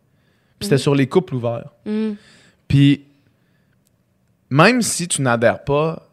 [0.57, 0.82] Puis c'était Mhm.
[0.82, 1.69] sur les couples ouverts.
[1.86, 2.11] Mm.
[2.67, 3.05] Puis,
[4.49, 6.07] même si tu n'adhères pas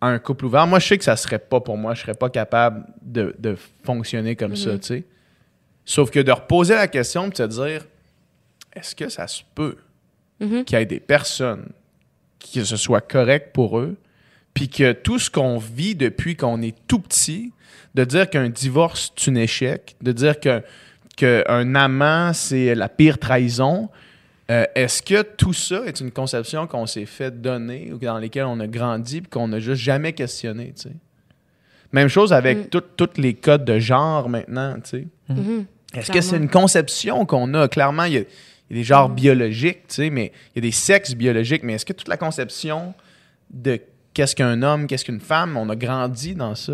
[0.00, 1.94] à un couple ouvert, moi, je sais que ça serait pas pour moi.
[1.94, 4.80] Je serais pas capable de, de fonctionner comme ça, Mhm.
[4.80, 5.04] tu sais.
[5.84, 7.86] Sauf que de reposer la question et de se dire
[8.74, 9.76] est-ce que ça se peut
[10.40, 10.64] Mhm.
[10.64, 11.68] qu'il y ait des personnes
[12.52, 13.96] que ce soit correct pour eux,
[14.52, 17.52] puis que tout ce qu'on vit depuis qu'on est tout petit,
[17.94, 20.62] de dire qu'un divorce c'est un échec, de dire que
[21.16, 23.88] qu'un amant c'est la pire trahison,
[24.50, 28.44] euh, est-ce que tout ça est une conception qu'on s'est fait donner ou dans lesquelles
[28.44, 30.94] on a grandi puis qu'on n'a juste jamais questionné, tu sais?
[31.92, 32.80] Même chose avec Mm.
[32.96, 35.06] tous les codes de genre maintenant, tu sais.
[35.28, 35.64] Mhm.
[35.94, 37.68] Est-ce que c'est une conception qu'on a?
[37.68, 38.24] Clairement, il y a, il
[38.70, 41.74] y a des genres biologiques, tu sais, mais il y a des sexes biologiques, mais
[41.74, 42.92] est-ce que toute la conception
[43.50, 43.80] de
[44.16, 46.72] qu'est-ce qu'un homme, qu'est-ce qu'une femme, on a grandi dans ça?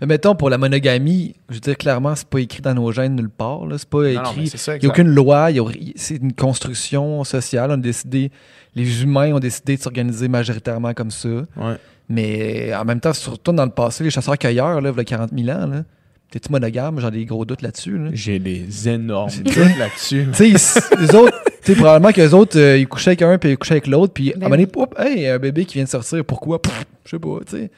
[0.00, 3.14] Mais mettons, pour la monogamie, je veux dire, clairement, c'est pas écrit dans nos gènes
[3.14, 3.60] nulle part.
[3.78, 4.52] C'est pas écrit.
[4.52, 5.50] Il n'y a aucune loi.
[5.94, 7.70] C'est une construction sociale.
[7.70, 8.32] On a décidé,
[8.74, 11.28] les humains ont décidé de s'organiser majoritairement comme ça.
[11.28, 11.76] Ouais.
[12.08, 15.30] Mais en même temps, surtout dans le passé, les chasseurs-cueilleurs, là, il y a 40
[15.38, 15.84] 000 ans, là,
[16.32, 16.98] t'es-tu monogame?
[17.00, 17.96] J'ai des gros doutes là-dessus.
[17.98, 18.10] Là.
[18.12, 20.26] J'ai des énormes C'est doutes là-dessus.
[20.34, 23.38] Tu sais, les autres, tu sais, probablement que les autres, euh, ils couchaient avec un
[23.38, 25.64] puis ils couchaient avec l'autre, puis à un Ben moment donné, poup, hey, un bébé
[25.64, 26.60] qui vient de sortir, pourquoi?
[27.04, 27.70] Je sais pas, tu sais.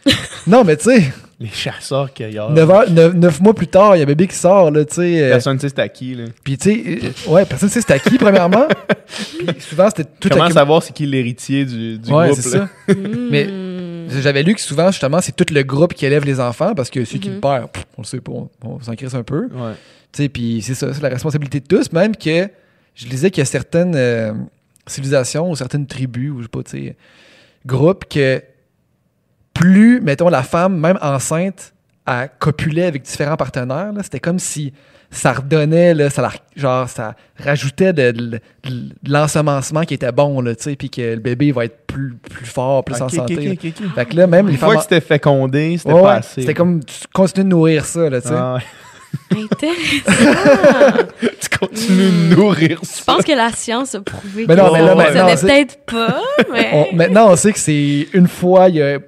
[0.47, 1.03] non, mais tu sais,
[1.41, 2.51] Les chasseurs cueilleurs.
[2.53, 5.23] 9, mois plus tard, il y a un bébé qui sort, là, tu sais.
[5.23, 6.25] euh, Personne ne sait c'est à qui, là.
[6.45, 6.99] Puis, tu sais,
[7.29, 8.67] euh, ouais, personne ne sait c'était à qui, premièrement.
[9.39, 12.59] Puis, souvent, c'était tout Comment accum- savoir c'est qui l'héritier du, du Ouais, groupe, c'est
[12.59, 12.69] là?
[12.89, 12.95] ça.
[13.31, 13.49] Mais
[14.09, 17.05] j'avais lu que souvent, justement, c'est tout le groupe qui élève les enfants parce que
[17.05, 17.35] celui qui Mhm.
[17.37, 19.47] le perd, pff, on le sait pas, on, on s'en crisse un peu.
[19.53, 19.73] Ouais.
[20.13, 22.49] Tu sais, puis c'est ça, c'est la responsabilité de tous, même que
[22.95, 24.33] je lisais qu'il y a certaines euh,
[24.87, 26.97] civilisations ou certaines tribus, ou je sais pas, tu sais,
[27.67, 28.43] groupes que
[29.53, 31.73] plus, mettons, la femme, même enceinte,
[32.07, 34.73] a copulé avec différents partenaires, là, c'était comme si
[35.17, 40.41] ça redonnait, là, ça, la- genre, ça rajoutait de, de- de l'ensemencement qui était bon,
[40.41, 43.37] là, tu sais, puis que le bébé va être plus, plus fort, plus en santé.
[43.37, 43.95] ok, ok, ok.
[43.95, 44.71] Fait que là, même les Une femmes...
[44.71, 46.41] fois que c'était fécondé, c'était Ouais, pas assez.
[46.41, 48.35] c'était comme, tu continues de nourrir ça, là, tu sais.
[48.37, 48.61] Ah ouais.
[49.45, 51.07] Intéressant.
[51.21, 53.03] tu continues de nourrir Je ça.
[53.07, 55.47] pense que la science a prouvé Mais que non, mais là, ça maintenant, n'est c'est-
[55.47, 56.17] peut-être pas,
[56.53, 59.01] mais On- maintenant, on sait que c'est une fois, il y a Ouais.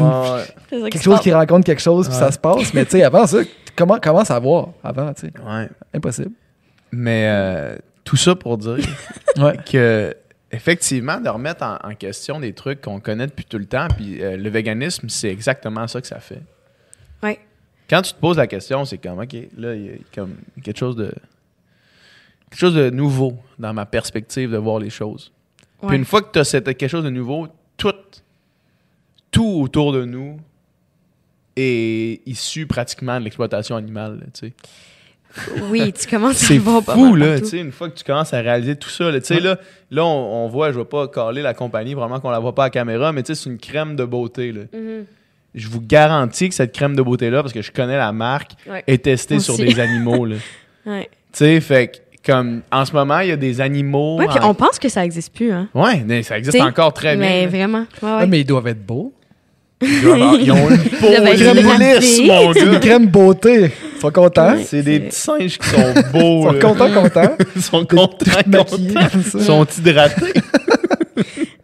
[0.00, 2.22] ça quelque se chose qui rencontre quelque chose, puis Ouais.
[2.24, 2.72] ça se passe.
[2.74, 3.38] Mais tu sais, avant ça,
[3.76, 5.32] comment, comment savoir avant, tu sais?
[5.40, 5.68] Ouais.
[5.92, 6.32] Impossible.
[6.92, 8.76] Mais euh, tout ça pour dire
[9.36, 9.56] Ouais.
[9.70, 10.14] que
[10.52, 14.22] effectivement de remettre en, en question des trucs qu'on connaît depuis tout le temps puis
[14.22, 16.40] euh, le véganisme c'est exactement ça que ça fait
[17.24, 17.40] Ouais.
[17.90, 20.78] quand tu te poses la question c'est comme ok là il y a comme quelque
[20.78, 21.12] chose de
[22.50, 25.32] quelque chose de nouveau dans ma perspective de voir les choses
[25.88, 27.92] puis une fois que tu as quelque chose de nouveau tout
[29.32, 30.38] tout autour de nous
[31.56, 34.52] est issu pratiquement de l'exploitation animale là, tu sais
[35.70, 37.44] Oui, tu commences à voir pas fou, mal là, partout.
[37.44, 39.10] tu sais, une fois que tu commences à réaliser tout ça.
[39.10, 39.58] là, Tu sais, là,
[39.90, 42.64] là on, on voit, je vais pas caler la compagnie, vraiment qu'on la voit pas
[42.64, 44.62] à la caméra, mais tu sais, c'est une crème de beauté, là.
[44.72, 45.04] Mhm.
[45.56, 48.82] Je vous garantis que cette crème de beauté-là, parce que je connais la marque, Ouais.
[48.88, 50.36] est testée sur des animaux, là.
[50.86, 51.00] Tu
[51.32, 54.18] sais, fait que, comme, en ce moment, il y a des animaux...
[54.18, 55.68] Ouais, puis en- on pense que ça existe plus, hein.
[55.74, 57.42] Ouais, mais ça existe T'sais, encore très mais bien.
[57.42, 57.48] là.
[57.48, 57.86] vraiment.
[58.02, 58.18] Ouais, ouais.
[58.20, 59.12] Ah, mais ils doivent être beaux.
[59.82, 59.88] Ils
[60.42, 62.26] Ils ont une peau lisse, hydratés.
[62.26, 62.80] mon Une gars.
[62.80, 63.70] crème beauté.
[63.96, 64.54] Ils sont contents.
[64.54, 64.64] Ouais.
[64.64, 66.60] C'est des petits singes qui sont Ils beaux, sont là.
[66.60, 67.36] contents, contents.
[67.56, 69.08] Ils sont contents, contents.
[69.34, 70.32] Ils sont hydratés.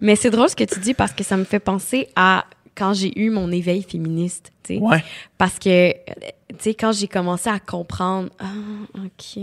[0.00, 2.44] Mais c'est drôle ce que tu dis parce que ça me fait penser à
[2.76, 4.80] quand j'ai eu mon éveil féministe, tu sais.
[4.80, 5.04] Ouais.
[5.36, 8.46] Parce que tu sais, quand j'ai commencé à comprendre, ah,
[8.96, 9.42] OK,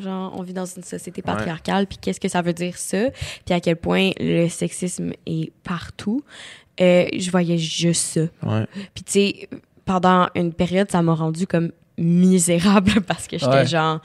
[0.00, 3.10] genre, on vit dans une société patriarcale, puis qu'est-ce que ça veut dire ça,
[3.44, 6.24] puis à quel point le sexisme est partout,
[6.80, 8.20] euh, je voyais juste ça.
[8.42, 8.66] Ouais.
[8.94, 9.48] Puis, tu sais,
[9.84, 13.66] pendant une période, ça m'a rendu comme misérable parce que j'étais Ouais.
[13.66, 14.00] genre.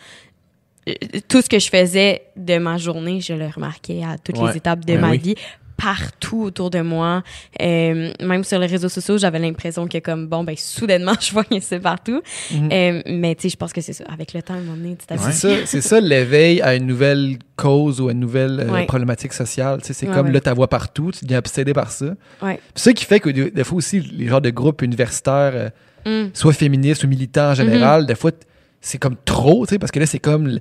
[0.90, 0.94] euh,
[1.28, 4.52] Tout ce que je faisais de ma journée, je le remarquais à toutes Ouais.
[4.52, 5.18] les étapes de ma oui.
[5.18, 5.36] vie,
[5.78, 7.24] partout autour de moi.
[7.62, 11.62] Euh, même sur les réseaux sociaux, j'avais l'impression que, comme, bon, ben, soudainement, je voyais
[11.62, 12.22] ça partout.
[12.52, 12.70] Mhm.
[12.72, 14.04] Euh, mais, tu sais, je pense que c'est ça.
[14.12, 15.32] Avec le temps, à un moment donné, tu t'habitues.
[15.32, 18.86] C'est ça, c'est ça l'éveil à une nouvelle cause ou à une nouvelle euh, Ouais.
[18.86, 19.80] problématique sociale.
[19.82, 20.34] Tu sais, c'est Ouais, comme ouais.
[20.34, 22.16] là, ta voix partout, tu deviens obsédé par ça.
[22.42, 22.56] Ouais.
[22.74, 25.70] Puis ça qui fait que des fois aussi, les genres de groupes universitaires, euh,
[26.06, 26.30] Mm.
[26.34, 28.32] soit féministes ou militants en général, des fois,
[28.80, 30.58] c'est comme trop, tu sais, parce que là, c'est comme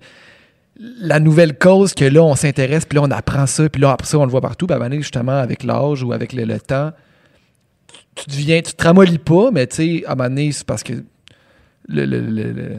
[0.79, 4.07] la nouvelle cause que là, on s'intéresse, puis là, on apprend ça, puis là, après
[4.07, 4.67] ça, on le voit partout.
[4.67, 6.93] Puis à un moment donné, justement, avec l'âge ou avec le, le temps,
[8.15, 10.67] tu, tu deviens, tu te ramollis pas, mais tu sais, à un moment donné, c'est
[10.67, 10.93] parce que
[11.89, 12.77] le, le- le- le-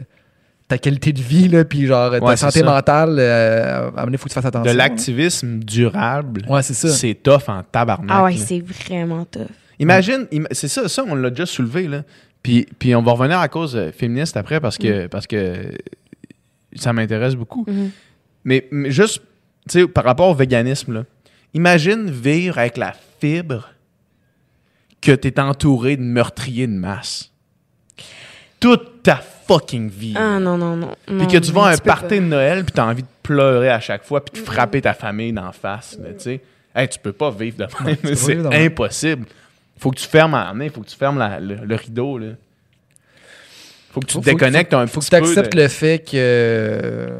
[0.68, 2.66] ta qualité de vie, là, puis genre ta Ouais, santé ça.
[2.66, 4.70] mentale, euh, à un moment donné, il faut que tu fasses attention.
[4.70, 6.90] De l'activisme durable, Ouais, c'est ça.
[6.90, 8.10] c'est tough en tabarnak.
[8.12, 8.44] Ah ouais, là.
[8.46, 9.46] c'est vraiment tough.
[9.80, 12.02] Imagine, im- c'est ça, ça, on l'a déjà soulevé, là.
[12.42, 15.72] Puis, puis on va revenir à cause euh, féministe après parce que, parce que
[16.76, 17.64] ça m'intéresse beaucoup.
[17.68, 17.90] Mhm.
[18.44, 19.20] Mais, mais juste,
[19.68, 21.04] tu sais, par rapport au véganisme, là,
[21.54, 23.70] imagine vivre avec la fibre
[25.00, 27.30] que tu es entouré de meurtriers de masse.
[28.60, 30.14] Toute ta fucking vie.
[30.16, 30.90] Ah non, non, non.
[31.06, 31.94] Puis que tu vas à un pas.
[31.96, 34.82] party de Noël, puis tu as envie de pleurer à chaque fois, puis de frapper
[34.82, 35.96] ta famille d'en face.
[36.02, 36.40] là, tu sais.
[36.74, 38.14] Hey, tu peux pas vivre de même.
[38.16, 39.26] C'est impossible.
[39.78, 42.18] Faut que tu fermes à il faut que tu fermes la- le, le rideau.
[42.18, 42.26] Là.
[43.90, 45.62] Faut que tu Faut- te faut que- déconnectes un faut que petit tu acceptes de-
[45.62, 47.18] le fait que euh,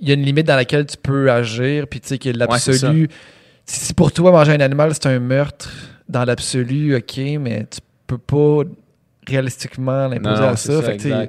[0.00, 3.08] il y a une limite dans laquelle tu peux agir puis tu sais que l'absolu
[3.64, 5.70] si si pour toi manger un animal c'est un meurtre
[6.08, 8.62] dans l'absolu OK mais tu peux pas
[9.26, 11.28] réalistiquement l'imposer à ça, ça, fait que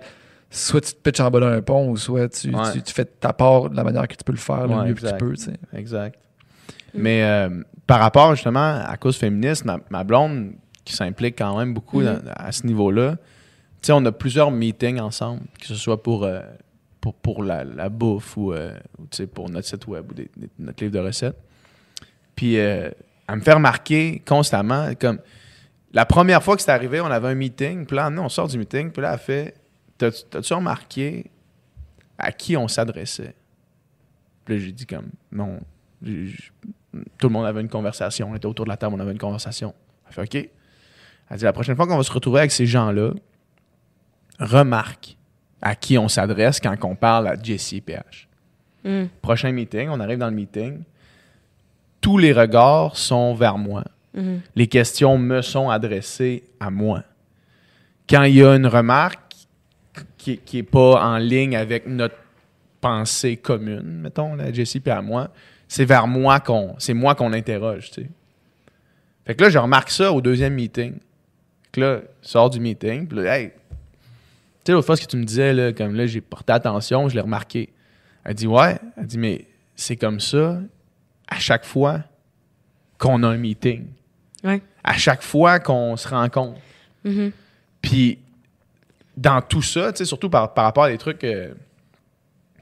[0.50, 2.72] soit tu te pitches en bas d'un pont ou soit tu, Ouais.
[2.74, 4.86] tu, tu fais ta part de la manière que tu peux le faire le Ouais,
[4.88, 5.34] mieux que tu peux.
[5.78, 6.18] Exact.
[6.94, 7.50] Mais euh,
[7.86, 10.54] par rapport justement à cause féministe, ma, ma blonde
[10.86, 12.06] qui s'implique quand même beaucoup Mhm.
[12.06, 13.18] dans- à ce niveau-là,
[13.88, 16.42] sais, on a plusieurs meetings ensemble, que ce soit pour, euh,
[17.02, 18.74] pour, pour la, bouffe ou, euh,
[19.12, 21.38] tu pour notre site web ou notre livre de recettes.
[22.36, 22.90] Puis euh,
[23.28, 25.20] elle me fait remarquer constamment, comme
[25.94, 28.58] la première fois que c'est arrivé, on avait un meeting, puis là, on sort du
[28.58, 29.56] meeting, puis là, elle fait
[29.98, 31.30] T'as- T'as-tu remarqué
[32.18, 33.36] à qui on s'adressait?
[34.46, 35.60] Puis là, j'ai dit comme Non.
[36.02, 38.30] Tout le monde avait une conversation.
[38.32, 39.76] On était autour de la table, on avait une conversation.
[40.08, 40.50] Elle fait OK.
[41.30, 43.12] Elle dit La prochaine fois qu'on va se retrouver avec ces gens-là,
[44.40, 45.18] remarque
[45.62, 48.28] à qui on s'adresse quand on parle à Jesse et PH.
[48.84, 49.06] Mm.
[49.22, 50.84] Prochain meeting, on arrive dans le meeting.
[52.02, 53.84] Tous les regards sont vers moi.
[54.14, 54.42] Mhm.
[54.56, 57.04] Les questions me sont adressées à moi.
[58.10, 59.20] Quand il y a une remarque
[60.18, 62.16] qui n'est pas en ligne avec notre
[62.82, 65.30] pensée commune, mettons, là, Jessie et à moi,
[65.68, 66.76] c'est vers moi qu'on.
[66.80, 68.10] C'est moi qu'on interroge, tu sais.
[69.26, 70.94] Fait que là, je remarque ça au deuxième meeting.
[70.94, 73.52] Fait que là, je sors du meeting, puis là, hey,
[74.70, 77.16] sais, l'autre fois, ce que tu me disais, là, comme là, j'ai porté attention, je
[77.16, 77.70] l'ai remarqué.
[78.24, 78.78] Elle dit, ouais.
[78.98, 79.46] Elle dit, mais
[79.76, 80.60] c'est comme ça
[81.28, 82.02] à chaque fois
[82.98, 83.88] qu'on a un meeting.
[84.44, 84.62] Ouais.
[84.84, 86.60] À chaque fois qu'on se rencontre.
[87.04, 87.32] Mhm.
[87.82, 88.20] Puis,
[89.16, 91.54] dans tout ça, tu sais, surtout par, par rapport à des trucs euh,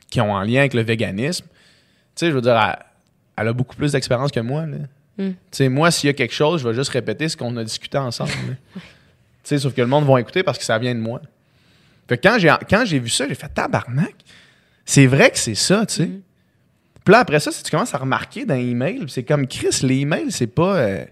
[0.09, 1.51] qui ont en lien avec le véganisme, tu
[2.15, 2.85] sais, je veux dire, elle,
[3.37, 4.65] elle a beaucoup plus d'expérience que moi.
[4.65, 4.77] là.
[5.17, 5.29] Mm.
[5.29, 7.63] Tu sais, moi, s'il y a quelque chose, je vais juste répéter ce qu'on a
[7.63, 8.31] discuté ensemble.
[9.43, 11.21] Tu sais, sauf que le monde va écouter parce que ça vient de moi.
[12.07, 14.15] Fait que quand j'ai, quand j'ai vu ça, j'ai fait tabarnak.
[14.85, 16.05] C'est vrai que c'est ça, tu sais.
[16.05, 16.21] Mm.
[17.03, 19.79] Puis là, après ça, si tu commences à remarquer dans les emails, c'est comme Chris,
[19.83, 21.05] les emails, c'est pas euh,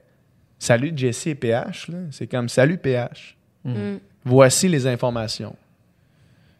[0.59, 1.97] Salut Jesse et PH, là.
[2.11, 3.37] c'est comme Salut PH.
[3.63, 3.95] Mm.
[4.23, 5.55] Voici les informations.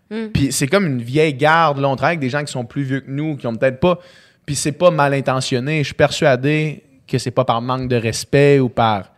[0.10, 0.28] Mm.
[0.34, 1.80] Puis c'est comme une vieille garde.
[1.80, 3.80] Là, on travaille avec des gens qui sont plus vieux que nous, qui ont peut-être
[3.80, 4.00] pas.
[4.46, 5.80] Puis c'est pas mal intentionné.
[5.80, 9.12] Je suis persuadé que c'est pas par manque de respect ou par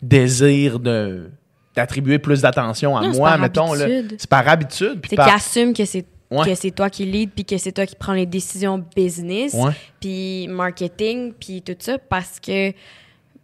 [0.00, 1.30] désir de
[1.74, 3.74] d'attribuer plus d'attention à Non, c'est moi, mettons.
[3.74, 3.84] là.
[3.84, 4.16] habitude.
[4.18, 5.00] C'est par habitude.
[5.00, 5.26] Puis C'est par...
[5.26, 6.46] qu'il assume que c'est Ouais.
[6.46, 9.52] que c'est toi qui lead puis que c'est toi qui prends les décisions business
[10.00, 12.72] puis marketing puis tout ça parce que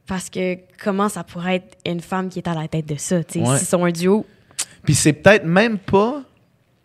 [0.07, 3.25] parce que comment ça pourrait être une femme qui est à la tête de ça
[3.25, 3.59] tu sais Ouais.
[3.59, 4.25] s'ils sont un duo
[4.85, 6.23] Puis c'est peut-être même pas.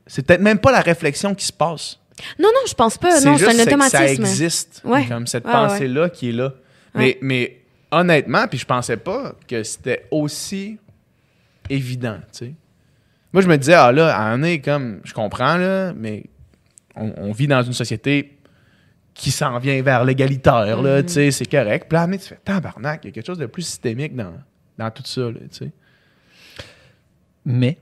[0.08, 2.00] C'est peut-être même pas la réflexion qui se passe.
[2.40, 4.82] non non je pense pas non c'est un que Ça automatisme existe.
[4.84, 5.06] Ouais.
[5.06, 5.68] Comme cette Ouais, ouais.
[5.68, 6.52] pensée-là qui est là.
[6.96, 7.60] Mais, mais
[7.92, 10.80] honnêtement, puis je pensais pas que c'était aussi
[11.74, 12.54] évident, tu sais.
[13.34, 16.24] Moi, je me disais, ah là, à un nez, comme, je comprends, là, mais
[16.96, 18.38] on, on vit dans une société
[19.14, 21.06] qui s'en vient vers l'égalitaire, là, Mhm.
[21.06, 21.86] tu sais, c'est correct.
[21.90, 24.34] Puis là, mais tu fais, tabarnak, il y a quelque chose de plus systémique dans,
[24.78, 25.72] dans tout ça, là, tu sais.
[27.46, 27.78] Mais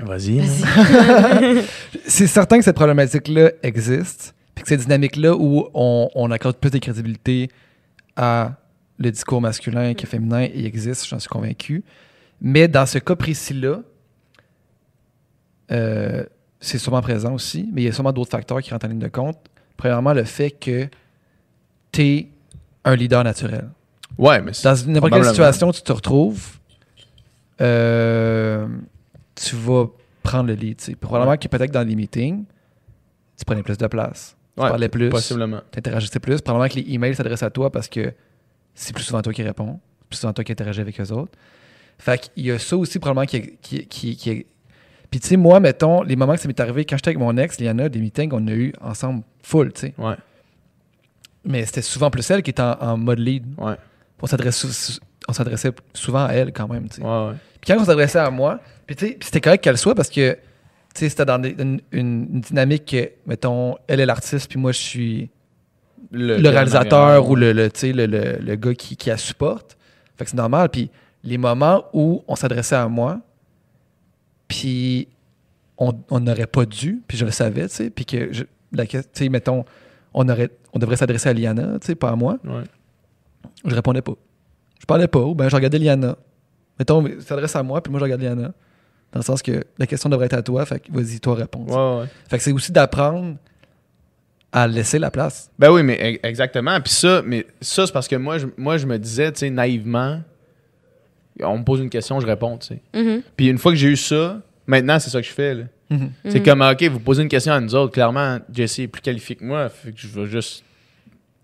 [0.00, 0.38] Vas-y.
[0.38, 1.62] Vas-y.
[2.06, 6.70] C'est certain que cette problématique-là existe, puis que cette dynamique-là où on, on accorde plus
[6.70, 7.48] de crédibilité
[8.16, 8.52] à
[8.98, 11.82] le discours masculin que féminin, il existe, j'en suis convaincu.
[12.40, 13.80] Mais dans ce cas précis-là,
[15.70, 16.24] euh,
[16.60, 18.98] c'est sûrement présent aussi, mais il y a sûrement d'autres facteurs qui rentrent en ligne
[18.98, 19.38] de compte.
[19.76, 20.88] Premièrement, le fait que
[21.92, 22.28] tu es
[22.84, 23.68] un leader naturel.
[24.16, 26.58] Ouais, mais c'est- Dans n'importe quelle situation où tu te retrouves,
[27.60, 28.66] euh,
[29.34, 29.86] tu vas
[30.22, 30.80] prendre le lead.
[31.00, 31.38] Probablement Ouais.
[31.38, 32.44] que peut-être dans les meetings,
[33.36, 34.36] tu prenais plus de place.
[34.56, 35.08] Tu ouais, parlais plus.
[35.10, 35.60] Possiblement.
[35.70, 36.40] Tu interagissais plus.
[36.40, 38.12] Probablement que les emails s'adressent à toi parce que
[38.74, 39.78] c'est plus souvent toi qui réponds.
[40.00, 41.32] C'est plus souvent toi qui interagis avec eux autres.
[41.98, 43.56] Fait qu'il y a ça aussi probablement qui...
[43.60, 44.46] qui, qui, qui-
[45.10, 47.36] Puis tu sais, moi, mettons, les moments que ça m'est arrivé, quand j'étais avec mon
[47.36, 49.94] ex, Liana, des meetings qu'on a eu ensemble full, tu sais.
[49.98, 50.14] Ouais,
[51.44, 53.44] Mais c'était souvent plus elle qui était en, en mode lead.
[53.58, 53.74] ouais,
[54.22, 57.02] On s'adresse on s'adressait souvent à elle quand même, tu sais.
[57.02, 57.34] ouais, ouais.
[57.60, 60.08] Puis quand on s'adressait à moi, puis tu sais, puis c'était correct qu'elle soit parce
[60.08, 60.38] que, tu
[60.94, 61.54] sais, c'était dans des-
[61.92, 65.30] une, dynamique que, mettons, elle est l'artiste, puis moi, je suis
[66.10, 69.76] le, réalisateur ou le, sais, le, le- le gars qui, qui la supporte.
[70.16, 70.68] Fait que c'est normal.
[70.70, 70.90] Puis
[71.28, 73.20] les moments où on s'adressait à moi,
[74.48, 75.08] puis
[75.76, 78.98] on n'aurait pas dû, puis je le savais, tu sais, puis que, je, la, tu
[79.12, 79.64] sais, mettons,
[80.12, 82.64] on, aurait, on devrait s'adresser à Liana, tu sais, pas à moi, Ouais.
[83.64, 84.14] je répondais pas.
[84.80, 86.16] Je parlais pas, ou ben je regardais Liana.
[86.78, 88.52] Mettons, s'adresse à moi, puis moi je regarde Liana.
[89.12, 91.64] Dans le sens que la question devrait être à toi, fait que vas-y, toi réponds.
[91.66, 92.08] Ouais, ouais.
[92.28, 93.36] Fait que c'est aussi d'apprendre
[94.52, 95.50] à laisser la place.
[95.58, 96.80] Ben oui, mais e- exactement.
[96.80, 99.50] Puis ça, mais ça c'est parce que moi, je, moi, je me disais, tu sais,
[99.50, 100.20] naïvement,
[101.42, 102.80] on me pose une question, je réponds, tu sais.
[102.94, 103.22] Mhm.
[103.36, 105.64] Puis une fois que j'ai eu ça, maintenant, c'est ça que je fais, là.
[105.90, 106.10] Mhm.
[106.28, 107.92] C'est comme, OK, vous posez une question à nous autres.
[107.94, 109.68] Clairement, Jesse est plus qualifié que moi.
[109.70, 110.62] Fait que je vais juste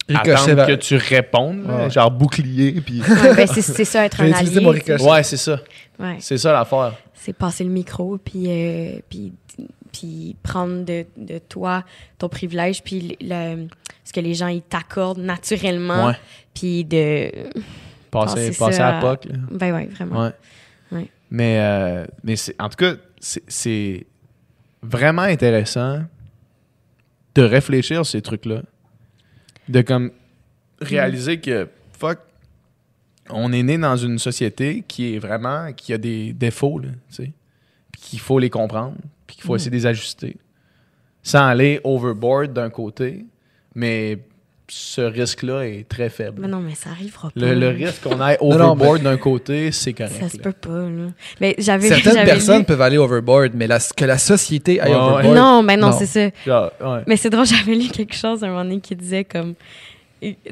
[0.06, 1.64] Ricochet attendre que tu répondes.
[1.66, 1.88] Ouais.
[1.88, 2.72] Genre bouclier.
[2.84, 3.00] Puis...
[3.00, 4.60] Ouais, ben, c'est c'est ça, être un allié.
[4.60, 5.60] mon ouais, c'est ça.
[5.98, 6.16] Ouais.
[6.20, 6.92] C'est ça l'affaire.
[7.14, 9.32] C'est passer le micro, puis, euh, puis,
[9.92, 11.84] puis prendre de, de toi
[12.18, 13.68] ton privilège, puis le, le-
[14.04, 16.16] ce que les gens ils t'accordent naturellement, Ouais.
[16.52, 17.30] puis de...
[18.14, 19.24] Passer, Passer à à- POC.
[19.26, 19.34] là.
[19.50, 20.22] Ben ouais, vraiment.
[20.24, 20.32] Ouais.
[20.92, 21.08] Ouais.
[21.30, 24.06] Mais, euh, mais en tout cas, c'est,
[24.82, 26.02] vraiment intéressant
[27.34, 28.62] de réfléchir à ces trucs-là.
[29.68, 30.10] De comme
[30.80, 32.18] réaliser que, fuck,
[33.30, 37.32] on est né dans une société qui est vraiment, qui a des défauts, tu sais.
[37.92, 38.96] Puis qu'il faut les comprendre,
[39.26, 39.56] puis qu'il faut Mm.
[39.56, 40.36] essayer de les ajuster.
[41.22, 43.24] Sans aller overboard d'un côté,
[43.74, 44.18] mais
[44.76, 46.42] ce risque-là est très faible.
[46.42, 47.40] Mais non, mais ça arrivera pas.
[47.40, 50.16] Le, le risque qu'on aille overboard d'un côté, c'est correct.
[50.20, 51.06] Ça se peut pas, là.
[51.40, 54.90] Mais j'avais Certaines j'avais personnes lu- peuvent aller overboard, mais la- que la société aille
[54.90, 55.02] Ouais, ouais.
[55.02, 55.36] overboard.
[55.36, 55.96] Non, ben non, Non.
[55.98, 56.72] c'est ça.
[56.80, 57.02] Ouais.
[57.06, 59.54] Mais c'est drôle, j'avais lu quelque chose à un moment donné qui disait comme.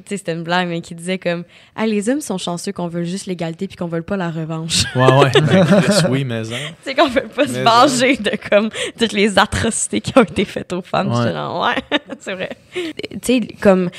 [0.06, 1.44] C'était une blague, mais qui disait comme.
[1.76, 4.84] Ah, les hommes sont chanceux qu'on veut juste l'égalité puis qu'on veut pas la revanche.
[4.94, 5.30] Ouais, ouais.
[5.40, 5.66] Ben,
[6.10, 6.70] oui, mais hein.
[6.84, 8.68] tu sais, qu'on veut pas se venger de comme
[8.98, 11.10] toutes les atrocités qui ont été faites aux femmes.
[11.10, 11.32] Ouais.
[11.32, 12.50] Genre, ouais, c'est vrai.
[12.74, 13.90] Tu sais, comme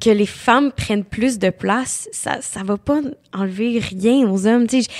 [0.00, 3.00] que les femmes prennent plus de place, ça, ça va pas
[3.32, 4.66] enlever rien aux hommes.
[4.66, 4.90] Tu sais,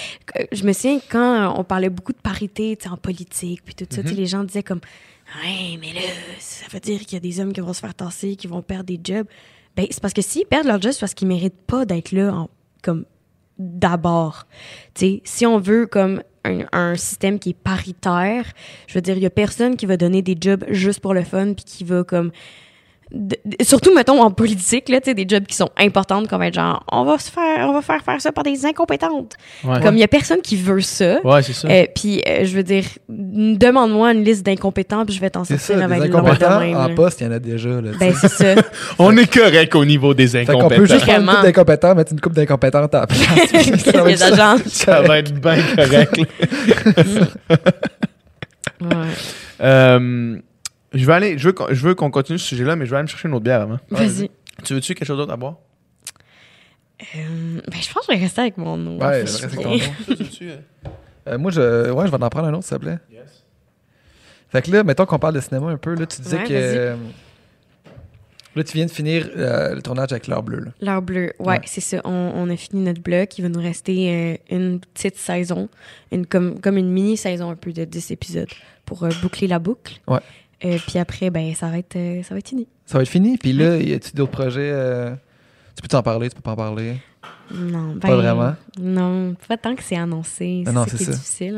[0.52, 3.74] je, je me souviens quand on parlait beaucoup de parité tu sais, en politique, puis
[3.74, 4.80] tout ça, tu sais, les gens disaient comme
[5.34, 6.00] Ouais, mais là,
[6.38, 8.62] ça veut dire qu'il y a des hommes qui vont se faire tasser, qui vont
[8.62, 9.26] perdre des jobs.
[9.76, 12.32] Ben, c'est parce que s'ils perdent leur job, c'est parce qu'ils méritent pas d'être là
[12.32, 12.48] en-
[12.82, 13.04] comme
[13.58, 14.46] d'abord.
[14.94, 18.46] Si on veut comme un, un système qui est paritaire,
[18.86, 21.24] je veux dire, il y a personne qui va donner des jobs juste pour le
[21.24, 22.30] fun puis qui va comme
[23.12, 26.54] de- surtout mettons en politique là, tu sais des jobs qui sont importantes comme être
[26.54, 29.34] genre on va se faire on va faire faire ça par des incompétentes.
[29.64, 29.80] Ouais.
[29.80, 31.20] Comme il y a personne qui veut ça.
[31.24, 31.68] Ouais, c'est ça.
[31.68, 35.76] Euh, puis euh, je veux dire demande-moi une liste d'incompétents puis je vais t'en sortir
[35.78, 36.76] ça, avec des incompétents même.
[36.76, 36.94] en là.
[36.94, 37.68] poste, il y en a déjà.
[37.68, 38.54] Là, Ben c'est ça.
[38.98, 40.80] On est correct au niveau des fait qu'on incompétents.
[40.82, 43.76] peut juste prendre une coupe d'incompétents, mettre une coupe d'incompétentes à la place.
[43.84, 44.56] Ça va ça.
[44.66, 46.20] Ça va être bien correct.
[48.80, 48.88] Ouais.
[49.62, 50.36] Euh,
[50.96, 52.96] je vais aller, je veux, qu'on- je veux qu'on continue ce sujet-là, mais je vais
[52.96, 53.78] aller me chercher une autre bière avant.
[53.90, 54.30] Vas-y.
[54.64, 55.56] Tu veux-tu quelque chose d'autre à boire?
[57.16, 58.98] Euh, ben, je pense que je vais rester avec mon nom.
[58.98, 59.20] Ouais, en fait.
[59.20, 60.56] reste avec Je ton vais- veux-tu, euh?
[61.28, 62.98] Euh, moi, je, ouais, je vais en prendre un autre, s'il te plaît.
[63.12, 63.44] Yes.
[64.48, 65.94] Fait que là, mettons qu'on parle de cinéma un peu.
[65.94, 66.52] Là, tu disais Ouais, que.
[66.52, 66.76] vas-y.
[66.78, 66.96] euh,
[68.54, 70.60] Là, tu viens de finir euh, le tournage avec l'heure bleue.
[70.60, 70.70] là.
[70.80, 71.60] L'heure bleue, ouais, Ouais.
[71.66, 72.00] c'est ça.
[72.04, 73.36] On, on a fini notre bloc.
[73.36, 75.68] Il va nous rester euh, une petite saison,
[76.10, 78.48] une, comme, comme une mini-saison un peu de 10 épisodes
[78.86, 80.00] pour euh, boucler la boucle.
[80.08, 80.20] Ouais.
[80.64, 82.66] Euh, puis après, ben, ça va être, euh, ça va être fini.
[82.86, 83.36] Ça va être fini?
[83.36, 85.10] Puis là, y a-tu d'autres projets euh,
[85.74, 86.94] Tu peux t'en parler, tu peux pas en parler?
[87.52, 88.54] Non, ben, Pas vraiment?
[88.80, 90.64] Non, pas tant que c'est annoncé.
[90.66, 91.56] Ah C'est ça qui est difficile.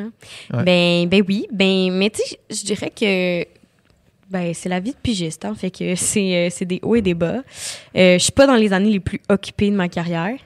[0.53, 0.59] hein.
[0.59, 0.65] Ouais.
[0.65, 1.47] Ben, ben oui.
[1.53, 3.47] Ben, mais tu sais, je dirais que
[4.29, 5.45] ben, c'est la vie de pigiste.
[5.45, 7.43] Hein, fait que c'est des hauts et des bas.
[7.95, 10.37] Je suis pas dans les années les plus occupées de ma carrière.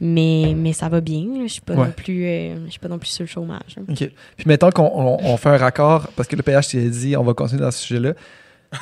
[0.00, 1.24] Mais, mais ça va bien.
[1.46, 1.86] Je suis pas Ouais.
[1.86, 3.76] non plus, euh, je suis pas non plus sur le chômage.
[3.88, 3.96] OK.
[3.96, 7.22] Puis mettons qu'on on, on fait un raccord, parce que le PH s'est dit, on
[7.24, 8.12] va continuer dans ce sujet-là.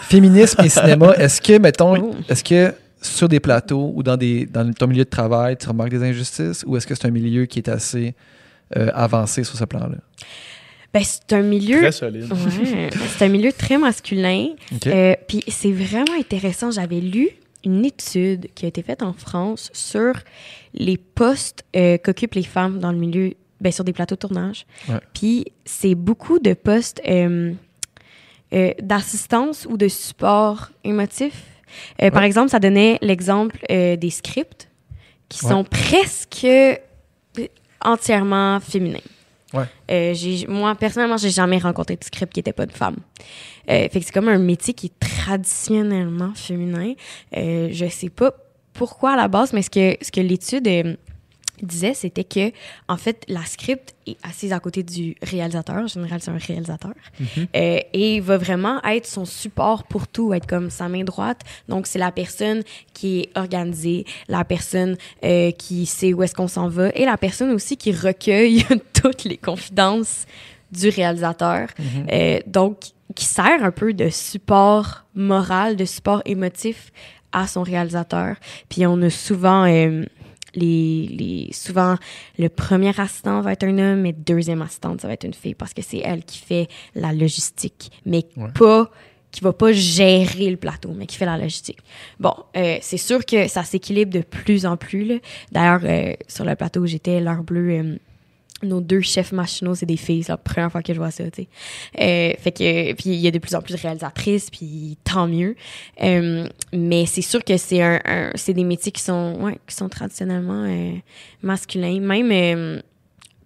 [0.01, 2.15] Féminisme et cinéma, est-ce que, mettons, Oh.
[2.29, 5.91] est-ce que sur des plateaux ou dans, des, dans ton milieu de travail, tu remarques
[5.91, 8.15] des injustices ou est-ce que c'est un milieu qui est assez
[8.77, 9.97] euh, avancé sur ce plan-là?
[10.93, 11.81] Ben, c'est un milieu.
[11.81, 12.33] Très solide.
[12.33, 14.47] Ouais, c'est un milieu très masculin.
[14.75, 14.87] OK.
[14.87, 16.71] Euh, Puis c'est vraiment intéressant.
[16.71, 17.29] J'avais lu
[17.65, 20.15] une étude qui a été faite en France sur
[20.75, 24.67] les postes euh, qu'occupent les femmes dans le milieu, ben, sur des plateaux de tournage.
[24.89, 24.99] Ouais.
[25.15, 27.53] Puis c'est beaucoup de postes euh,
[28.53, 31.45] euh, d'assistance ou de support émotif.
[31.99, 34.69] Par exemple, ça donnait l'exemple des scripts
[35.29, 35.51] qui Ouais.
[35.51, 36.47] sont presque
[37.85, 38.99] entièrement féminins.
[39.53, 40.45] Ouais.
[40.49, 42.97] Moi, personnellement, j'ai jamais rencontré de script qui n'était pas de femme.
[43.67, 46.95] Fait que c'est comme un métier qui est traditionnellement féminin.
[47.33, 48.33] Je sais pas
[48.75, 50.95] pourquoi à la base, mais ce que, ce que l'étude euh,
[51.63, 52.53] disait, c'était que,
[52.89, 55.77] en fait, la script est assise à côté du réalisateur.
[55.77, 56.93] En général, c'est un réalisateur.
[57.57, 61.41] Euh, et va vraiment être son support pour tout, être comme sa main droite.
[61.69, 62.63] Donc, c'est la personne
[62.93, 67.17] qui est organisée, la personne euh, qui sait où est-ce qu'on s'en va et la
[67.17, 70.27] personne aussi qui recueille toutes les confidences
[70.73, 71.69] du réalisateur.
[72.11, 72.79] Euh, donc,
[73.15, 76.91] qui sert un peu de support moral, de support émotif
[77.35, 78.37] à son réalisateur.
[78.71, 80.05] Puis on a souvent euh,
[80.55, 81.97] les, les souvent
[82.39, 85.55] le premier assistant va être un homme, mais deuxième assistante ça va être une fille
[85.55, 88.51] parce que c'est elle qui fait la logistique, mais Ouais.
[88.59, 88.91] pas
[89.33, 91.81] qui va pas gérer le plateau, mais qui fait la logistique.
[92.21, 95.21] Bon, euh, c'est sûr que ça s'équilibre de plus en plus.
[95.51, 97.99] D'ailleurs, euh, sur le plateau où j'étais, l'heure bleue, euh,
[98.65, 100.23] nos deux chefs machinaux, c'est des filles.
[100.25, 101.49] C'est la première fois que je vois ça, tu sais.
[102.01, 105.27] Euh, fait que, puis il y a de plus en plus de réalisatrices, puis tant
[105.29, 105.55] mieux.
[106.03, 109.75] Euh, mais c'est sûr que c'est un, un- c'est des métiers qui sont, ouais, qui
[109.75, 110.93] sont traditionnellement euh,
[111.43, 112.01] masculins.
[112.01, 112.81] Même,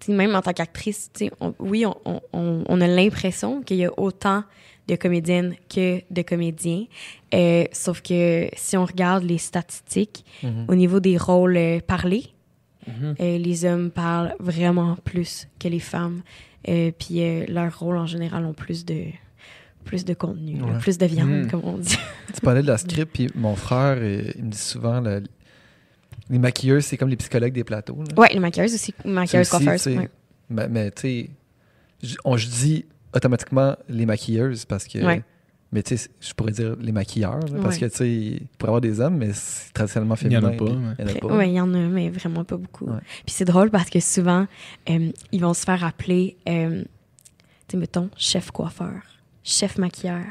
[0.09, 3.77] même en tant qu'actrice, tu sais, on- oui, on, on- on, on a l'impression qu'il
[3.79, 4.43] y a autant
[4.87, 6.85] de comédiennes que de comédiens.
[7.73, 10.64] Sauf que si on regarde les statistiques, Mhm.
[10.69, 12.25] au niveau des rôles parlés,
[12.89, 13.14] Mhm.
[13.20, 16.22] euh, les hommes parlent vraiment plus que les femmes.
[16.68, 19.05] Euh, puis euh, leurs rôles en général ont plus de
[19.84, 20.78] plus de contenu, Ouais.
[20.80, 21.51] plus de viande, Mm.
[21.51, 21.97] comme on dit.
[22.34, 25.22] Tu parlais de la script, puis mon frère, il me dit souvent, le-
[26.28, 27.97] les maquilleuses, c'est comme les psychologues des plateaux.
[28.16, 29.86] Ouais, les maquilleuses aussi, maquilleuses, coiffeuses.
[29.86, 30.11] ouais.
[30.51, 31.30] Mais, mais, tu sais,
[32.03, 32.84] je dis
[33.14, 34.99] automatiquement les maquilleuses parce que.
[34.99, 35.22] Ouais.
[35.71, 38.69] Mais tu sais, je pourrais dire les maquilleurs, là, parce que tu sais, il pourrait
[38.69, 40.55] y avoir des hommes, mais c'est traditionnellement Il y en féminin.
[40.55, 40.95] a pas, ouais.
[40.99, 41.37] Il y en a pas.
[41.37, 42.87] Ouais, il y en a, mais vraiment pas beaucoup.
[42.87, 43.01] Ouais.
[43.27, 44.47] Puis c'est drôle parce que souvent,
[44.89, 46.83] euh, ils vont se faire appeler, euh,
[47.69, 49.03] tu sais, mettons, chef coiffeur,
[49.45, 50.25] chef maquilleur.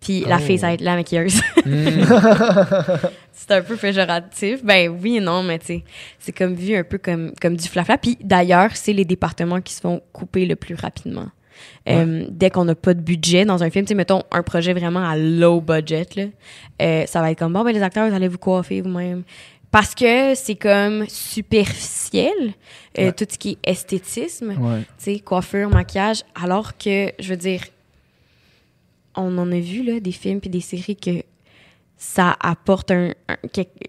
[0.00, 0.40] Puis la Oh.
[0.40, 1.40] fille, ça va être la maquilleuse.
[1.66, 2.04] Mm.
[3.32, 4.64] c'est un peu péjoratif.
[4.64, 5.84] Ben oui et non, mais tu sais,
[6.18, 7.98] c'est comme vu un peu comme, comme du flafla.
[7.98, 11.28] Puis d'ailleurs, c'est les départements qui se font couper le plus rapidement.
[11.88, 15.08] Euh, dès qu'on n'a pas de budget dans un film, tu mettons un projet vraiment
[15.08, 16.24] à low budget, là,
[16.82, 19.22] euh, ça va être comme, bon, ben les acteurs, vous allez vous coiffer vous-même.
[19.70, 22.54] Parce que c'est comme superficiel,
[22.98, 23.12] euh, Ouais.
[23.12, 24.80] tout ce qui est esthétisme Ouais.
[24.80, 27.62] tu sais, coiffure, maquillage, alors que, je veux dire,
[29.16, 31.22] on en a vu, là, des films puis des séries que
[31.96, 33.10] ça apporte un...
[33.28, 33.36] un-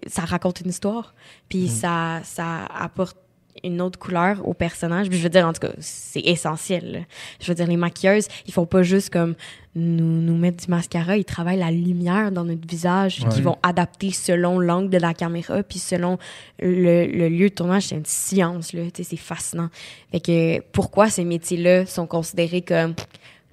[0.06, 1.14] ça raconte une histoire,
[1.48, 3.16] puis ça, ça apporte
[3.64, 5.08] une autre couleur au personnage.
[5.08, 6.92] Puis je veux dire, en tout cas, c'est essentiel.
[6.92, 6.98] là.
[7.40, 9.34] Je veux dire, les maquilleuses, ils font pas juste comme
[9.74, 13.28] nous, nous mettre du mascara, ils travaillent la lumière dans notre visage, Ouais.
[13.30, 16.18] qu'ils vont adapter selon l'angle de la caméra, puis selon
[16.60, 17.84] le, le lieu de tournage.
[17.84, 18.82] C'est une science, là.
[18.92, 19.68] Tu sais, c'est fascinant.
[20.10, 22.94] Fait que pourquoi ces métiers-là sont considérés comme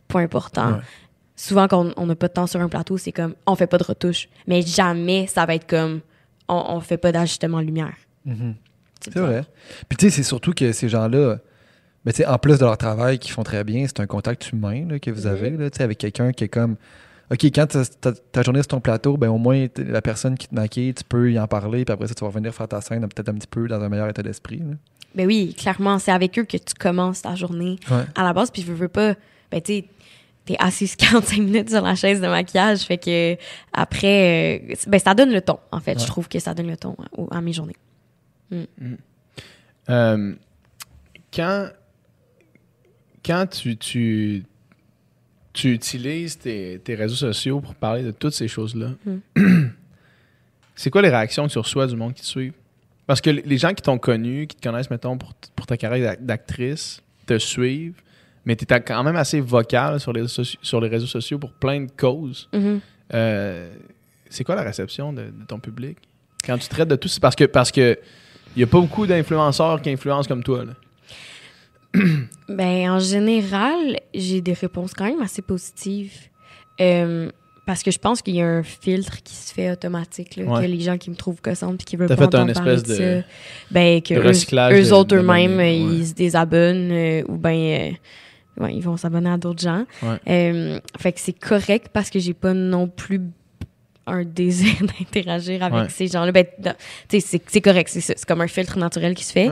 [0.07, 0.73] pas importants?
[0.73, 0.79] Ouais.
[1.35, 3.77] Souvent, quand on- n'a pas de temps sur un plateau, c'est comme on fait pas
[3.77, 4.27] de retouche.
[4.47, 6.01] Mais jamais ça va être comme
[6.49, 7.95] on, on fait pas d'ajustement lumière.
[8.25, 8.55] Mhm.
[9.13, 9.43] C'est C'est vrai.
[9.87, 11.37] Puis tu sais, c'est surtout que ces gens-là,
[12.05, 14.51] mais tu sais, en plus de leur travail qu'ils font très bien, c'est un contact
[14.51, 16.75] humain là, que vous avez là, tu sais, avec quelqu'un qui est comme.
[17.31, 17.67] OK, quand
[18.31, 21.31] ta journée sur ton plateau, ben au moins la personne qui te maquille, tu peux
[21.31, 23.45] y en parler, puis après ça, tu vas revenir faire ta scène peut-être un petit
[23.47, 24.63] peu dans un meilleur état d'esprit.
[25.13, 28.03] Ben oui, clairement, c'est avec eux que tu commences ta journée Ouais.
[28.15, 29.13] à la base, puis je veux pas.
[29.51, 29.85] Ben tu sais,
[30.45, 33.35] t'es assis 45 minutes sur la chaise de maquillage, fait que
[33.73, 35.59] après, euh, ben ça donne le ton.
[35.71, 35.99] En fait, Ouais.
[35.99, 36.95] je trouve que ça donne le ton
[37.31, 37.75] à, à mes journées.
[39.89, 40.35] Euh,
[41.33, 41.69] quand
[43.25, 44.43] quand tu, tu,
[45.53, 48.91] tu utilises tes, tes réseaux sociaux pour parler de toutes ces choses-là,
[50.75, 52.53] c'est quoi les réactions que tu reçois du monde qui te suit?
[53.05, 56.11] Parce que les gens qui t'ont connu, qui te connaissent, mettons, pour, pour ta carrière
[56.11, 58.01] d'ac- d'actrice, te suivent,
[58.45, 61.81] mais tu es quand même assez vocal sur les, sur les réseaux sociaux pour plein
[61.81, 62.47] de causes.
[62.53, 62.79] Mhm.
[63.13, 63.73] Euh,
[64.29, 65.97] c'est quoi la réception de, de ton public?
[66.45, 67.99] Quand tu traites de tout c'est parce que parce que
[68.55, 70.65] Il y a pas beaucoup d'influenceurs qui influencent comme toi.
[70.65, 70.73] Là.
[72.49, 76.13] Ben, en général, j'ai des réponses quand même assez positives.
[76.81, 77.29] Euh,
[77.67, 80.61] parce que je pense qu'il y a un filtre qui se fait automatique, là, Ouais.
[80.61, 82.73] que les gens qui me trouvent gossante puis qui veulent pas fait un entendre parler
[82.73, 83.27] espèce de, de- ça,
[83.69, 85.77] ben, que de eux- recyclage eux, de- autres eux-mêmes, ouais.
[85.79, 87.51] ils se désabonnent euh, ou ben
[88.59, 89.85] euh, ouais, ils vont s'abonner à d'autres gens.
[90.25, 93.21] Fait que c'est correct parce que j'ai pas non plus
[94.11, 95.89] un désir d'interagir avec Ouais.
[95.89, 96.31] ces gens-là.
[96.31, 96.45] Ben,
[97.09, 99.49] c'est correct, c'est comme un filtre naturel qui se fait.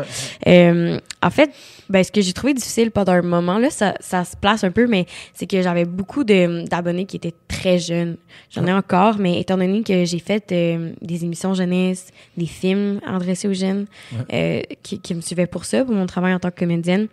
[0.48, 1.52] Euh, en fait,
[1.90, 4.72] ben, ce que j'ai trouvé difficile pendant un moment, là, ça, ça se place un
[4.72, 8.18] peu, mais c'est que j'avais beaucoup d'abonnés qui étaient très jeunes.
[8.50, 13.00] J'en ai encore, mais étant donné que j'ai fait euh, des émissions jeunesse, des films
[13.06, 13.86] adressés aux jeunes
[14.34, 17.08] euh, qui, qui me suivaient pour ça, pour mon travail en tant que comédienne,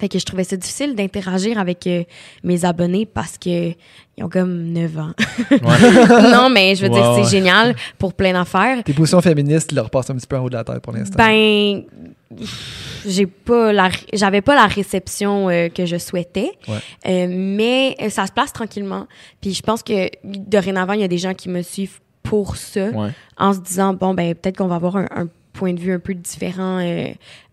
[0.00, 2.04] fait que je trouvais ça difficile d'interagir avec euh,
[2.42, 3.70] mes abonnés parce que
[4.16, 5.12] ils ont comme 9 ans.
[6.32, 8.82] non, mais je veux Ouais, dire, c'est génial pour plein d'affaires.
[8.84, 11.16] Tes positions féministes leur passent un petit peu en haut de la tête pour l'instant.
[11.18, 11.82] Ben,
[13.06, 16.74] j'ai pas la, j'avais pas la réception euh, que je souhaitais, Ouais.
[17.06, 19.06] Euh, mais ça se place tranquillement.
[19.40, 22.88] Puis je pense que dorénavant, il y a des gens qui me suivent pour ça,
[22.90, 23.10] Ouais.
[23.36, 25.98] en se disant bon ben peut-être qu'on va avoir un, un point de vue un
[25.98, 27.08] peu différent euh,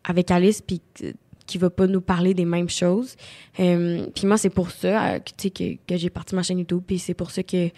[0.08, 0.82] avec Alice, puis
[1.52, 3.16] qui va pas nous parler des mêmes choses.
[3.60, 6.82] Euh, puis moi, c'est pour ça euh, que, que, que j'ai parti ma chaîne YouTube,
[6.88, 7.70] puis c'est pour ça que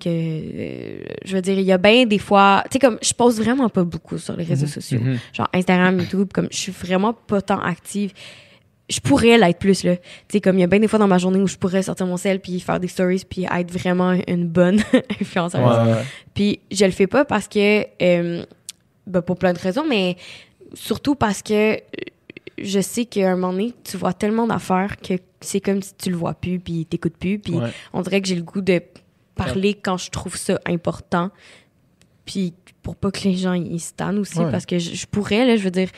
[0.00, 3.12] que euh, je veux dire il y a bien des fois tu sais comme je
[3.12, 5.18] pose vraiment pas beaucoup sur les réseaux sociaux Mhm.
[5.32, 8.12] genre Instagram YouTube comme je suis vraiment pas tant active
[8.88, 10.02] je pourrais l'être plus là tu
[10.34, 12.06] sais comme il y a bien des fois dans ma journée où je pourrais sortir
[12.06, 14.80] mon sel puis faire des stories puis être vraiment une bonne
[15.20, 16.02] influenceuse Ouais, ouais.
[16.32, 18.44] puis je le fais pas parce que euh,
[19.08, 20.14] ben, pour plein de raisons mais
[20.74, 21.78] surtout parce que euh,
[22.62, 26.10] je sais qu'à un moment donné tu vois tellement d'affaires que c'est comme si tu
[26.10, 27.70] le vois plus puis t'écoutes plus puis Ouais.
[27.92, 28.80] on dirait que j'ai le goût de
[29.34, 31.30] parler quand je trouve ça important.
[32.24, 34.50] Puis pour pas que les gens y se tannent aussi, Ouais.
[34.50, 35.88] parce que je, je pourrais, là, je veux dire,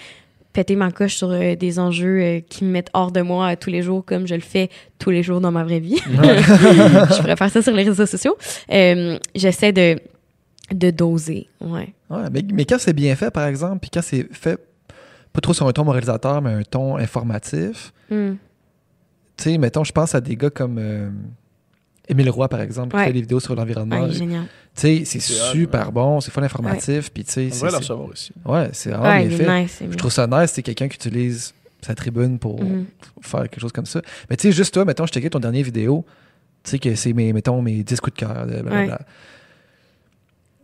[0.53, 3.57] péter ma coche sur euh, des enjeux euh, qui me mettent hors de moi euh,
[3.59, 5.97] tous les jours, comme je le fais tous les jours dans ma vraie vie.
[6.07, 8.37] je pourrais faire ça sur les réseaux sociaux.
[8.73, 9.99] Euh, J'essaie de,
[10.73, 11.95] de doser, ouais.
[12.11, 14.59] Ouais, mais, mais quand c'est bien fait, par exemple, puis quand c'est fait
[15.33, 18.35] pas trop sur un ton moralisateur, mais un ton informatif, Hmm.
[19.37, 21.11] tu sais, mettons, je pense à des gars comme euh,
[22.09, 23.03] Émile Roy, par exemple, Ouais.
[23.03, 24.03] qui fait des vidéos sur l'environnement.
[24.03, 24.47] Ouais, Tu génial.
[24.75, 28.33] sais, c'est super bon, c'est fun informatif, puis tu sais, On devrait le recevoir aussi.
[28.45, 29.63] ouais, c'est vraiment Ouais, bien fait.
[29.63, 32.87] nice, Je trouve ça nice, c'est quelqu'un qui utilise sa tribune pour Mhm.
[33.23, 34.03] faire quelque chose comme ça.
[34.29, 36.05] Mais tu sais, juste toi, mettons, je t'ai ton dernier vidéo,
[36.65, 39.01] tu sais que c'est mes, mettons, mes 10 coups de cœur, blablabla.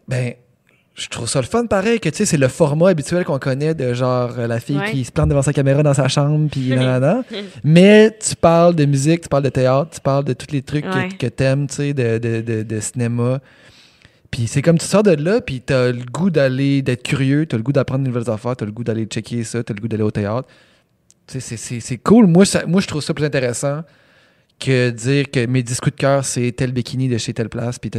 [0.08, 0.34] Ben,
[0.96, 3.74] je trouve ça le fun pareil, que tu sais, c'est le format habituel qu'on connaît
[3.74, 4.90] de genre euh, la fille Ouais.
[4.90, 7.22] qui se plante devant sa caméra dans sa chambre, puis nanana.
[7.64, 10.86] Mais tu parles de musique, tu parles de théâtre, tu parles de tous les trucs
[10.86, 11.08] Ouais.
[11.08, 13.40] que, que t'aimes, tu sais, de, de, de, de cinéma.
[14.30, 17.56] Puis c'est comme tu sors de là, puis t'as le goût d'aller, d'être curieux, t'as
[17.58, 19.88] le goût d'apprendre de nouvelles affaires, t'as le goût d'aller checker ça, t'as le goût
[19.88, 20.48] d'aller au théâtre.
[21.26, 22.26] Tu sais, c'est- cool.
[22.26, 23.82] Moi, ça- moi, je trouve ça plus intéressant
[24.58, 27.78] que dire que mes 10 coups de cœur, c'est tel bikini de chez telle place.
[27.78, 27.90] Puis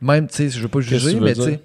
[0.00, 1.60] même, tu sais, je veux pas juger, mais tu sais.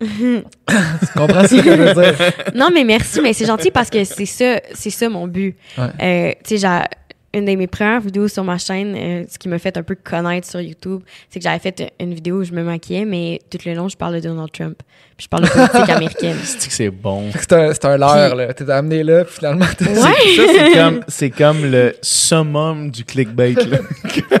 [0.00, 2.32] Tu comprends ce que je veux dire?
[2.54, 5.56] non, mais merci, mais c'est gentil parce que c'est ça, c'est ça mon but.
[5.76, 5.84] Ouais.
[6.00, 9.48] Euh, tu sais, j'ai une de mes premières vidéos sur ma chaîne, euh, ce qui
[9.48, 12.52] m'a fait un peu connaître sur YouTube, c'est que j'avais fait une vidéo où je
[12.52, 14.82] me maquillais, mais tout le long, je parle de Donald Trump.
[15.18, 16.36] Puis je parle de politique américaine.
[16.44, 17.24] C'est que c'est bon.
[17.32, 18.54] C'est un, c'est un leurre, là.
[18.54, 23.54] T'es amené là, puis finalement, Ouais, Ça, c'est comme, c'est comme le summum du clickbait.
[23.54, 23.78] Là.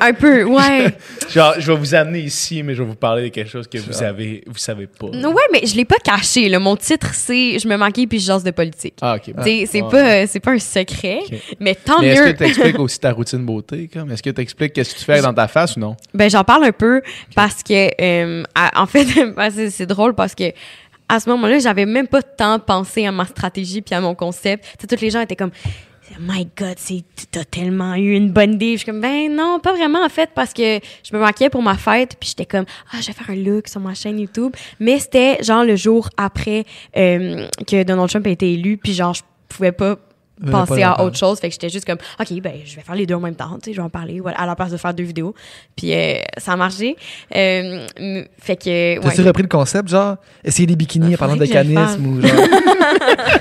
[0.00, 0.96] un peu, ouais.
[1.34, 3.78] Genre, je vais vous amener ici, mais je vais vous parler de quelque chose que
[3.78, 5.08] vous savez, vous savez pas.
[5.12, 6.48] Non, ouais, mais je l'ai pas caché.
[6.48, 6.60] Là.
[6.60, 8.94] Mon titre, c'est Je me maquille puis je jase de politique.
[9.02, 9.34] Ah, ok.
[9.42, 9.90] Sais, c'est Ouais.
[9.90, 11.18] pas, c'est pas un secret,
[11.58, 12.32] mais tant Mais est-ce mieux.
[12.34, 13.90] que tu expliques aussi ta routine beauté?
[13.92, 14.12] Comme?
[14.12, 15.96] Est-ce que tu expliques qu'est-ce que tu fais dans ta face ou non?
[16.14, 17.02] Ben, j'en parle un peu
[17.34, 18.44] parce que, euh,
[18.76, 19.06] en fait,
[19.54, 20.52] c'est c'est drôle parce que
[21.08, 24.64] à ce moment-là, j'avais même pas tant pensé à ma stratégie puis à mon concept.
[24.64, 25.52] Tu sais, tous les gens étaient comme,
[26.18, 26.76] My God,
[27.30, 28.72] t'as tellement eu une bonne idée.
[28.72, 31.62] Je suis comme, ben non, pas vraiment en fait, parce que je me maquillais pour
[31.62, 34.52] ma fête, puis j'étais comme, ah, je vais faire un look sur ma chaîne YouTube.
[34.80, 36.64] Mais c'était genre le jour après
[36.96, 39.96] euh, que Donald Trump a été élu, puis genre, je pouvais pas
[40.50, 41.38] penser pas à autre chose.
[41.40, 43.58] Fait que j'étais juste comme, OK, ben, je vais faire les deux en même temps.
[43.62, 45.34] Tu sais, je vais en parler, voilà, à la place de faire deux vidéos.
[45.76, 46.96] Puis euh, ça a marché.
[47.34, 47.84] Euh,
[48.40, 49.26] fait que, T'as-tu ouais.
[49.26, 52.30] repris le concept, genre, essayer des bikinis en parlant de canisme ou genre?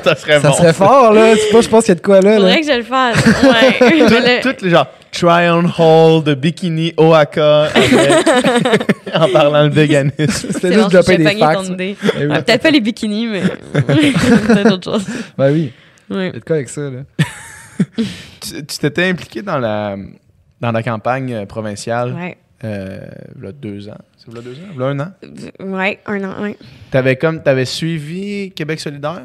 [0.04, 1.34] Ça serait ça serait fort, là.
[1.36, 2.32] Tu sais pas, je pense qu'il y a de quoi là.
[2.32, 2.38] là.
[2.38, 3.18] Faudrait que je le fasse.
[3.44, 4.40] Ouais.
[4.42, 8.28] Tout, tout le genre try on hold, bikini, Oaka, avec-
[9.16, 10.16] en parlant de véganisme.
[10.28, 11.72] C'était c'est juste bon, j'ai des facts.
[11.80, 11.96] Eh
[12.28, 13.42] Peut-être pas les bikinis, mais
[13.74, 15.06] peut-être autre chose.
[15.38, 15.72] Ben oui.
[16.10, 16.32] Ouais.
[16.32, 17.04] De quoi avec ça, là.
[18.42, 19.96] tu tu t'étais impliqué dans la,
[20.62, 22.38] dans la campagne euh, provinciale Ouais.
[22.64, 23.00] Euh,
[23.40, 23.98] là, deux ans.
[24.18, 24.78] C'est là deux ans?
[24.78, 25.12] Là, un an?
[25.60, 26.58] Ouais, un an, ouais.
[26.92, 29.24] T'avais comme, t'avais suivi Québec solidaire?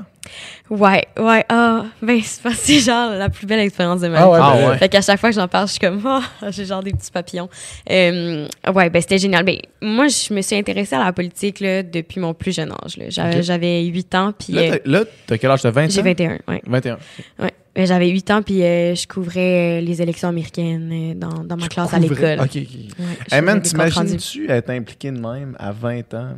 [0.70, 1.44] Ouais, ouais.
[1.48, 4.30] Ah, ben, c'est parce que c'est genre la plus belle expérience de ma Ah vie.
[4.32, 4.78] ouais, Ah ben, ouais.
[4.78, 7.10] Fait qu'à chaque fois que j'en parle, je suis comme, ah, j'ai genre des petits
[7.10, 7.48] papillons.
[7.90, 9.44] Euh, ouais, ben, c'était génial.
[9.44, 12.96] Ben, moi, je me suis intéressée à la politique, là, depuis mon plus jeune âge,
[12.96, 13.06] là.
[13.08, 13.42] J'avais, Ok.
[13.42, 15.62] j'avais 8 ans, puis Là, euh, t'as, là, t'as quel âge?
[15.62, 15.88] T'as 20 ans?
[15.90, 16.62] j'ai 21, ouais.
[16.66, 16.98] 21.
[17.40, 17.50] ouais.
[17.74, 21.56] Ben, j'avais 8 ans, puis euh, je couvrais euh, les élections américaines euh, dans, dans
[21.56, 22.38] ma classe à l'école.
[22.40, 22.56] Ok, ok.
[22.56, 26.36] Ouais, Hey man, t'imagines-tu être impliqué de même à 20 ans?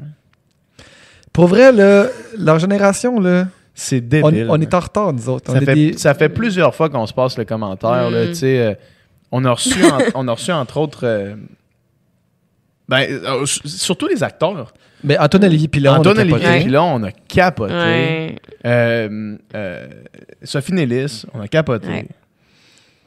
[1.32, 2.06] Pour vrai, là,
[2.38, 4.46] leur génération, là, C'est on, débile.
[4.48, 5.52] on est en retard, nous autres.
[5.52, 8.10] Ça, fait, des- ça fait plusieurs fois qu'on se passe le commentaire.
[8.10, 8.28] Là, Mm.
[8.28, 8.74] tu sais, euh,
[9.32, 11.00] on, a reçu en- on a reçu entre autres.
[11.02, 11.34] euh,
[12.88, 14.72] ben, euh, surtout les acteurs.
[15.04, 16.64] Mais Antoine Olivier Pilon, on Antoine a Olivier capoté.
[16.64, 17.74] Pilon, on a capoté.
[17.74, 18.36] Ouais.
[18.66, 19.86] Euh, euh,
[20.42, 21.86] Sophie Nélis, on a capoté.
[21.88, 22.06] Ouais.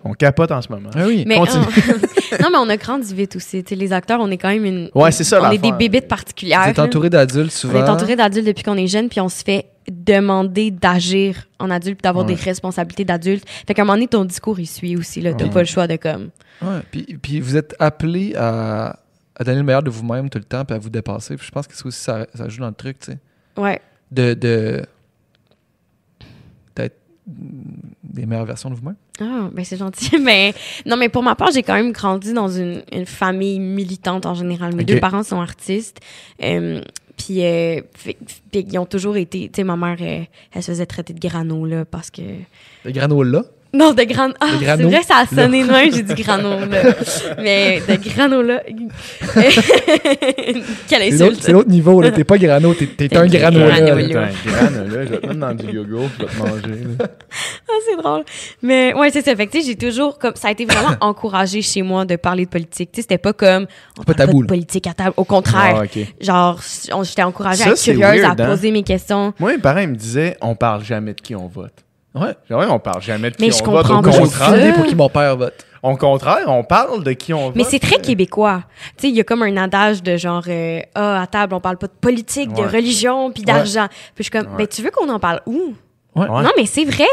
[0.03, 0.89] On capote en ce moment.
[0.95, 1.23] Ah oui.
[1.27, 1.65] Mais Continue.
[1.65, 3.63] on- non, mais on a grandi vite aussi.
[3.71, 4.89] Les acteurs, on est quand même une.
[4.93, 6.67] Ouais, c'est ça, On est des bébites particulières.
[6.67, 6.83] êtes là.
[6.83, 7.83] entouré d'adultes On souvent.
[7.83, 11.97] est entouré d'adultes depuis qu'on est jeune, puis on se fait demander d'agir en adulte,
[11.97, 12.35] puis d'avoir Ouais.
[12.35, 13.43] des responsabilités d'adulte.
[13.65, 15.19] Fait qu'à un moment donné, ton discours, il suit aussi.
[15.19, 15.33] Là.
[15.33, 15.49] T'as Ouais.
[15.51, 16.29] pas le choix de comme.
[16.61, 18.99] Ouais, puis, puis vous êtes appelé à,
[19.39, 21.35] à donner le meilleur de vous-même tout le temps, puis à vous dépasser.
[21.37, 23.17] Puis je pense que ça aussi, ça, ça joue dans le truc, tu sais.
[23.55, 23.79] Ouais.
[24.11, 24.83] De, de
[26.75, 28.95] d'être des meilleures versions de vous-même.
[29.19, 30.17] Ah, ben c'est gentil.
[30.21, 30.53] Mais
[30.85, 34.33] non, mais pour ma part, j'ai quand même grandi dans une, une famille militante en
[34.33, 34.75] général.
[34.75, 35.99] Mes deux parents sont artistes.
[36.41, 36.81] Euh,
[37.17, 38.15] puis, euh, puis
[38.53, 39.49] ils ont toujours été.
[39.49, 42.21] Tu sais, ma mère, elle se faisait traiter de grano, là, parce que.
[42.85, 43.43] Le granola.
[43.73, 44.33] Non, de grano.
[44.39, 46.67] Ah, De c'est vrai, ça a sonné de même, j'ai dit grano, là.
[47.41, 48.61] Mais de granola.
[50.87, 51.43] Quelle C'est l'autre- insulte.
[51.43, 52.11] c'est l'autre niveau, là.
[52.11, 53.79] T'es pas grano, t'es, t'es un T'es granola.
[53.81, 54.01] grano, là.
[54.01, 54.07] là.
[54.07, 55.05] T'es un grano, là.
[55.05, 56.83] Je vais te mettre dans du yogourt, je vais te manger.
[56.99, 57.05] là.
[57.69, 58.23] Ah, c'est drôle.
[58.61, 59.35] Mais ouais, c'est ça.
[59.35, 62.15] Fait que, tu sais, j'ai toujours comme ça a été vraiment encouragé chez moi de
[62.15, 62.91] parler de politique.
[62.93, 63.67] Tu sais, c'était pas comme
[63.99, 65.13] on pas parle tabou, de politique à table.
[65.17, 65.99] Au contraire, Ah, ok.
[66.21, 66.59] genre
[67.03, 68.47] j'étais encouragée Ça, à être curieuse, weird, à hein?
[68.49, 69.33] poser mes questions.
[69.39, 71.73] Moi, mes parents ils me disaient on parle jamais de qui on vote.
[72.19, 72.35] Ouais.
[72.49, 73.83] Genre, ouais, on parle jamais de qui Mais on je vote.
[73.87, 74.73] comprends Au pas contraire, ça.
[74.73, 75.65] pour qui mon père vote.
[75.83, 77.55] au contraire, on parle de qui on vote.
[77.55, 78.63] Mais c'est très québécois.
[78.97, 81.59] Tu sais, il y a comme un adage de genre euh, ah à table on
[81.59, 83.87] parle pas de politique, de religion puis d'argent.
[84.15, 84.57] Puis je suis comme Ouais.
[84.59, 85.73] ben tu veux qu'on en parle où?
[86.15, 87.05] Non, mais c'est vrai.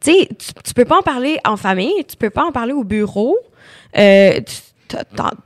[0.00, 0.28] Tu sais,
[0.64, 3.38] tu, peux pas en parler en famille, tu peux pas en parler au bureau.
[3.96, 4.38] Euh,
[4.88, 4.96] tu-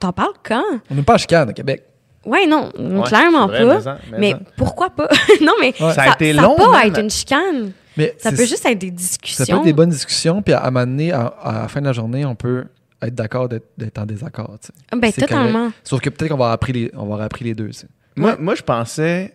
[0.01, 0.65] t'en- parles quand?
[0.91, 1.85] On n'est pas à chicane au Québec.
[2.27, 3.75] Ouais, non, Ouais, clairement vrai, pas.
[3.79, 4.39] mais en- mais mais en.
[4.57, 5.09] pourquoi pas?
[5.43, 5.93] non, mais Ouais.
[5.93, 6.87] Ça a été ça long, peut man.
[6.87, 7.73] être une chicane.
[7.97, 9.45] Mais Ça peut juste être des Ça discussions.
[9.47, 11.81] peut être des bonnes discussions, puis à, à un moment donné, à, à la fin
[11.81, 12.65] de la journée, on peut
[13.03, 14.57] être d'accord d'être, en désaccord.
[14.61, 14.73] tu sais.
[14.91, 15.71] Ah, Ben, totalement.
[15.85, 17.69] Sauf que peut-être qu'on va avoir appris les, on va avoir appris les deux.
[17.69, 17.87] tu sais.
[18.17, 19.35] Moi, moi, je pensais,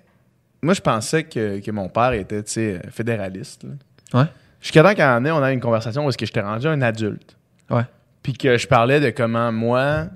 [0.62, 3.64] moi, je pensais que, que mon père était, tu sais, fédéraliste.
[3.64, 4.22] là.
[4.22, 4.28] Ouais.
[4.62, 6.68] Jusqu'à temps qu'à un moment donné, on a une conversation où est-ce que j'étais rendu
[6.68, 7.38] un adulte.
[7.70, 7.84] Ouais.
[8.24, 10.08] Puis que je parlais de comment moi,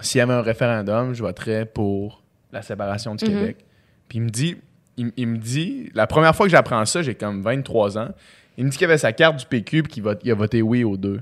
[0.00, 2.22] s'il y avait un référendum, je voterais pour
[2.52, 3.30] la séparation du Mhm.
[3.30, 3.56] Québec.
[4.08, 4.56] Puis il me dit,
[4.96, 8.08] il, il me dit, la première fois que j'apprends ça, j'ai comme 23 ans.
[8.56, 10.62] Il me dit qu'il avait sa carte du PQ puis qu'il vote- il a voté
[10.62, 11.20] oui aux deux.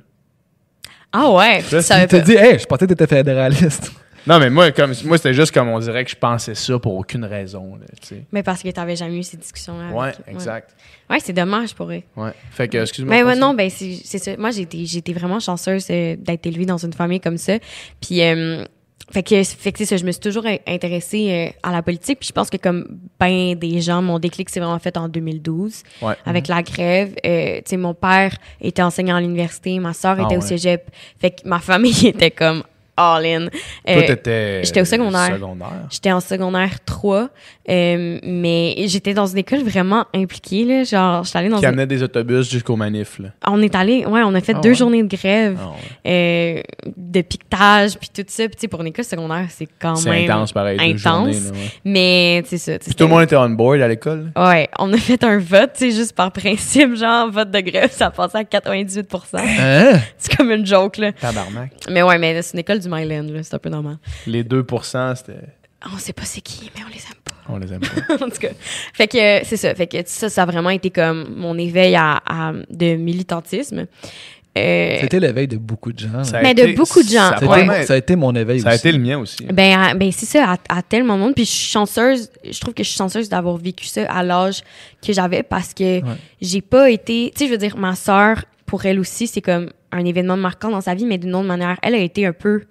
[1.12, 3.92] Ah ouais, Ça, tu Il te dit, hey, je pensais que t'étais fédéraliste.
[4.24, 6.94] Non, mais moi, comme moi, c'était juste comme on dirait que je pensais ça pour
[6.94, 7.74] aucune raison.
[7.74, 8.22] Là, tu.
[8.30, 9.86] Mais parce que t'avais jamais eu ces discussions-là.
[9.86, 10.76] avec- ouais, exact.
[11.10, 12.02] Ouais, c'est dommage pour eux.
[12.16, 12.30] Ouais.
[12.52, 13.12] Fait que, excuse-moi.
[13.16, 14.36] Mais ouais, non, ben c'est ça.
[14.36, 17.54] Moi, j'ai été, j'ai été vraiment chanceuse euh, d'être élevée dans une famille comme ça.
[18.00, 18.64] Puis, euh,
[19.12, 21.82] fait que, fait que c'est ça, je me suis toujours in- intéressée euh, à la
[21.82, 22.18] politique.
[22.20, 25.82] Puis je pense que comme ben des gens, mon déclic s'est vraiment fait en 2012
[26.02, 26.14] Ouais.
[26.24, 27.14] avec la grève.
[27.26, 30.46] Euh, tu sais, mon père était enseignant à l'université, ma soeur Ah était au ouais.
[30.46, 30.90] cégep.
[31.20, 32.62] Fait que ma famille était comme
[33.02, 33.46] all in.
[33.48, 33.50] Toi,
[33.88, 34.64] Euh, t'étais.
[34.64, 35.34] j'étais au secondaire.
[35.34, 35.68] secondaire.
[35.90, 37.28] J'étais en secondaire 3,
[37.68, 40.64] euh, mais j'étais dans une école vraiment impliquée.
[40.64, 41.68] Là, genre, j'étais allée dans Qui une...
[41.70, 43.18] amenait des autobus jusqu'au manif.
[43.18, 43.28] Là.
[43.46, 44.74] On est allé, ouais, on a fait Ah deux ouais?
[44.74, 45.68] journées de grève, Ah
[46.04, 46.62] ouais.
[46.86, 48.44] euh, de piquetage, puis tout ça.
[48.48, 50.78] Puis pour une école secondaire, c'est quand C'est même intense, pareil.
[50.78, 50.98] deux intense.
[51.02, 51.70] journées, là, ouais.
[51.84, 52.78] Mais c'est ça.
[52.78, 54.32] tu sais, Puis tout le monde était on board à l'école.
[54.36, 57.90] Ouais, on a fait un vote, tu sais, juste par principe, genre, vote de grève,
[57.92, 60.00] ça passait à 98% Hein?
[60.18, 61.12] C'est comme une joke, là.
[61.12, 61.72] Tabarnak.
[61.90, 63.98] Mais ouais, mais c'est une école du Myland, c'est un peu normal.
[64.26, 65.32] Les 2% c'était.
[65.92, 67.34] On sait pas c'est qui, mais on les aime pas.
[67.48, 68.14] On les aime pas.
[68.24, 68.50] en tout cas.
[68.94, 69.74] Fait que euh, c'est ça.
[69.74, 73.86] Fait que ça, ça a vraiment été comme mon éveil à, à- de militantisme.
[74.56, 76.12] Euh, C'était l'éveil de beaucoup de gens.
[76.12, 76.24] là.
[76.24, 77.56] Ça a Mais de beaucoup de gens, Ça a, Ça a, ouais.
[77.56, 78.80] vraiment- été, ça a été mon éveil ça a aussi.
[78.86, 79.44] été le mien aussi.
[79.46, 81.34] ben, à- ben c'est ça, à, à tellement de monde.
[81.34, 84.60] Puis je suis chanceuse, je trouve que je suis chanceuse d'avoir vécu ça à l'âge
[85.04, 86.16] que j'avais parce que Ouais.
[86.42, 87.32] j'ai pas été.
[87.34, 90.70] Tu sais, je veux dire, ma sœur, pour elle aussi, c'est comme un événement marquant
[90.70, 92.62] dans sa vie, mais d'une autre manière, elle a été un peu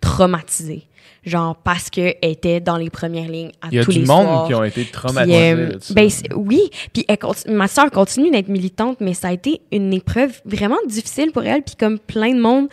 [0.00, 0.82] traumatisée.
[1.24, 4.06] Genre, parce qu'elle était dans les premières lignes à Il y a tous du les
[4.06, 4.46] monde soirs.
[4.46, 5.52] qui ont été Puis, traumatisés.
[5.52, 6.60] euh, ben, oui,
[6.92, 7.18] puis elle
[7.48, 11.62] ma soeur continue d'être militante, mais ça a été une épreuve vraiment difficile pour elle.
[11.62, 12.68] Puis comme plein de monde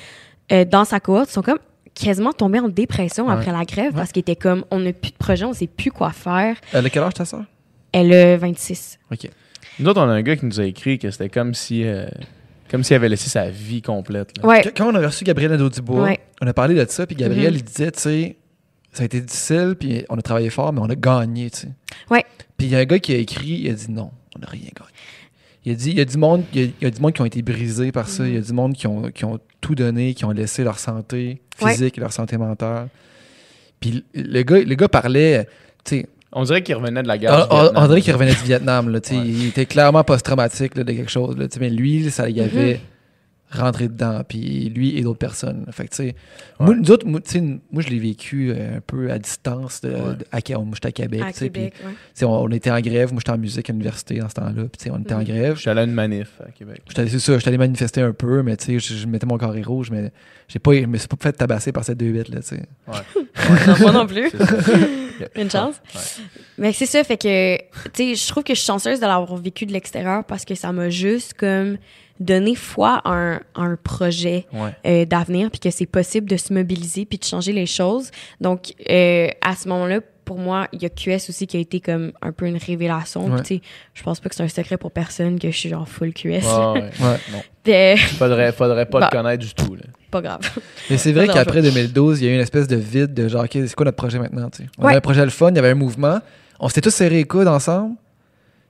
[0.51, 1.57] euh, dans sa cohorte sont comme
[1.95, 3.33] quasiment tombé en dépression Ouais.
[3.33, 5.89] après la grève parce qu'il était comme, on n'a plus de projet, on sait plus
[5.91, 6.55] quoi faire.
[6.73, 7.45] Elle a quel âge ta soeur?
[7.91, 8.99] Elle a 26.
[9.11, 9.29] OK.
[9.79, 11.83] Nous autres, on a un gars qui nous a écrit que c'était comme si.
[11.85, 12.05] euh,
[12.73, 14.35] comme s'il avait laissé sa vie complète.
[14.39, 14.47] là.
[14.47, 14.61] Ouais.
[14.63, 16.19] Qu- Quand on a reçu Gabriel Nadeau-Dubois, Ouais.
[16.41, 17.59] on a parlé de ça, puis Gabriel, Mhm.
[17.59, 18.35] il disait, tu sais,
[18.91, 21.67] ça a été difficile, puis on a travaillé fort, mais on a gagné, tu sais.
[22.09, 22.25] Ouais.
[22.57, 24.47] Puis il y a un gars qui a écrit, il a dit non, on n'a
[24.47, 24.89] rien gagné.
[25.65, 26.99] Il a dit, il y a du monde, il y a, il y a du
[26.99, 29.23] monde qui ont été brisés par ça, il y a du monde qui ont, qui
[29.23, 31.71] ont tout donné, qui ont laissé leur santé Ouais.
[31.71, 32.89] physique et leur santé mentale.
[33.79, 35.47] Puis le gars, le gars parlait,
[35.85, 36.05] tu sais,
[36.35, 37.47] On dirait qu'il revenait de la guerre.
[37.51, 39.23] on, du on- dirait qu'il revenait du Vietnam, là, tu sais, Ouais.
[39.25, 42.41] il était clairement post-traumatique là, de quelque chose, là, tu sais, mais lui, ça y
[42.41, 42.79] avait Mm-hmm.
[43.53, 45.65] Rentré dedans, puis lui et d'autres personnes.
[45.71, 46.15] Fait que, tu sais,
[46.59, 47.41] moi, nous autres, moi, tu sais,
[47.71, 49.97] moi, je l'ai vécu euh, un peu à distance, de, Ouais.
[50.15, 51.91] de- à, moi, j'étais à Québec, À tu sais, puis, Québec, ouais.
[51.91, 54.33] tu sais, on, on était en grève, moi, j'étais en musique à l'université dans ce
[54.35, 55.23] temps-là, puis, tu sais, on était en Mhm.
[55.25, 55.55] grève.
[55.55, 56.81] Je suis allé à une manif à Québec.
[56.87, 59.37] J'étais c'est ça, j'étais allé manifester un peu, mais tu sais, je, je mettais mon
[59.37, 60.11] carré rouge, mais
[60.47, 62.63] j'ai pas, je me suis pas fait tabasser par cette 2-8, là, tu sais.
[63.67, 64.29] Non, moi non plus.
[65.35, 65.75] Une chance.
[65.93, 66.01] Ouais.
[66.57, 69.35] Mais c'est ça, fait que, tu sais, je trouve que je suis chanceuse de l'avoir
[69.37, 71.77] vécu de l'extérieur parce que ça m'a juste comme
[72.19, 74.71] donné foi à un, à un projet Ouais.
[74.85, 78.11] euh, d'avenir puis que c'est possible de se mobiliser puis de changer les choses.
[78.41, 81.81] Donc, euh, à ce moment-là, pour moi, il y a QS aussi qui a été
[81.81, 83.25] comme un peu une révélation.
[83.25, 83.31] Ouais.
[83.41, 83.61] Puis, tu sais,
[83.93, 86.25] je pense pas que c'est un secret pour personne que je suis genre full QS.
[86.29, 86.81] Ouais, ouais.
[87.01, 87.17] Ouais.
[87.33, 87.41] Non.
[87.67, 89.09] Euh, Faudrait, faudrait pas Bah.
[89.11, 89.75] le connaître du tout.
[89.75, 89.83] Là.
[90.11, 90.39] pas grave.
[90.89, 93.43] Mais c'est vrai qu'après 2012, il y a eu une espèce de vide de genre,
[93.43, 94.49] OK, c'est quoi notre projet maintenant?
[94.49, 94.69] tu sais?
[94.77, 94.89] On Ouais.
[94.89, 96.19] avait un projet le fun, il y avait un mouvement.
[96.59, 97.95] On s'était tous serrés les coudes ensemble.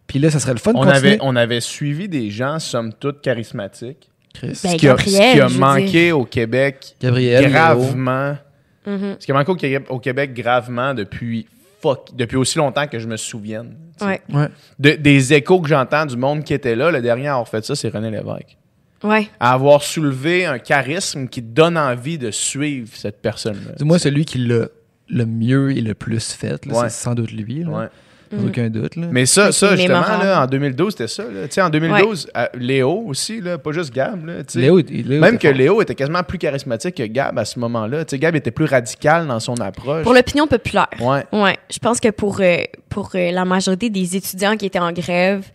[0.08, 0.98] Puis là, ça serait le fun de On continuer.
[1.14, 4.10] avait, on avait suivi des gens, somme toute, charismatiques.
[4.34, 8.38] Chris, Ben, ce qui a, ce qui manqué au Québec Gabriel, gravement.
[8.86, 11.48] Ce qui a manqué au Québec, au Québec gravement depuis,
[11.82, 13.76] fuck, depuis aussi longtemps que je me souvienne.
[14.02, 14.22] Ouais.
[14.34, 14.48] Ouais.
[14.80, 17.64] De- des échos que j'entends du monde qui était là, le dernier à avoir fait
[17.64, 18.58] ça, c'est René Lévesque.
[19.04, 19.30] Ouais.
[19.40, 23.74] À avoir soulevé un charisme qui donne envie de suivre cette personne-là.
[23.78, 24.68] Dis-moi, celui qui l'a
[25.10, 26.90] le mieux et le plus fait, là, Ouais.
[26.90, 27.64] c'est sans doute lui.
[27.64, 27.90] là.
[28.38, 28.48] Mhm.
[28.48, 28.96] aucun doute.
[28.96, 29.08] Là.
[29.12, 31.24] Mais ça, ça justement, là, en 2012, c'était ça.
[31.24, 31.48] là.
[31.48, 34.26] Tu sais, en 2012, euh, Léo aussi, là, pas juste Gab.
[34.26, 34.34] Là.
[34.56, 35.58] Léo, Léo Même que fort.
[35.58, 38.06] Léo était quasiment plus charismatique que Gab à ce moment-là.
[38.06, 40.04] Tu sais, Gab était plus radical dans son approche.
[40.04, 40.88] Pour l'opinion populaire.
[41.00, 41.24] Ouais.
[41.32, 42.58] Ouais, je pense que pour, euh,
[42.90, 45.46] pour euh, la majorité des étudiants qui étaient en grève,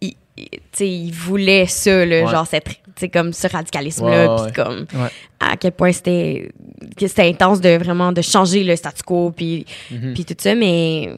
[0.00, 2.30] ils, ils- tu sais, ils voulaient ça, là, Ouais.
[2.30, 4.52] genre cette, tu sais, comme ce radicalisme-là, puis ouais.
[4.52, 5.08] comme Ouais.
[5.40, 6.50] à quel point c'était
[6.98, 10.14] que c'était intense de vraiment de changer le statu quo, puis Mhm.
[10.14, 11.10] puis tout ça, mais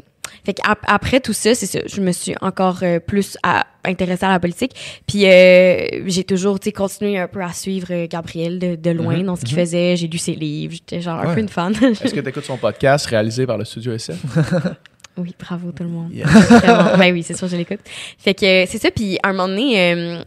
[0.45, 0.57] fait
[0.87, 4.41] après tout ça, c'est ça, je me suis encore euh, plus à- intéressée à la
[4.41, 4.73] politique,
[5.07, 8.91] puis euh, j'ai toujours, tu sais, continué un peu à suivre euh, Gabriel de, de
[8.91, 9.23] loin Mhm.
[9.25, 11.73] dans ce qu'il faisait, j'ai lu ses livres, j'étais genre un peu une fan.
[11.75, 14.17] Est-ce que tu écoutes son podcast réalisé par le Studio SF?
[15.19, 16.11] Oui, bravo tout le monde.
[16.11, 16.27] Yeah.
[16.99, 17.81] Ben oui, c'est sûr, je l'écoute.
[18.19, 18.91] Fait que euh, c'est ça.
[18.91, 20.23] Puis à un moment donné, euh,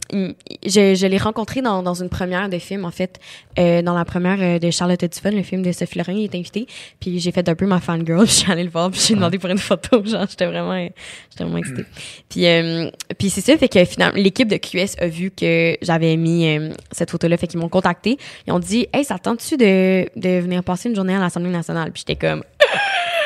[0.64, 3.18] je, je l'ai rencontré dans, dans une première de film, en fait.
[3.58, 6.34] Euh, dans la première euh, de Charlotte Dufon, le film de Sophie Lorrain, il est
[6.36, 6.66] invité.
[7.00, 8.20] Puis j'ai fait un peu ma fangirl.
[8.26, 8.90] Je suis allée le voir.
[8.90, 10.04] Puis j'ai demandé pour une photo.
[10.04, 11.84] Genre, j'étais vraiment, j'étais vraiment excitée.
[12.28, 13.56] Puis, euh, puis c'est ça.
[13.56, 17.36] Fait que finalement, l'équipe de QS a vu que j'avais mis euh, cette photo-là.
[17.38, 18.18] Fait qu'ils m'ont contacté.
[18.46, 21.50] Ils ont dit, hey, ça te tente-tu de, de venir passer une journée à l'Assemblée
[21.50, 21.90] nationale?
[21.90, 22.44] Puis j'étais comme,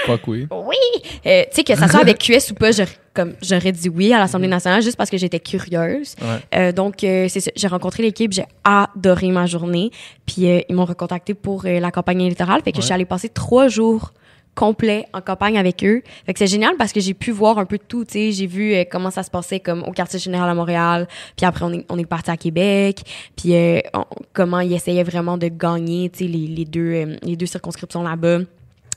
[0.06, 0.46] Fuck oui.
[0.50, 0.76] oui!
[1.26, 4.12] Euh, tu sais, que ça soit avec QS ou pas, j'aurais, comme, j'aurais dit oui
[4.12, 6.14] à l'Assemblée nationale juste parce que j'étais curieuse.
[6.22, 6.58] Ouais.
[6.58, 7.52] Euh, donc, euh, c'est.
[7.54, 9.90] J'ai rencontré l'équipe, j'ai adoré ma journée.
[10.26, 12.62] Puis, ils m'ont recontacté pour la campagne électorale.
[12.62, 14.12] Fait que je suis allée passer trois jours
[14.56, 16.02] complets en campagne avec eux.
[16.26, 18.32] Fait que c'est génial parce que j'ai pu voir un peu de tout, tu sais.
[18.32, 21.06] J'ai vu comment ça se passait comme au quartier général à Montréal.
[21.36, 23.00] Puis après, on est, on est parti à Québec.
[23.36, 23.52] Puis
[23.94, 28.02] on- comment ils essayaient vraiment de gagner, tu sais, les, les, deux, les deux circonscriptions
[28.02, 28.38] là-bas.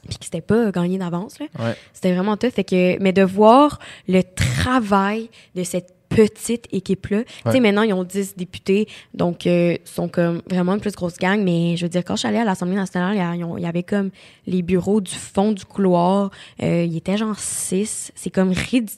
[0.08, 1.38] Puis que c'était pas gagné d'avance.
[1.40, 1.76] Ouais.
[1.94, 2.52] C'était vraiment tough.
[2.52, 7.24] Fait que, mais de voir le travail de cette petite équipe-là.
[7.46, 11.18] Tu sais, maintenant, ils ont 10 députés, donc euh, sont comme vraiment une plus grosse
[11.18, 11.42] gang.
[11.44, 13.84] Mais je veux dire, quand je suis allée à l'Assemblée nationale, il y ils avait
[13.84, 14.12] comme
[14.46, 16.30] les bureaux du fond du couloir.
[16.62, 18.12] Euh, il était genre 6.
[18.16, 18.54] C'est comme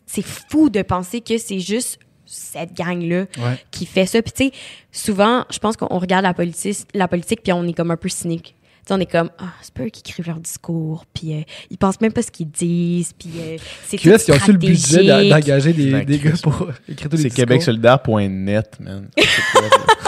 [0.05, 3.57] C'est fou de penser que c'est juste cette gang-là Ouais.
[3.71, 4.21] qui fait ça.
[4.21, 4.51] Puis tu sais,
[4.91, 8.09] souvent, je pense qu'on regarde la politique, la politique, puis on est comme un peu
[8.09, 8.54] cynique.
[8.91, 11.41] On est comme, ah, c'est pas eux qui écrivent leur discours, puis euh,
[11.71, 13.57] ils pensent même pas ce qu'ils disent, puis euh,
[13.87, 17.09] c'est tout QS, ils ont su le budget d'engager des, Ben, des gars pour écrire
[17.09, 17.45] tous les C'est discours.
[17.45, 19.09] québecsolidaire.net, man.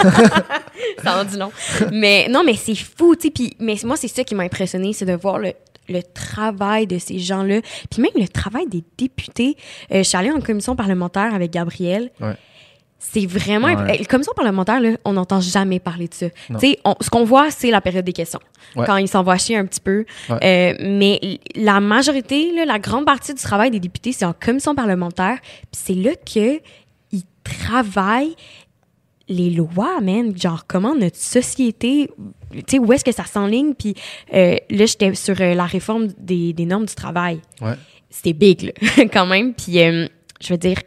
[1.03, 1.51] ça en dit long.
[1.91, 3.31] mais non, mais c'est fou, tu sais.
[3.31, 5.53] Puis, mais moi, c'est ça qui m'a impressionné, c'est de voir le,
[5.89, 9.55] le travail de ces gens-là, puis même le travail des députés.
[9.91, 12.11] Euh, je suis allée en commission parlementaire avec Gabriel.
[12.19, 12.33] Ouais.
[13.09, 13.67] C'est vraiment.
[13.73, 14.03] Ouais.
[14.05, 16.25] Commission parlementaire, là, on n'entend jamais parler de ça.
[16.83, 18.39] On- ce qu'on voit, c'est la période des questions.
[18.75, 18.85] Ouais.
[18.85, 20.03] Quand ils s'envoient chier un petit peu.
[20.29, 20.37] Ouais.
[20.43, 24.75] Euh, mais la majorité, là, la grande partie du travail des députés, c'est en commission
[24.75, 25.37] parlementaire.
[25.41, 26.59] Puis c'est là que
[27.11, 28.35] ils travaillent
[29.29, 32.09] les lois, man, genre comment notre société,
[32.53, 33.93] tu sais, où est-ce que ça s'enligne, puis
[34.33, 37.41] euh, là, j'étais sur euh, la réforme des, des normes du travail.
[37.61, 37.73] Ouais.
[38.09, 40.07] C'était big, là, quand même, puis euh,
[40.39, 40.77] je veux dire,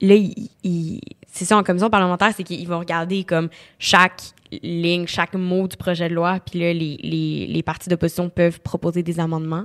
[0.00, 1.00] là, il- il-
[1.34, 3.48] c'est ça, en commission parlementaire, c'est qu'ils vont regarder comme
[3.80, 4.22] chaque
[4.62, 8.60] ligne, chaque mot du projet de loi, puis là, les, les, les partis d'opposition peuvent
[8.60, 9.64] proposer des amendements.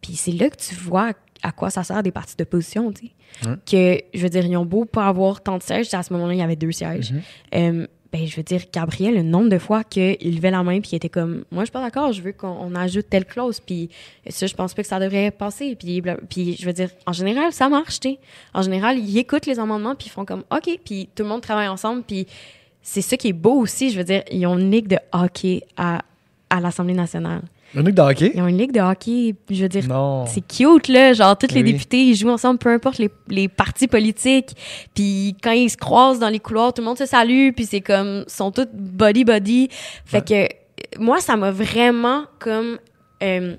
[0.00, 1.12] Puis c'est là que tu vois
[1.42, 3.12] à quoi ça sert des partis d'opposition, tu sais.
[3.66, 6.32] Que, je veux dire, ils ont beau pas avoir tant de sièges, à ce moment-là,
[6.32, 7.12] il y avait deux sièges.
[7.54, 10.90] Euh, ben, je veux dire, Gabriel, le nombre de fois qu'il levait la main puis
[10.90, 13.58] qu'il était comme, moi, je suis pas d'accord, je veux qu'on on ajoute telle clause,
[13.58, 13.88] puis
[14.28, 15.74] ça, je pense pas que ça devrait passer.
[15.76, 18.16] Puis, puis je veux dire, en général, ça marche, tu.
[18.52, 21.40] En général, ils écoutent les amendements puis ils font comme, OK, puis tout le monde
[21.40, 22.26] travaille ensemble, puis
[22.82, 23.90] c'est ça qui est beau aussi.
[23.90, 26.02] Je veux dire, ils ont une ligue de hockey à,
[26.50, 27.40] à l'Assemblée nationale.
[27.74, 28.32] Un truc de hockey?
[28.34, 29.82] Ils ont une ligue de hockey, je veux dire,
[30.26, 31.12] c'est cute, là.
[31.12, 31.72] Genre, tous les Oui.
[31.72, 34.50] députés, ils jouent ensemble, peu importe les, les partis politiques.
[34.94, 37.50] Puis quand ils se croisent dans les couloirs, tout le monde se salue.
[37.56, 39.68] Puis c'est comme, ils sont tous body-body.
[40.04, 40.46] Fait que,
[41.00, 42.78] moi, ça m'a vraiment comme...
[43.22, 43.56] euh,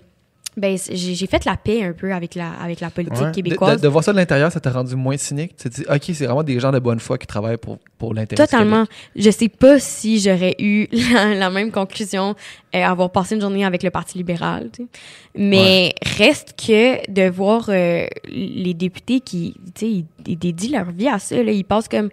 [0.58, 3.32] ben, j'ai fait la paix un peu avec la, avec la politique Ouais.
[3.32, 3.78] Québécoise.
[3.78, 5.56] de- de voir ça de l'intérieur, ça t'a rendu moins cynique?
[5.58, 8.14] Tu te dis, OK, c'est vraiment des gens de bonne foi qui travaillent pour, pour
[8.14, 8.86] l'intérêt Totalement.
[9.16, 12.36] Je sais pas si j'aurais eu la, la même conclusion
[12.76, 14.70] euh, avoir passé une journée avec le Parti libéral.
[14.72, 14.90] tu sais.
[15.36, 20.92] Mais reste que de voir euh, les députés qui, tu sais, ils, ils dédient leur
[20.92, 21.42] vie à ça.
[21.42, 21.52] Là.
[21.52, 22.10] Ils passent comme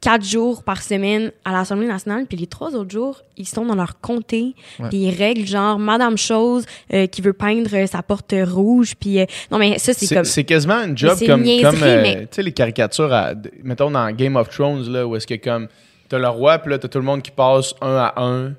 [0.00, 3.74] quatre jours par semaine à l'Assemblée nationale, puis les trois autres jours, ils sont dans
[3.74, 4.54] leur comté,
[4.90, 6.64] puis ils règlent genre Madame Chose
[6.94, 10.24] euh, qui veut peindre euh, sa porte rouge, puis euh, non mais ça c'est comme
[10.24, 13.32] c'est quasiment un job comme, une niaiserie, comme mais- tu sais, les caricatures, à-
[13.64, 15.66] mettons dans Game of Thrones, là, où est-ce que comme
[16.08, 18.52] t'as le roi, puis là, t'as tout le monde qui passe un à un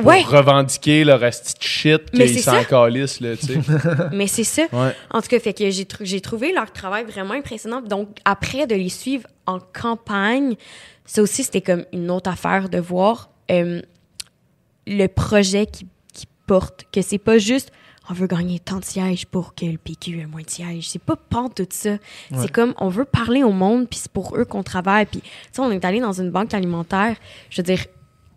[0.00, 0.22] pour Ouais.
[0.22, 3.58] revendiquer leur asti de shit qu'ils s'en calissent, là, tu sais.
[4.12, 4.62] mais c'est ça.
[4.72, 4.94] Ouais.
[5.10, 7.80] En tout cas, fait que j'ai tr- j'ai trouvé leur travail vraiment impressionnant.
[7.80, 10.56] Donc, après de les suivre en campagne,
[11.04, 13.80] ça aussi, c'était comme une autre affaire de voir euh,
[14.86, 17.70] le projet qui, qui porte, que c'est pas juste
[18.08, 20.88] on veut gagner tant de sièges pour que le PQ ait moins de sièges.
[20.88, 21.90] C'est pas pas tout ça.
[22.34, 25.06] C'est comme on veut parler au monde, puis c'est pour eux qu'on travaille.
[25.06, 27.14] Puis, tu sais, on est allé dans une banque alimentaire.
[27.50, 27.84] Je veux dire,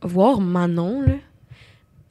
[0.04, 1.14] voir Manon, là,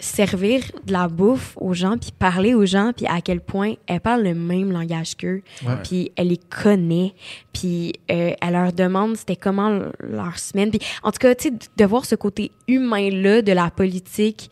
[0.02, 4.00] servir de la bouffe aux gens, puis parler aux gens, puis à quel point elle
[4.00, 5.42] parle le même langage qu'eux,
[5.84, 7.14] puis elle les connaît,
[7.52, 10.70] puis euh, elle leur demande c'était comment leur semaine.
[10.70, 14.50] Puis en tout cas, tu sais, de voir ce côté humain-là de la politique,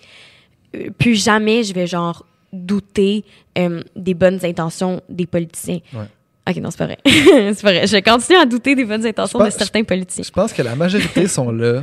[0.77, 3.24] euh, plus jamais je vais genre douter
[3.59, 5.81] euh, des bonnes intentions des politiciens.
[5.93, 6.06] Ouais.
[6.48, 6.98] Ok, non, c'est pas vrai.
[7.05, 7.86] c'est pas vrai.
[7.89, 10.24] Je continue à douter des bonnes intentions de certains politiciens.
[10.24, 11.82] Je pense que la majorité sont là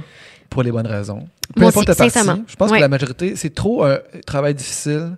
[0.50, 1.28] pour les bonnes raisons.
[1.56, 2.78] Peu Moi importe aussi, je pense Ouais.
[2.78, 5.18] que la majorité, c'est trop un travail difficile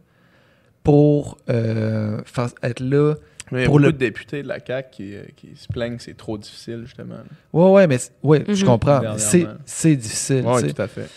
[0.83, 3.15] pour euh, faire- être là.
[3.51, 5.49] Mais il y a Pour beaucoup le- de députés de la CAQ qui, euh, qui
[5.55, 7.15] se plaignent que c'est trop difficile, justement.
[7.51, 8.69] Ouais, ouais, mais ouais, je Mhm.
[8.71, 9.01] comprends.
[9.17, 10.43] C'est c'est difficile.
[10.45, 11.09] Oui, tout à fait.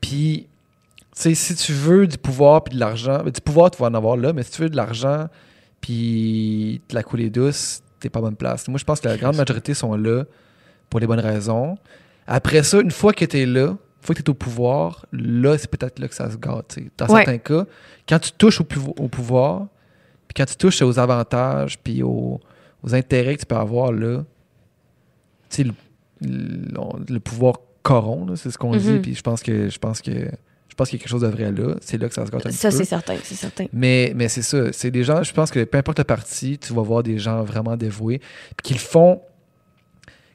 [0.00, 0.46] Puis,
[1.14, 3.88] tu sais, si tu veux du pouvoir puis de l'argent, ben, du pouvoir, tu vas
[3.88, 5.28] en avoir là, mais si tu veux de l'argent
[5.82, 8.66] puis de la couler douce, t'es pas à bonne place.
[8.68, 10.24] Moi, je pense que la grande majorité sont là
[10.90, 11.76] pour les bonnes raisons.
[12.26, 15.98] Après ça, une fois que t'es là, fois que t'es au pouvoir, là, c'est peut-être
[15.98, 16.74] là que ça se gâte.
[16.74, 16.90] tu.
[16.98, 17.24] Dans Ouais.
[17.24, 17.64] certains cas,
[18.08, 19.66] quand tu touches au, pouvo- au pouvoir,
[20.28, 22.40] puis quand tu touches aux avantages puis aux,
[22.82, 24.24] aux intérêts que tu peux avoir là,
[25.50, 25.72] tu sais, le,
[26.20, 29.02] le- le pouvoir corrompt, c'est ce qu'on dit, Mhm.
[29.02, 31.28] puis je pense que je pense que je pense qu'il y a quelque chose de
[31.28, 31.76] vrai là.
[31.80, 32.88] C'est là que ça se gâte un Ça, petit c'est peu.
[32.88, 33.66] certain, c'est certain.
[33.72, 34.72] Mais, mais c'est ça.
[34.72, 37.44] C'est des gens, je pense que peu importe le parti, tu vas voir des gens
[37.44, 38.18] vraiment dévoués,
[38.56, 39.20] puis qui le font,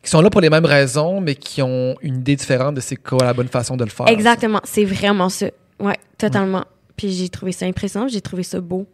[0.10, 2.96] qui sont là pour les mêmes raisons, mais qui ont une idée différente de c'est
[2.96, 4.08] quoi la bonne façon de le faire.
[4.08, 5.46] Exactement, c'est vraiment ça.
[5.80, 6.66] Ouais, totalement.
[6.98, 8.88] Puis j'ai trouvé ça impressionnant, j'ai trouvé ça beau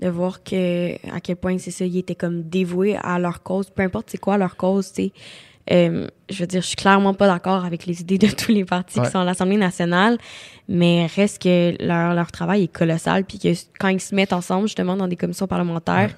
[0.00, 3.70] de voir que à quel point c'est ça, ils étaient comme dévoués à leur cause,
[3.70, 5.10] peu importe c'est quoi leur cause, tu.
[5.70, 8.64] Euh, je veux dire, je suis clairement pas d'accord avec les idées de tous les
[8.64, 9.06] partis Ouais.
[9.06, 10.18] qui sont à l'Assemblée nationale,
[10.66, 14.66] mais reste que leur, leur travail est colossal, puis que quand ils se mettent ensemble,
[14.66, 16.16] justement, dans des commissions parlementaires,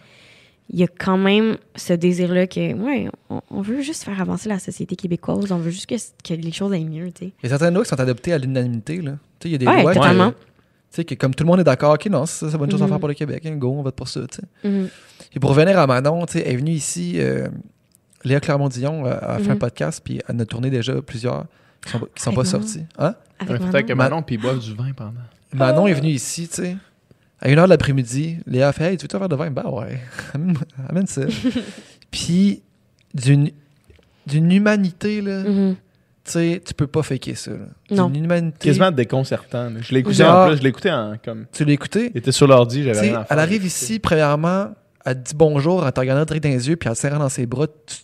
[0.73, 4.49] il y a quand même ce désir-là que, ouais, on, on veut juste faire avancer
[4.49, 7.33] la société québécoise, on veut juste que, que les choses aillent mieux, tu sais.
[7.43, 9.01] Il y a certaines lois qui sont adoptées à l'unanimité.
[9.03, 9.13] là.
[9.41, 11.49] Tu sais, Il y a des Ouais, lois que- tu sais, que comme tout le
[11.49, 12.91] monde est d'accord, OK, non, ça, c'est une bonne chose à Mhm.
[12.91, 13.45] faire pour le Québec.
[13.47, 14.21] hein, go, on vote pour ça.
[14.29, 14.69] tu sais.
[14.69, 14.89] Mhm.
[15.35, 17.49] Et pour revenir à Manon, tu sais, elle est venue ici, euh,
[18.25, 19.51] Léa Clermont-Dion euh, a fait Mhm.
[19.53, 21.47] un podcast, puis elle en a tourné déjà plusieurs
[21.85, 22.67] qui sont, qui sont Avec pas Manon.
[22.67, 22.85] sortis.
[22.99, 23.15] Hein?
[23.39, 23.71] Avec Ouais, Manon.
[23.73, 25.13] Peut-être que Ma- Manon, puis ils boivent du vin pendant.
[25.53, 26.77] Manon est venue ici, tu sais.
[27.41, 29.51] À une heure de l'après-midi, Léa a fait Hey, tu veux un verre de vin?
[29.51, 29.99] Ben ouais,
[30.89, 31.23] amène, ça.
[32.11, 32.63] Puis,
[33.15, 33.51] d'une
[34.27, 35.75] d'une humanité, là, Mhm.
[36.25, 37.51] tu sais, tu peux pas faker ça.
[37.53, 37.57] là.
[37.91, 38.13] Non.
[38.13, 38.69] Humanité.
[38.69, 39.65] Quasiment déconcertant.
[39.71, 39.81] là.
[39.81, 41.47] Je l'ai écouté Genre- en plus, je écouté en comme.
[41.53, 42.11] Tu l'as écouté?
[42.15, 43.27] Il était sur l'ordi, j'avais rien à faire.
[43.31, 44.69] Elle arrive ici, premièrement,
[45.05, 47.19] elle te dit bonjour, elle te regarde direct dans les yeux, puis elle te serre
[47.19, 47.67] dans ses bras.
[47.67, 47.97] Tu,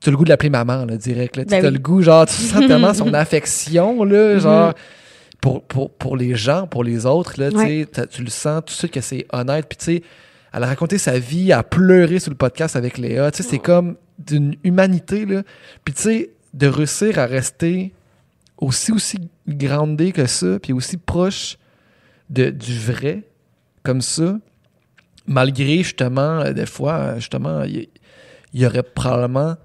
[0.00, 1.36] tu as le goût de l'appeler maman, là, direct.
[1.36, 1.44] Là.
[1.44, 4.40] Tu Ben as le goût, genre, tu sens tellement son affection, là, Mhm.
[4.40, 4.74] genre,
[5.40, 7.86] pour, pour, pour les gens, pour les autres, là, tu Ouais.
[8.18, 9.66] le sens tout de suite que c'est honnête.
[9.68, 10.02] Puis, tu sais,
[10.52, 13.30] elle a raconté sa vie, elle a pleuré sur le podcast avec Léa.
[13.30, 15.42] Tu sais, c'est comme d'une humanité, là.
[15.84, 17.92] Puis, tu sais, de réussir à rester
[18.58, 21.58] aussi, aussi grandé que ça, puis aussi proche
[22.30, 23.24] de, du vrai,
[23.82, 24.38] comme ça,
[25.26, 27.88] malgré, justement, euh, des fois, euh, justement, il
[28.52, 29.56] il y aurait probablement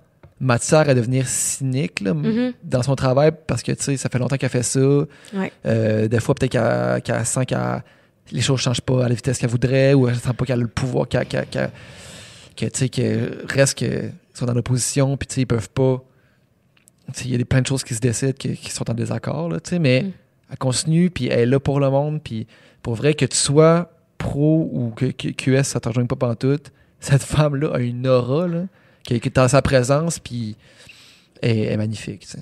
[0.41, 2.53] matière à devenir cynique là, Mhm.
[2.63, 5.51] dans son travail parce que tu sais ça fait longtemps qu'elle fait ça Ouais.
[5.65, 7.55] Euh, des fois peut-être qu'elle sent que
[8.31, 10.63] les choses changent pas à la vitesse qu'elle voudrait ou elle sent pas qu'elle a
[10.63, 11.72] le pouvoir qu'elle qu'elle- qu'elle-
[12.57, 16.01] que tu sais que reste que sont dans l'opposition puis tu sais ils peuvent pas
[17.26, 19.49] il y a des plein de choses qui se décident qui, qui sont en désaccord
[19.49, 20.11] là, mais Mm.
[20.51, 22.47] elle continue puis elle est là pour le monde puis
[22.81, 26.72] pour vrai que tu sois pro ou que, que QS ça te rejoigne pas pantoute
[26.99, 28.63] cette femme là a une aura là
[29.03, 30.56] qui qui est dans sa présence puis
[31.41, 32.40] est, est magnifique tu sais.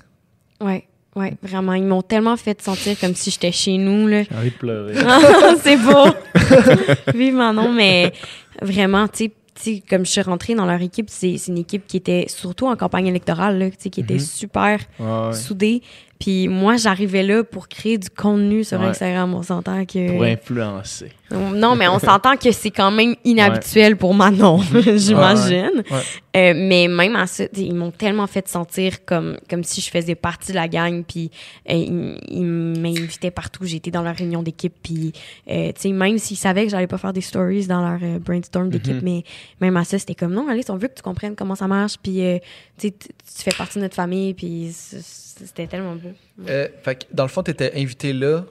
[0.62, 1.72] Ouais, ouais, vraiment.
[1.74, 4.24] Ils m'ont tellement fait sentir comme si j'étais chez nous, là.
[4.24, 4.94] J'ai envie de pleurer.
[5.62, 6.08] c'est beau.
[7.14, 8.12] Vivement non, mais
[8.60, 11.58] vraiment, tu sais, tu sais, comme je suis rentrée dans leur équipe, c'est c'est une
[11.58, 14.20] équipe qui était surtout en campagne électorale, là, tu sais, qui était Mhm.
[14.20, 15.32] super Ouais, ouais.
[15.34, 15.82] soudée.
[16.18, 18.86] Puis moi, j'arrivais là pour créer du contenu sur Ouais.
[18.88, 19.32] Instagram.
[19.34, 20.10] On s'entend que...
[20.12, 21.12] Pour influencer.
[21.30, 24.58] Non, mais on s'entend que c'est quand même inhabituel pour Manon,
[24.96, 25.82] j'imagine.
[25.90, 26.00] Ouais.
[26.36, 30.14] Euh, mais même à ça, ils m'ont tellement fait sentir comme, comme si je faisais
[30.14, 31.02] partie de la gang.
[31.04, 31.30] Puis
[31.68, 33.64] euh, ils, ils m'invitaient partout.
[33.64, 34.74] J'étais dans leur réunion d'équipe.
[34.82, 35.12] Puis
[35.50, 38.94] euh, même s'ils savaient que j'allais pas faire des stories dans leur euh, brainstorm d'équipe,
[38.94, 39.00] Mhm.
[39.04, 39.24] mais
[39.60, 41.94] même à ça, c'était comme non, Alice, on veut que tu comprennes comment ça marche.
[42.02, 42.38] Puis euh,
[42.78, 42.92] tu
[43.26, 44.34] fais partie de notre famille.
[44.34, 46.10] Puis c'était tellement beau.
[46.48, 48.44] Euh, fait que dans le fond, tu étais invité là,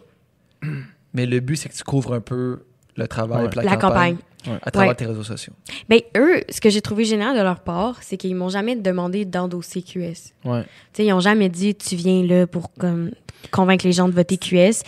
[1.13, 2.59] mais le but, c'est que tu couvres un peu
[2.99, 3.63] le travail Ouais.
[3.63, 4.17] La campagne.
[4.61, 4.95] à travers Ouais.
[4.95, 5.53] tes réseaux sociaux.
[5.89, 9.25] Ben, eux, ce que j'ai trouvé génial de leur part, c'est qu'ils m'ont jamais demandé
[9.25, 10.33] d'endosser QS.
[10.45, 10.63] Ouais.
[10.63, 13.11] Tu sais, ils ont jamais dit tu viens là pour comme
[13.51, 14.83] convaincre les gens de voter QS.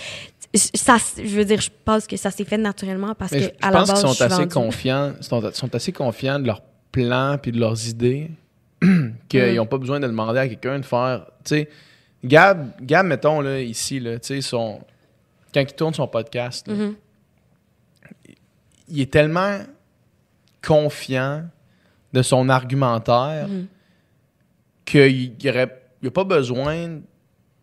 [0.54, 3.50] Ça, je veux dire, je pense que ça s'est fait naturellement parce Mais que je,
[3.62, 4.54] je à la pense base, qu'ils je sont suis assez vendue.
[4.54, 6.62] confiants, sont, sont assez confiants de leurs
[6.92, 8.30] plans puis de leurs idées
[9.30, 9.56] qu'ils Mm.
[9.56, 11.26] n'ont pas besoin de demander à quelqu'un de faire.
[11.46, 11.70] Tu sais,
[12.24, 14.80] Gab, Gab, mettons là ici là, tu sais, son
[15.54, 16.96] quand il tourne son podcast, là, Mhm.
[18.92, 19.58] Il est tellement
[20.66, 21.44] confiant
[22.14, 23.68] de son argumentaire Mhm.
[24.86, 25.34] qu'il n'y
[26.04, 27.02] il a pas besoin tu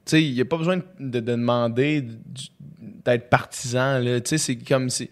[0.06, 2.04] sais il a pas besoin de, de demander
[3.04, 5.10] d'être partisan là tu sais c'est comme c'est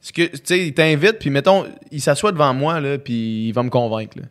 [0.00, 3.52] ce que tu sais il t'invite puis mettons il s'assoit devant moi là puis il
[3.52, 4.24] va me convaincre là.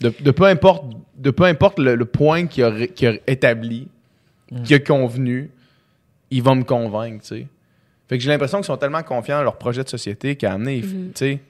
[0.00, 0.84] de, de peu importe
[1.16, 2.72] de peu importe le, le point qu'il a,
[3.26, 3.88] établi
[4.50, 4.62] Mm.
[4.62, 5.50] qu'il a convenu
[6.30, 7.46] il va me convaincre tu sais
[8.08, 10.80] fait que j'ai l'impression qu'ils sont tellement confiants dans leur projet de société qu'à amener
[10.80, 11.40] tu sais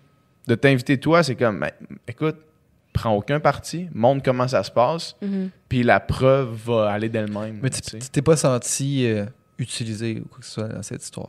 [0.47, 1.71] de t'inviter toi c'est comme ben,
[2.07, 2.37] écoute
[2.93, 5.51] prends aucun parti montre comment ça se passe Mhm.
[5.69, 7.59] puis la preuve va aller d'elle-même.
[7.63, 7.81] Mais tu
[8.11, 9.25] t'es pas senti euh,
[9.59, 11.29] utilisé ou quoi que ce soit dans cette histoire?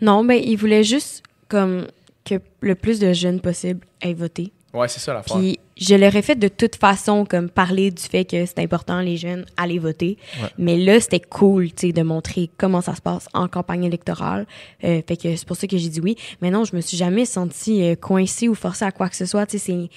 [0.00, 1.86] Non, ben, ils voulaient juste comme
[2.24, 4.52] que le plus de jeunes possible aient voté.
[4.72, 5.36] Ouais, c'est ça l'affaire.
[5.38, 9.16] Puis je l'aurais fait de toute façon, comme parler du fait que c'est important, les
[9.16, 10.16] jeunes, aller voter.
[10.40, 10.48] Ouais.
[10.58, 14.46] Mais là, c'était cool, tu sais, de montrer comment ça se passe en campagne électorale.
[14.84, 16.16] Euh, fait que c'est pour ça que j'ai dit oui.
[16.40, 19.26] Mais non, je me suis jamais sentie euh, coincée ou forcée à quoi que ce
[19.26, 19.46] soit.
[19.46, 19.88] Tu sais.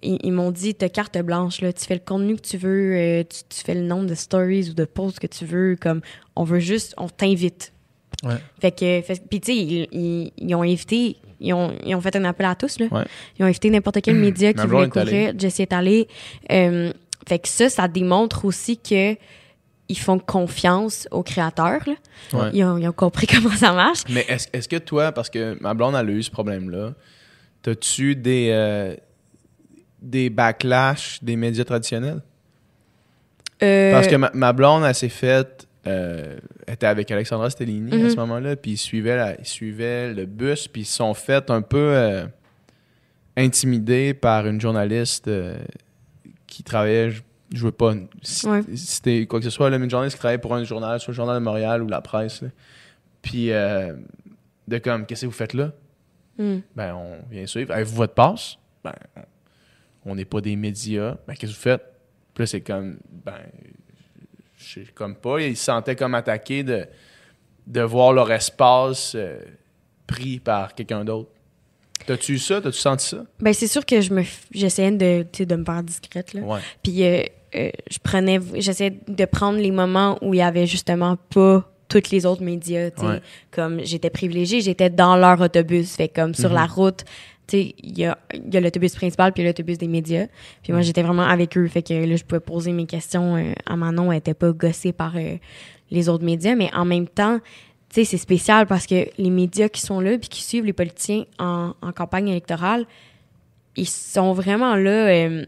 [0.00, 1.72] Ils, ils m'ont dit, t'as carte blanche, là.
[1.72, 4.70] Tu fais le contenu que tu veux, euh, tu, tu fais le nombre de stories
[4.70, 5.74] ou de posts que tu veux.
[5.80, 6.02] Comme,
[6.36, 7.72] on veut juste, on t'invite.
[8.22, 8.36] Ouais.
[8.60, 12.14] Fait que, puis tu sais, ils, ils- ils ont invité, ils ont, ils ont fait
[12.16, 12.86] un appel à tous, là.
[12.90, 13.04] Ouais.
[13.38, 15.32] Ils ont invité n'importe quel média qui voulait est couvrir.
[15.38, 16.08] Jessie est allée.
[16.50, 16.92] Euh,
[17.28, 19.14] fait que ça, ça démontre aussi que
[19.90, 21.94] ils font confiance aux créateurs, là.
[22.32, 22.50] Ouais.
[22.52, 24.02] Ils, ont, ils ont compris comment ça marche.
[24.10, 26.92] Mais est-ce est-ce que toi, parce que ma blonde elle a eu ce problème-là,
[27.62, 28.94] t'as-tu des, euh,
[30.02, 32.20] des backlash des médias traditionnels?
[33.62, 35.67] Euh, Parce que ma, ma blonde, elle s'est faite.
[35.86, 38.10] Euh, était avec Alexandra Stellini à Mhm.
[38.10, 41.50] ce moment-là, puis ils suivaient, la- ils suivaient le bus, puis ils se sont fait
[41.50, 42.26] un peu euh,
[43.36, 45.56] intimidés par une journaliste euh,
[46.46, 47.10] qui travaillait.
[47.10, 47.22] Je,
[47.54, 48.62] je veux pas c- Ouais.
[48.74, 51.12] citer quoi que ce soit, là, mais une journaliste qui travaillait pour un journal, soit
[51.12, 52.42] le Journal de Montréal ou la presse.
[53.22, 53.94] Puis euh,
[54.66, 55.72] de comme, qu'est-ce que vous faites là?
[56.38, 56.58] hmm.
[56.76, 57.72] Ben, on vient suivre.
[57.72, 58.56] Avez-vous votre passe?
[58.84, 58.92] Ben,
[60.04, 61.16] on n'est pas des médias.
[61.26, 61.82] Ben, qu'est-ce que vous faites?
[62.34, 63.32] Puis là, c'est comme, ben,
[64.74, 65.40] sais comme pas.
[65.40, 66.86] Ils se sentaient comme attaqués de,
[67.66, 69.38] de voir leur espace euh,
[70.06, 71.30] pris par quelqu'un d'autre.
[72.06, 72.60] T'as-tu eu ça?
[72.60, 73.24] T'as-tu senti ça?
[73.40, 74.22] Ben, c'est sûr que je me,
[74.52, 76.40] j'essayais de, de me faire discrète, là.
[76.42, 76.60] Ouais.
[76.82, 77.22] Puis euh,
[77.56, 82.10] euh, je prenais, j'essayais de prendre les moments où il y avait justement pas tous
[82.10, 82.90] les autres médias.
[83.02, 83.20] Ouais.
[83.50, 86.54] Comme j'étais privilégiée, j'étais dans leur autobus, fait comme sur Mhm.
[86.54, 87.04] la route.
[87.48, 90.26] Tu sais, il y a, y a l'autobus principal puis l'autobus des médias.
[90.62, 91.66] Puis moi, j'étais vraiment avec eux.
[91.66, 94.12] Fait que là, je pouvais poser mes questions euh, à Manon.
[94.12, 95.36] Elle n'était pas gossée par euh,
[95.90, 96.54] les autres médias.
[96.54, 97.38] Mais en même temps,
[97.88, 100.74] tu sais, c'est spécial parce que les médias qui sont là puis qui suivent les
[100.74, 102.84] politiciens en, en campagne électorale,
[103.76, 105.46] ils sont vraiment là euh,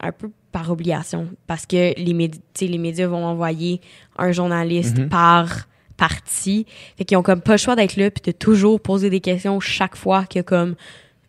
[0.00, 1.28] un peu par obligation.
[1.46, 3.80] Parce que les, médi- les médias vont envoyer
[4.18, 5.08] un journaliste Mhm.
[5.08, 6.66] par parti.
[6.98, 9.60] Fait qu'ils ont comme pas le choix d'être là puis de toujours poser des questions
[9.60, 10.74] chaque fois qu'il y a comme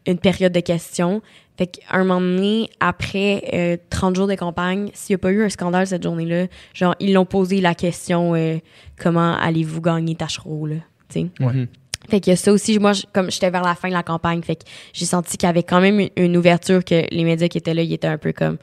[0.06, 1.22] une période de questions.
[1.57, 5.31] Fait qu'à un moment donné, après euh, 30 jours de campagne, s'il n'y a pas
[5.31, 8.57] eu un scandale cette journée-là, genre, ils l'ont posé la question euh,
[8.99, 10.76] comment allez-vous gagner Tachereau, là,
[11.10, 11.27] tu sais?
[11.44, 11.53] Ouais.
[11.53, 11.68] Mhm.
[12.10, 14.56] Fait que ça aussi, moi, je- comme j'étais vers la fin de la campagne, fait
[14.57, 14.64] que
[14.94, 17.73] j'ai senti qu'il y avait quand même une, une ouverture que les médias qui étaient
[17.73, 18.57] là, ils étaient un peu comme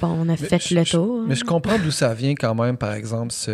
[0.00, 1.24] bon, on a fait je- le je- tour.
[1.28, 3.52] Mais je comprends d'où ça vient quand même, par exemple, ce-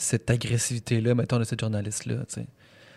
[0.00, 2.16] cette agressivité-là, mettons, de ce journaliste-là.
[2.28, 2.46] tu sais.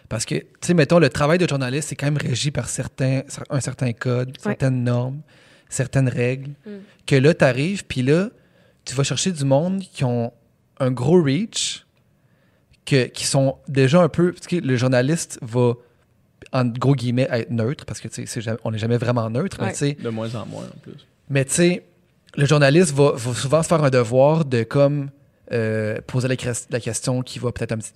[0.09, 3.21] Parce que, tu sais, mettons, le travail de journaliste, c'est quand même régi par certains,
[3.49, 5.21] un certain code, certaines normes,
[5.69, 6.51] certaines règles.
[6.65, 6.69] Mm.
[7.05, 8.29] Que là, tu arrives, puis là,
[8.85, 10.31] tu vas chercher du monde qui ont
[10.79, 11.85] un gros reach,
[12.85, 14.33] que, qui sont déjà un peu.
[14.33, 15.73] Parce que le journaliste va,
[16.51, 19.29] en gros guillemets, être neutre, parce que, tu sais, c'est jamais- on n'est jamais vraiment
[19.29, 19.71] neutre, mais Ouais.
[19.71, 21.07] tu sais, De moins en moins, en plus.
[21.29, 21.83] mais tu sais,
[22.35, 25.09] le journaliste va, va souvent se faire un devoir de comme
[25.53, 26.35] euh, poser la,
[26.79, 27.91] question qui va peut-être un petit,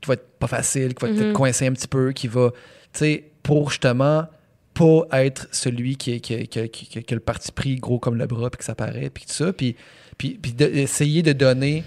[0.00, 2.50] qui va être pas facile, qui va peut-être coincer un petit peu, qui va,
[2.92, 4.26] tu sais, pour justement
[4.72, 7.98] pas être celui qui, est- qui, qui, qui- qui- qui a le parti pris gros
[8.00, 9.76] comme le bras, puis que ça paraît, puis tout ça, puis,
[10.18, 11.84] puis, puis de- essayer de donner,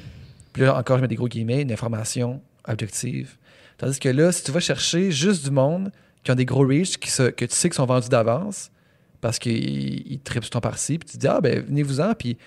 [0.54, 3.36] puis là encore je mets des gros guillemets, une information objective.
[3.78, 5.92] Tandis que là, si tu vas chercher juste du monde
[6.24, 8.72] qui ont des gros reach, qui se- que tu sais qu'ils sont vendus d'avance,
[9.22, 12.38] parce qu'ils ils trippent sur ton parti, puis tu te dis, ah ben venez-vous-en, puis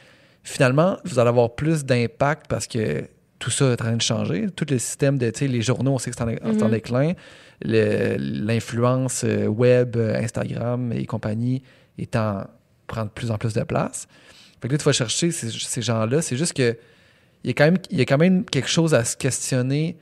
[0.42, 3.04] finalement, vous allez avoir plus d'impact parce que
[3.38, 4.46] tout ça est en train de changer.
[4.54, 6.26] Tout le système de, tu sais, les journaux, on sait que c'est en,
[6.66, 6.70] Mhm.
[6.70, 7.12] déclin.
[7.62, 11.62] Le- L'influence euh, web, euh, Instagram et compagnie
[11.98, 12.44] est en
[12.86, 14.06] prend de plus en plus de place.
[14.60, 16.20] Fait que là, tu vas chercher ces, ces gens-là.
[16.22, 16.76] C'est juste que
[17.44, 19.96] il y, a quand même, il y a quand même quelque chose à se questionner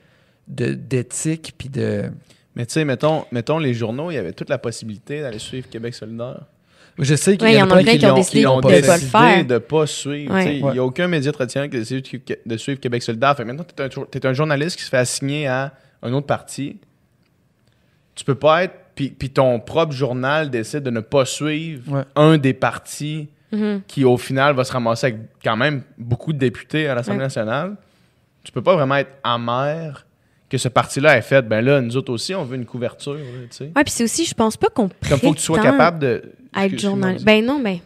[0.47, 2.11] de- d'éthique puis de.
[2.55, 5.69] Mais tu sais, mettons, mettons, les journaux, il y avait toute la possibilité d'aller suivre
[5.69, 6.45] Québec solidaire.
[6.99, 9.01] Je sais qu'il Ouais, y en a plein plein qui ont décidé de pas le
[9.03, 9.45] faire.
[9.45, 10.33] de pas suivre.
[10.33, 10.43] Ouais.
[10.43, 10.73] Tu sais, Il Ouais.
[10.73, 13.35] n'y a aucun média traditionnel qui a décidé de, suivre Québec solidaire.
[13.37, 15.71] Fait que maintenant, tu es, un, t'es un journaliste qui se fait assigner à
[16.03, 16.77] un autre parti.
[18.15, 18.73] Tu peux pas être.
[18.95, 22.03] Puis, puis ton propre journal décide de ne pas suivre Ouais.
[22.17, 23.81] un des partis Mhm.
[23.87, 27.25] qui, au final, va se ramasser avec quand même beaucoup de députés à l'Assemblée Ouais.
[27.25, 27.75] nationale.
[28.43, 30.05] Tu peux pas vraiment être amer
[30.49, 31.43] que ce parti-là ait fait.
[31.47, 33.13] Ben là, nous autres aussi, on veut une couverture.
[33.13, 33.19] là,
[33.49, 33.71] tu sais.
[33.75, 35.99] Ouais, puis c'est aussi, je pense pas qu'on prétend Comme faut que tu sois capable
[35.99, 36.23] de.
[36.53, 37.25] À être journaliste.
[37.25, 37.79] Ben non, ben.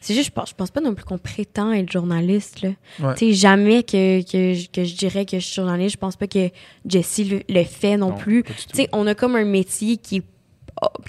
[0.00, 2.70] C'est juste, je pense, je pense pas non plus qu'on prétend être journaliste, là.
[3.00, 3.14] Ouais.
[3.14, 5.92] Tu sais, jamais que, que, je- que je dirais que je suis journaliste.
[5.94, 6.48] Je pense pas que
[6.88, 8.42] Jessie le, le fait non, Non, plus.
[8.42, 10.22] Tu sais, on a comme un métier qui est,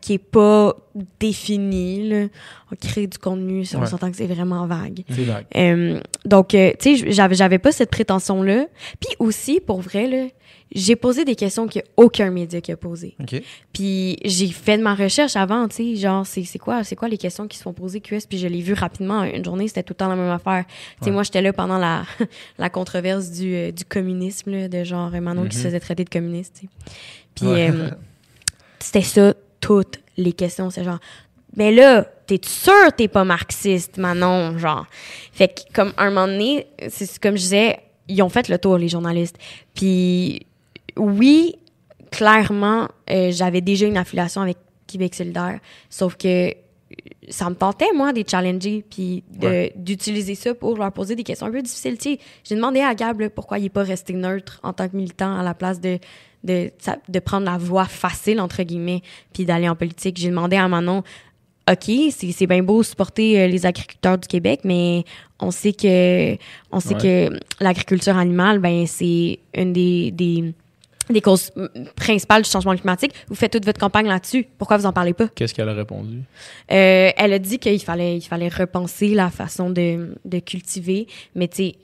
[0.02, 0.76] qui est pas
[1.20, 2.28] défini, là.
[2.72, 3.88] On crée du contenu, ça, on Ouais.
[3.88, 5.04] s'entend que c'est vraiment vague.
[5.10, 5.46] C'est vague.
[5.56, 8.66] Euh, donc, euh, tu sais, j'avais, j'avais pas cette prétention-là.
[9.00, 10.28] Puis aussi, pour vrai, là,
[10.74, 13.16] j'ai posé des questions qu'il n'y a aucun média qui a posées.
[13.20, 13.42] OK.
[13.74, 17.08] Puis j'ai fait de ma recherche avant, tu sais, genre, c'est c'est quoi, c'est quoi
[17.10, 19.24] les questions qui se font poser QS, puis je l'ai vu rapidement.
[19.24, 20.66] Une journée, c'était tout le temps la même affaire.
[20.68, 21.12] Tu sais, Ouais.
[21.12, 22.04] moi, j'étais là pendant la,
[22.58, 25.66] la controverse du, euh, du communisme, là, de genre Manon qui se Mhm.
[25.66, 26.72] faisait traiter de communiste, tu sais.
[27.36, 27.70] Puis Ouais.
[27.72, 27.90] euh,
[28.80, 30.70] c'était ça, toutes les questions.
[30.70, 31.00] C'est genre,
[31.58, 34.86] mais là, t'es sûr t'es pas marxiste, Manon, genre?
[35.34, 38.78] Fait que, comme, un moment donné, c'est comme je disais, ils ont fait le tour,
[38.78, 39.38] les journalistes.
[39.74, 40.46] Puis,
[40.98, 41.56] oui,
[42.12, 44.58] clairement, euh, j'avais déjà une affiliation avec
[44.88, 45.60] Québec solidaire,
[45.90, 46.54] sauf que
[47.30, 49.72] ça me tentait, moi, de challenger, puis Ouais.
[49.78, 51.98] d'utiliser ça pour leur poser des questions un peu difficiles.
[51.98, 54.90] Tu sais, J'ai demandé à Gab là, pourquoi il n'est pas resté neutre en tant
[54.90, 56.00] que militant à la place de,
[56.44, 56.70] de,
[57.08, 59.02] de prendre la voie facile, entre guillemets,
[59.32, 60.18] puis d'aller en politique.
[60.18, 61.04] J'ai demandé à Manon,
[61.72, 65.06] OK, c'est bien beau supporter euh, les agriculteurs du Québec, mais
[65.40, 66.36] on sait que
[66.72, 67.30] on sait que
[67.62, 70.54] l'agriculture animale, ben c'est une des, des,
[71.12, 71.66] des causes mm,
[71.96, 73.14] principales du changement climatique.
[73.28, 74.46] Vous faites toute votre campagne là-dessus.
[74.58, 75.28] Pourquoi vous en parlez pas?
[75.36, 76.18] Qu'est-ce qu'elle a répondu?
[76.72, 81.48] Euh, elle a dit qu'il fallait, il fallait repenser la façon de, de cultiver, mais
[81.48, 81.76] tu sais,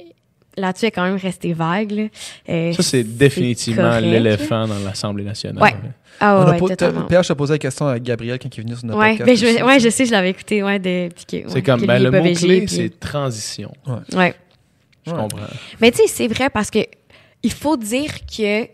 [0.58, 1.92] là-dessus, elle est quand même restée vague.
[1.92, 2.04] là.
[2.50, 5.62] Euh, Ça, c'est définitivement l'éléphant dans l'Assemblée nationale.
[5.64, 5.76] Ouais.
[6.20, 7.02] Ah On a ouais, pas- totalement.
[7.06, 9.44] PH a posé la question à Gabriel quand il est venu sur notre Ouais, podcast.
[9.44, 10.06] ben, je, ouais, sais.
[10.08, 13.72] je l'avais écouté, ouais, de, C'est ouais, comme, ben, le mot-clé, puis- c'est transition.
[13.86, 14.34] Ouais.
[15.06, 15.18] Je Ouais.
[15.18, 15.46] comprends.
[15.80, 16.80] Mais tu sais, c'est vrai parce que
[17.44, 18.68] il faut dire que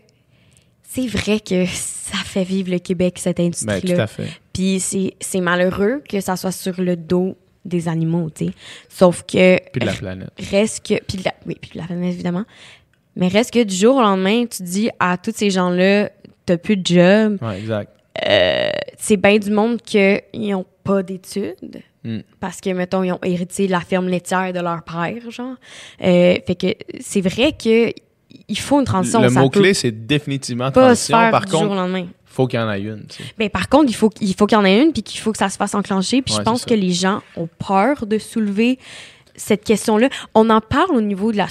[0.94, 4.02] c'est vrai que ça fait vivre le Québec, cette Ben, tout industrie-là.
[4.02, 4.28] à fait.
[4.52, 8.52] Puis c'est malheureux que ça soit sur le dos des animaux, tu sais.
[8.88, 10.30] Sauf que Puis de la planète.
[10.50, 12.44] reste que puis de la, oui puis de la planète évidemment
[13.16, 16.10] mais reste que du jour au lendemain tu dis à tous ces gens là
[16.44, 17.90] t'as plus de job Ouais, exact.
[18.28, 18.68] euh,
[18.98, 21.80] c'est bien du monde qui n'ont pas d'études.
[22.04, 22.18] Mm.
[22.38, 25.56] Parce que, mettons, ils ont hérité la ferme laitière de leur père, genre.
[26.02, 26.66] Euh, fait que
[27.00, 27.90] c'est vrai que
[28.48, 29.20] il faut une transition.
[29.20, 31.16] Le mot-clé, c'est définitivement transition.
[31.30, 32.06] Par jour au contre, lendemain.
[32.24, 33.06] faut qu'il y en ait une.
[33.06, 33.34] tu sais.
[33.38, 35.32] Ben, par contre, il faut, il faut qu'il y en ait une, puis qu'il faut
[35.32, 36.20] que ça se fasse enclencher.
[36.22, 38.78] Puis Ouais, je pense que les gens ont peur de soulever
[39.36, 40.08] cette question-là.
[40.34, 41.46] On en parle au niveau de la...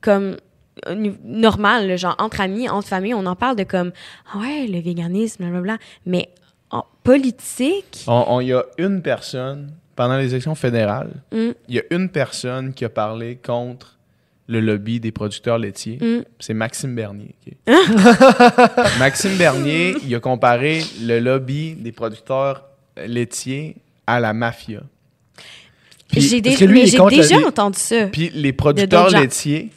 [0.00, 0.36] comme
[1.24, 3.92] normal, genre entre amis, entre familles, on en parle de comme,
[4.32, 5.78] ah ouais, le véganisme, blablabla.
[6.06, 6.28] Mais
[6.70, 11.78] en politique, On- Il y a une personne, pendant les élections fédérales, mm, il y
[11.78, 13.91] a une personne qui a parlé contre
[14.52, 15.98] le lobby des producteurs laitiers.
[16.00, 17.34] mm, C'est Maxime Bernier.
[17.46, 17.54] ok?
[18.98, 22.64] Maxime Bernier, il a comparé le lobby des producteurs
[23.06, 23.76] laitiers
[24.06, 24.80] à la mafia.
[26.14, 26.72] J'ai dé- la-
[27.22, 28.06] déjà entendu ça.
[28.08, 29.70] Puis les producteurs laitiers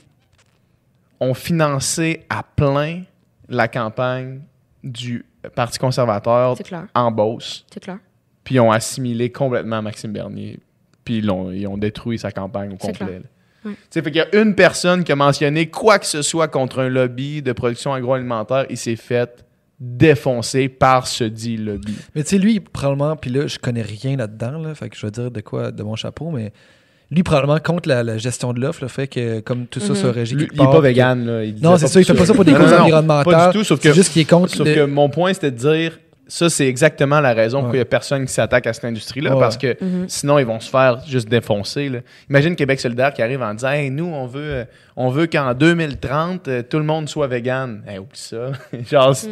[1.19, 3.03] ont financé à plein
[3.47, 4.41] la campagne
[4.83, 5.25] du
[5.55, 6.55] Parti conservateur
[6.95, 7.65] en Beauce.
[7.71, 7.99] c'est clair.
[8.43, 10.59] Puis ils ont assimilé complètement Maxime Bernier.
[11.03, 13.21] Puis ils, l'ont- ils ont détruit sa campagne au complet.
[13.65, 13.71] Ouais.
[13.91, 16.89] Fait qu'il y a une personne qui a mentionné quoi que ce soit contre un
[16.89, 19.43] lobby de production agroalimentaire, il s'est fait
[19.79, 21.95] défoncer par ce dit lobby.
[22.15, 25.05] Mais tu sais, lui, probablement, puis là, je connais rien là-dedans, là, fait que je
[25.05, 26.51] vais dire de quoi de mon chapeau, mais
[27.11, 29.95] lui, probablement, contre la, la gestion de l'offre, le fait que comme tout ça Mhm.
[29.95, 31.25] soit régi Lui, quelque il est part, pas que- vegan.
[31.25, 31.43] Là.
[31.43, 33.33] Il Non, c'est ça, il fait pas ça pour des Non, causes non, environnementales.
[33.33, 34.49] Pas du tout, sauf que, C'est juste qu'il est contre.
[34.55, 37.75] sauf le- que mon point, c'était de dire ça, c'est exactement la raison pour Ouais.
[37.75, 39.39] il n'y a personne qui s'attaque à cette industrie-là, Ouais.
[39.39, 40.05] parce que Mhm.
[40.09, 41.89] sinon, ils vont se faire juste défoncer.
[41.89, 41.99] là.
[42.29, 44.65] Imagine Québec solidaire qui arrive en disant Hey, nous, on veut, euh,
[44.95, 47.83] on veut qu'en 2030, euh, tout le monde soit vegan.
[47.87, 48.51] Hey, oublie ça.
[48.89, 49.31] Genre, c'est Mm.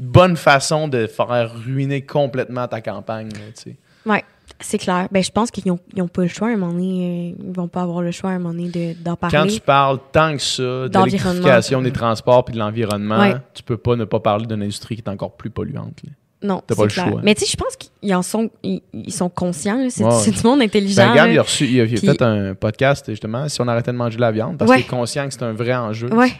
[0.00, 3.28] une bonne façon de faire ruiner complètement ta campagne.
[3.28, 3.76] là, tu sais.
[4.06, 4.22] Ouais,
[4.60, 5.08] c'est clair.
[5.10, 7.32] Ben, je pense qu'ils n'ont ils ont pas le choix à un moment donné.
[7.38, 9.36] euh, ils vont pas avoir le choix à un moment donné de- d'en parler.
[9.38, 13.34] Quand tu parles tant que ça de l'électrification des transports puis de l'environnement, Ouais.
[13.54, 16.02] tu peux pas ne pas parler d'une industrie qui est encore plus polluante.
[16.04, 16.10] là.
[16.44, 17.08] Non, T'as c'est pas le clair.
[17.08, 17.20] choix.
[17.24, 19.84] Mais tu sais, je pense qu'ils en sont, ils, ils sont conscients.
[19.88, 20.30] C'est Ouais.
[20.30, 21.02] du monde intelligent.
[21.02, 23.60] Ben, regarde, il a, reçu, il a, il a Puis- fait un podcast justement si
[23.62, 24.76] on arrêtait de manger de la viande parce Ouais.
[24.76, 26.12] qu'il est conscient que c'est un vrai enjeu.
[26.12, 26.32] Ouais.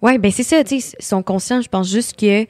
[0.00, 1.60] Ouais, ben c'est ça, tu sais, ils sont conscients.
[1.60, 2.46] Je pense juste que.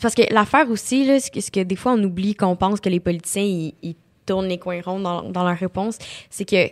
[0.00, 2.88] Parce que l'affaire aussi, là, c'est que, que des fois, on oublie qu'on pense que
[2.88, 3.96] les politiciens, ils, ils
[4.26, 5.98] tournent les coins ronds dans, dans leur réponse.
[6.30, 6.66] C'est que.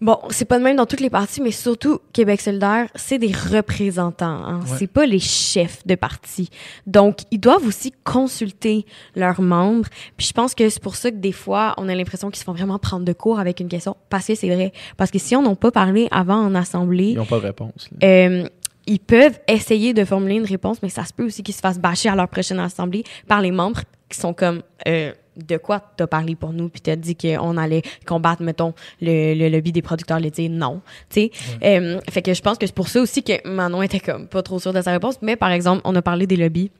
[0.00, 3.32] Bon, c'est pas de même dans toutes les parties, mais surtout Québec solidaire, c'est des
[3.32, 4.26] représentants.
[4.26, 4.60] Hein?
[4.60, 4.76] Ouais.
[4.78, 6.50] C'est pas les chefs de parti.
[6.86, 9.88] Donc, ils doivent aussi consulter leurs membres.
[10.16, 12.44] Puis je pense que c'est pour ça que des fois, on a l'impression qu'ils se
[12.44, 13.96] font vraiment prendre de court avec une question.
[14.08, 14.72] Parce que c'est vrai.
[14.96, 17.88] Parce que si on n'a pas parlé avant en assemblée, Ils n'ont pas de réponse.
[18.04, 18.46] euh,
[18.86, 21.78] ils peuvent essayer de formuler une réponse, mais ça se peut aussi qu'ils se fassent
[21.78, 26.06] bâcher à leur prochaine assemblée par les membres qui sont comme euh, de quoi t'as
[26.06, 30.20] parlé pour nous puis t'as dit qu'on allait combattre mettons le, le lobby des producteurs
[30.20, 30.48] laitiers?
[30.48, 31.30] Non tu sais.
[31.62, 34.42] Euh, fait que je pense que c'est pour ça aussi que Manon était comme pas
[34.42, 35.16] trop sûre de sa réponse.
[35.22, 36.70] Mais par exemple on a parlé des lobbies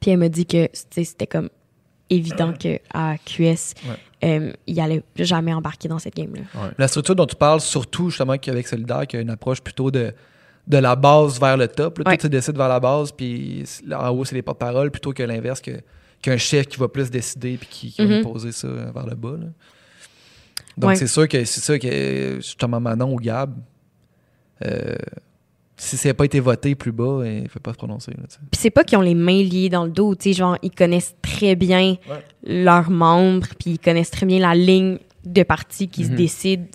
[0.00, 1.48] puis elle m'a dit que c'était comme
[2.10, 3.74] évident que à QS
[4.24, 8.10] euh, il allait jamais embarquer dans cette game là La structure dont tu parles, surtout
[8.10, 10.12] justement qu'avec Solidaire, qui a une approche plutôt de,
[10.66, 11.98] de la base vers le top.
[11.98, 12.16] Là.
[12.16, 15.60] Tout se décide vers la base, puis en haut, c'est les porte-paroles, plutôt que l'inverse,
[15.60, 15.80] que-
[16.22, 18.20] qu'un chef qui va plus décider puis qui, qui va Mhm.
[18.20, 19.36] imposer ça vers le bas.
[19.38, 19.46] là.
[20.76, 20.96] Donc, Ouais.
[20.96, 23.54] c'est sûr que c'est sûr que justement Manon ou Gab,
[24.64, 24.94] euh,
[25.76, 28.12] si ça n'a pas été voté plus bas, il ne faut pas se prononcer.
[28.12, 30.70] Puis c'est pas qu'ils ont les mains liées dans le dos, tu sais, genre, ils
[30.70, 32.24] connaissent très bien Ouais.
[32.64, 36.16] leurs membres, puis ils connaissent très bien la ligne de parti qui se Mhm.
[36.16, 36.66] décide.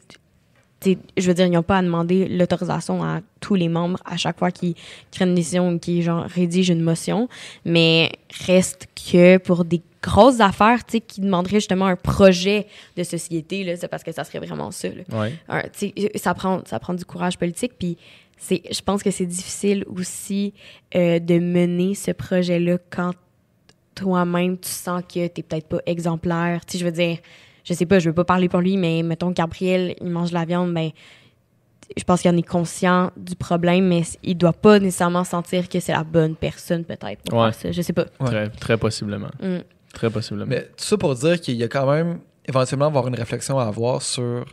[0.84, 4.40] Je veux dire, ils n'ont pas à demander l'autorisation à tous les membres à chaque
[4.40, 4.76] fois qu'ils
[5.12, 7.30] prennent une décision ou qu'ils, genre, rédigent une motion.
[7.66, 8.12] Mais
[8.48, 12.66] reste que pour des grosses affaires, tu sais, qui demanderaient justement un projet
[12.98, 15.72] de société, là, c'est parce que ça serait vraiment ça, là Ouais.
[16.16, 17.98] ça prend ça prend du courage politique puis
[18.38, 20.54] c'est je pense que c'est difficile aussi
[20.96, 23.12] euh, de mener ce projet là quand
[23.94, 27.18] toi-même tu sens que t'es peut-être pas exemplaire tu sais je veux dire
[27.64, 30.30] je sais pas je veux pas parler pour lui mais mettons que Gabriel il mange
[30.30, 30.90] de la viande ben
[31.98, 35.80] je pense qu'il en est conscient du problème mais il doit pas nécessairement sentir que
[35.80, 37.52] c'est la bonne personne peut-être pour Ouais.
[37.52, 38.28] faire ça je sais pas Ouais.
[38.28, 39.30] Très, très possiblement.
[39.42, 39.58] Mm.
[39.94, 40.48] Très possiblement.
[40.48, 43.66] Mais tout ça pour dire qu'il y a quand même éventuellement avoir une réflexion à
[43.66, 44.46] avoir sur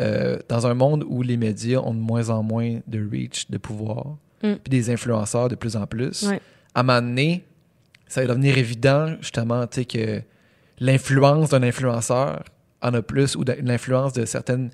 [0.00, 3.58] euh, dans un monde où les médias ont de moins en moins de reach, de
[3.58, 4.54] pouvoir, Mm.
[4.62, 6.40] puis des influenceurs de plus en plus, Ouais.
[6.74, 7.44] à un moment donné,
[8.08, 10.20] ça va devenir évident justement tu sais, que
[10.78, 12.42] l'influence d'un influenceur
[12.82, 14.70] en a plus ou de- l'influence de certaines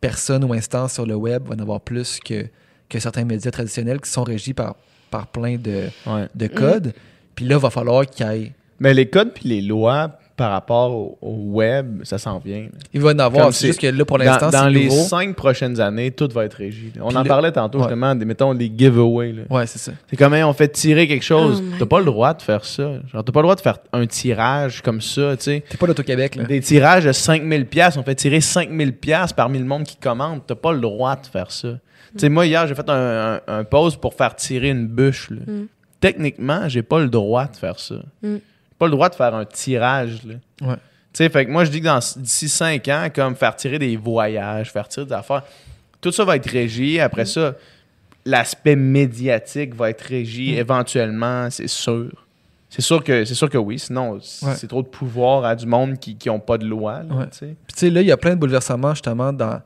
[0.00, 2.46] personnes ou instances sur le web va en avoir plus que,
[2.88, 4.76] que certains médias traditionnels qui sont régis par,
[5.10, 6.28] par plein de, Ouais.
[6.34, 6.92] de codes.
[7.34, 10.50] Puis là, il va falloir qu'il y ait Mais les codes puis les lois par
[10.50, 12.64] rapport au, au web, ça s'en vient.
[12.64, 12.68] là.
[12.92, 13.52] Il va en avoir.
[13.54, 15.02] C'est juste que là, pour Dans, l'instant, dans c'est les nouveau.
[15.04, 16.92] cinq prochaines années, tout va être régi.
[17.00, 17.84] On Puis en le- parlait tantôt, Ouais.
[17.84, 19.32] justement, des, mettons, des giveaways.
[19.32, 19.42] là.
[19.48, 19.92] Ouais, c'est ça.
[20.10, 21.62] C'est comme, hey, on fait tirer quelque chose.
[21.62, 22.82] Oh my t'as pas le droit de faire ça.
[23.10, 25.64] Genre, t'as pas le droit de faire un tirage comme ça, tu sais.
[25.68, 26.44] T'es pas l'Auto-Québec, là.
[26.44, 30.40] Des tirages de 5000 pièces, on fait tirer 5000 pièces parmi le monde qui commande.
[30.46, 31.68] T'as pas le droit de faire ça.
[32.12, 35.30] Tu sais, moi, hier, j'ai fait un, un, un pause pour faire tirer une bûche.
[35.30, 35.38] là.
[35.46, 35.66] Mm.
[36.00, 37.96] Techniquement, j'ai pas le droit de faire ça.
[38.22, 38.36] Mm.
[38.78, 40.20] Pas le droit de faire un tirage.
[40.24, 40.34] Là.
[40.68, 40.74] Ouais.
[41.12, 43.78] Tu sais, fait que moi, je dis que dans- d'ici 5 ans, comme faire tirer
[43.78, 45.42] des voyages, faire tirer des affaires,
[46.00, 47.00] tout ça va être régi.
[47.00, 47.54] Après ça,
[48.24, 50.58] l'aspect médiatique va être régi Mm.
[50.58, 52.10] éventuellement, c'est sûr.
[52.68, 54.54] C'est sûr que c'est sûr que oui, sinon Ouais.
[54.56, 57.02] c'est trop de pouvoir à du monde qui qui ont pas de loi.
[57.08, 57.26] là, Ouais.
[57.30, 59.62] Puis tu sais, là, il y a plein de bouleversements, justement, dans,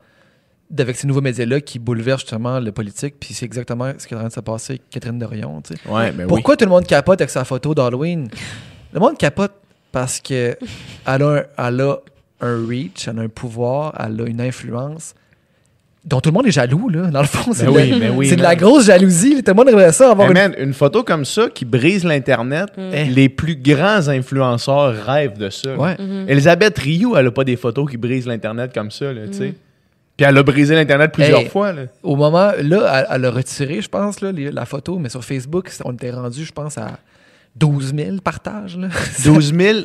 [0.79, 3.15] avec ces nouveaux médias-là qui bouleversent, justement, le politique.
[3.19, 5.61] Puis c'est exactement ce qui est en train de se passer avec Catherine Dorion.
[5.89, 8.29] Ouais, ben Pourquoi tout le monde capote avec sa photo d'Halloween?
[8.93, 9.51] Le monde capote
[9.91, 10.57] parce que
[11.07, 11.27] elle a,
[11.57, 11.95] un, elle a
[12.41, 15.13] un reach, elle a un pouvoir, elle a une influence
[16.03, 17.11] dont tout le monde est jaloux, là.
[17.11, 19.35] Dans le fond, c'est Ben de, oui, la- ben oui, c'est de la grosse jalousie.
[19.43, 20.41] Tout le monde aimerait ça avoir Hey, une...
[20.41, 23.05] man, une photo comme ça qui brise l'Internet, Eh.
[23.05, 25.75] les plus grands influenceurs rêvent de ça.
[25.75, 25.95] Ouais.
[25.99, 26.25] Mhm.
[26.27, 29.53] Elisabeth Rioux, elle a pas des photos qui brisent l'Internet comme ça, là, tu sais.
[30.17, 31.49] Puis elle a brisé l'Internet plusieurs Hey.
[31.49, 31.71] fois.
[31.71, 31.83] Là.
[32.01, 35.23] Au moment, là, elle, elle a retiré, je pense, là, les- la photo, mais sur
[35.23, 36.97] Facebook, on était rendu, je pense, à
[37.55, 38.77] 12 000 partages.
[38.77, 38.87] Là.
[39.23, 39.79] 12 000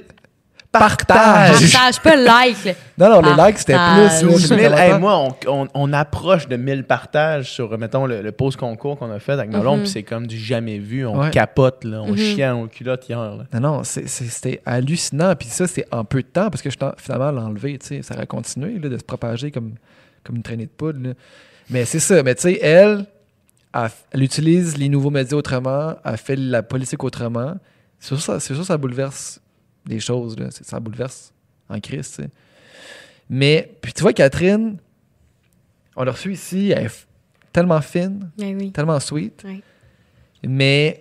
[0.73, 1.73] Partage.
[1.73, 2.77] Partage, pas like.
[2.99, 4.19] Non, non, les likes, c'était Partage.
[4.21, 4.27] plus.
[4.27, 4.75] là, 12 que 000.
[4.75, 8.57] les Hey, moi, on, on- on approche de 1000 partages sur, mettons, le, le pause
[8.57, 9.83] concours qu'on a fait avec Nolon, Mhm.
[9.85, 11.07] puis c'est comme du jamais vu.
[11.07, 11.31] On Ouais.
[11.31, 12.17] capote, là, on Mhm.
[12.19, 13.19] chie en culotte hier.
[13.19, 13.45] Là.
[13.55, 15.35] Non, non, c'était hallucinant.
[15.35, 18.03] Puis ça, c'est en peu de temps, parce que je t'en- finalement, l'enlever, tu sais,
[18.03, 19.75] ça aurait continué là, de se propager comme,
[20.25, 20.99] comme une traînée de poudre.
[21.03, 21.15] là.
[21.71, 22.23] Mais c'est ça.
[22.23, 23.07] Mais tu sais, elle,
[23.75, 27.57] elle, elle utilise les nouveaux médias autrement, elle fait la politique autrement.
[27.99, 29.41] C'est sûr, ça- sûr, ça bouleverse
[29.85, 30.39] des choses.
[30.39, 30.47] Là.
[30.51, 31.33] Ça bouleverse
[31.69, 32.17] en crise.
[33.29, 34.77] Mais, puis tu vois, Catherine,
[35.97, 37.07] on l'a reçue ici, elle est
[37.53, 38.71] tellement fine, Ben oui.
[38.73, 39.45] tellement sweet.
[40.47, 41.01] Mais,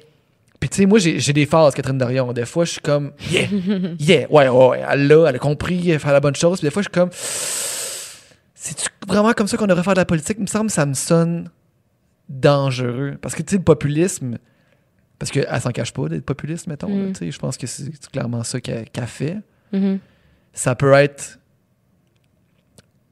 [0.60, 2.32] puis tu sais, moi, j'ai des phases, Catherine Dorion.
[2.34, 3.48] Des fois, je suis comme, yeah,
[4.00, 6.60] yeah, ouais, ouais, ouais, elle l'a, elle a compris, elle fait la bonne chose.
[6.60, 7.10] Puis des fois, je suis comme,
[8.56, 8.76] c'est
[9.08, 10.38] vraiment comme ça qu'on devrait faire de la politique?
[10.40, 11.50] Il me semble que ça me sonne
[12.30, 13.18] dangereux.
[13.22, 14.38] Parce que, tu sais, le populisme,
[15.20, 16.90] parce qu'elle s'en cache pas d'être populiste, mettons.
[16.90, 17.14] Mm.
[17.14, 19.38] tu sais, je pense que c'est clairement ça qu'elle fait.
[19.72, 20.00] Mhm.
[20.54, 21.40] Ça peut être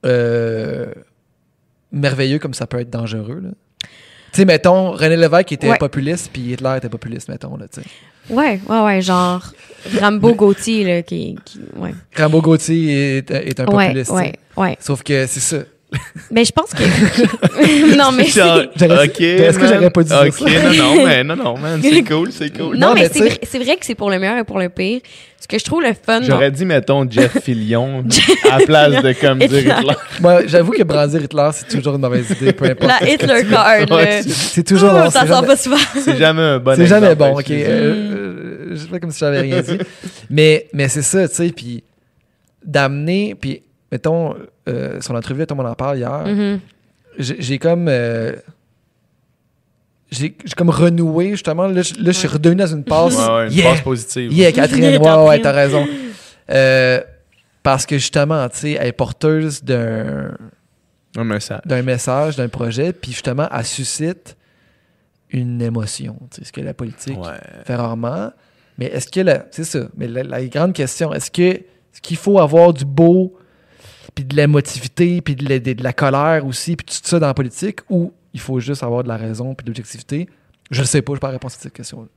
[0.06, 0.94] euh,
[1.92, 3.42] merveilleux comme ça peut être dangereux.
[4.32, 5.78] Tu sais, mettons, René Lévesque était Ouais.
[5.78, 7.56] populiste, puis Hitler était populiste, mettons.
[7.56, 7.88] Là, tu sais.
[8.30, 9.54] Ouais, ouais, ouais, genre
[10.00, 11.94] Rambo Gauthier, là, qui, qui- ouais.
[12.18, 14.12] Rambo Gauthier est, est un Ouais, populiste.
[14.12, 14.24] tu sais.
[14.24, 14.78] ouais, ouais.
[14.80, 15.58] Sauf que c'est ça.
[16.32, 16.84] Mais je pense que.
[17.96, 18.26] non, mais.
[18.28, 19.22] Genre, ok.
[19.22, 20.64] est-ce que j'aurais pas dû dire Ok, ça?
[20.64, 22.78] non, non, mais non, non, man, c'est cool, c'est cool.
[22.78, 24.60] Non, Non, mais, mais c'est vrai, c'est vrai que c'est pour le meilleur et pour
[24.60, 25.02] le pire.
[25.40, 26.22] Ce que je trouve le fun.
[26.24, 28.06] J'aurais dit, mettons, Jeff Fillion
[28.50, 29.94] à la place de comme dire Hitler.
[30.22, 32.90] Moi, j'avoue que brandir Hitler, c'est toujours une mauvaise idée, peu importe.
[33.02, 33.76] La Hitler card,
[34.22, 35.78] c'est- C'est toujours non, ça c'est sort jamais- pas souvent.
[36.02, 37.52] C'est jamais un bon C'est jamais bon, ok.
[37.52, 37.94] Euh,
[38.72, 39.80] euh, je fais comme si j'avais rien dit.
[40.30, 41.84] mais mais c'est ça, tu sais, puis
[42.66, 43.62] d'amener, puis
[43.94, 44.36] mettons,
[44.68, 46.60] euh, son entrevue, tout le monde en parle hier, Mhm.
[47.20, 47.86] j'ai j'ai comme...
[47.88, 48.34] euh,
[50.12, 51.68] j'ai j'ai comme renoué, justement.
[51.68, 53.16] Là, je, là, je suis redevenu dans une passe.
[53.18, 54.32] Ouais, ouais, une yeah, passe positive.
[54.34, 55.42] yeah, Catherine, Yeah, ouais, ouais, Catherine.
[55.42, 55.86] t'as raison.
[56.52, 57.02] Euh,
[57.64, 60.36] parce que justement, tu sais, elle est porteuse d'un
[61.18, 61.62] Un message.
[61.66, 64.36] d'un message, d'un projet, puis justement, elle suscite
[65.32, 66.16] une émotion.
[66.30, 67.40] Tu sais, ce que la politique Ouais.
[67.66, 68.32] fait rarement.
[68.78, 69.80] Mais est-ce que la- c'est ça.
[69.98, 71.42] Mais la, la grande question, est-ce que
[71.94, 73.36] est-ce qu'il faut avoir du beau,
[74.16, 77.28] puis de l'émotivité, puis de la, de- de la colère aussi, puis tout ça dans
[77.28, 80.28] la politique, ou il faut juste avoir de la raison puis de l'objectivité?
[80.72, 82.08] Je ne sais pas, je n'ai pas réponse à cette question-là.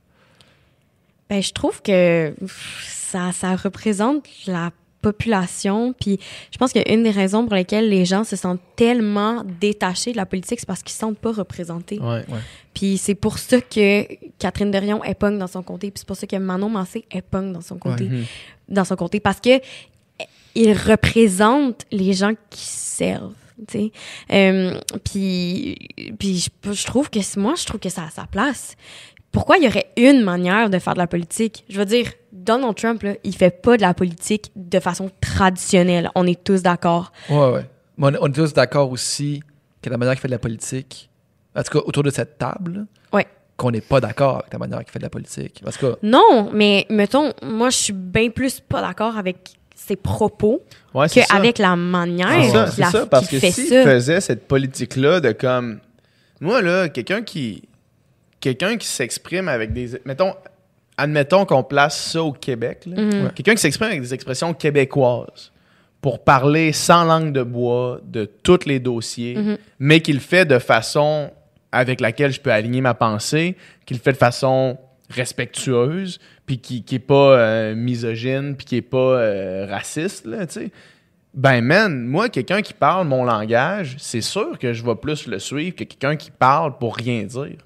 [1.29, 4.71] Ben, je trouve que ça, ça représente la
[5.01, 5.93] population.
[5.93, 6.19] Puis
[6.51, 10.25] je pense qu'une des raisons pour lesquelles les gens se sentent tellement détachés de la
[10.25, 11.99] politique, c'est parce qu'ils ne se sentent pas représentés.
[11.99, 12.25] Ouais.
[12.73, 14.03] Puis c'est pour ça que
[14.39, 15.91] Catherine Derion épogne dans son comté.
[15.91, 18.05] Puis c'est pour ça que Manon Massé épogne dans son comté.
[18.05, 18.23] Mhm.
[18.69, 19.19] Dans son comté.
[19.19, 19.59] Parce que
[20.61, 23.33] il représente les gens qui servent.
[23.67, 23.91] tu sais.
[24.31, 25.75] Euh, puis
[26.63, 28.75] je, je trouve que moi, je trouve que ça a sa place.
[29.31, 31.63] Pourquoi il y aurait une manière de faire de la politique?
[31.69, 36.09] Je veux dire, Donald Trump, là, il fait pas de la politique de façon traditionnelle.
[36.15, 37.11] On est tous d'accord.
[37.29, 37.65] Ouais, ouais.
[37.97, 39.41] Mais on, est- on est tous d'accord aussi
[39.81, 41.09] que la manière qu'il fait de la politique,
[41.55, 43.27] en tout cas autour de cette table, Ouais.
[43.57, 45.61] qu'on n'est pas d'accord avec la manière qu'il fait de la politique.
[45.63, 50.63] Parce que Non, mais mettons, moi, je suis bien plus pas d'accord avec ses propos
[50.93, 53.83] Ouais, qu'avec la manière C'est ça, c'est a- ça, parce qu'il que fait s'il ça.
[53.83, 55.79] faisait cette politique-là de comme.
[56.41, 57.63] Moi, là, quelqu'un qui.
[58.39, 59.99] Quelqu'un qui s'exprime avec des.
[60.05, 60.33] Mettons,
[60.97, 63.01] admettons qu'on place ça au Québec, là.
[63.01, 63.31] Mhm.
[63.35, 65.51] quelqu'un qui s'exprime avec des expressions québécoises
[66.01, 69.57] pour parler sans langue de bois de tous les dossiers, Mhm.
[69.79, 71.31] mais qu'il fait de façon
[71.71, 73.55] avec laquelle je peux aligner ma pensée,
[73.85, 74.77] qu'il fait de façon
[75.09, 80.47] respectueuse, puis qui, qui est pas euh, misogyne, puis qui est pas euh, raciste, là,
[80.47, 80.71] tu sais.
[81.35, 85.37] Ben, man, moi, quelqu'un qui parle mon langage, c'est sûr que je vais plus le
[85.37, 87.57] suivre que quelqu'un qui parle pour rien dire.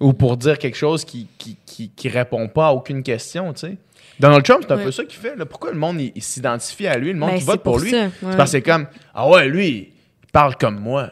[0.00, 3.60] Ou pour dire quelque chose qui, qui, qui, qui répond pas à aucune question, tu
[3.66, 3.76] sais.
[4.20, 4.84] Donald Trump, c'est un Ouais.
[4.84, 5.34] peu ça qu'il fait.
[5.36, 5.44] Là.
[5.44, 7.90] Pourquoi le monde il, il s'identifie à lui, le monde Ben, qui vote pour, lui?
[7.90, 9.68] C'est parce que c'est comme Ah ouais, lui,
[10.22, 11.10] il parle comme moi.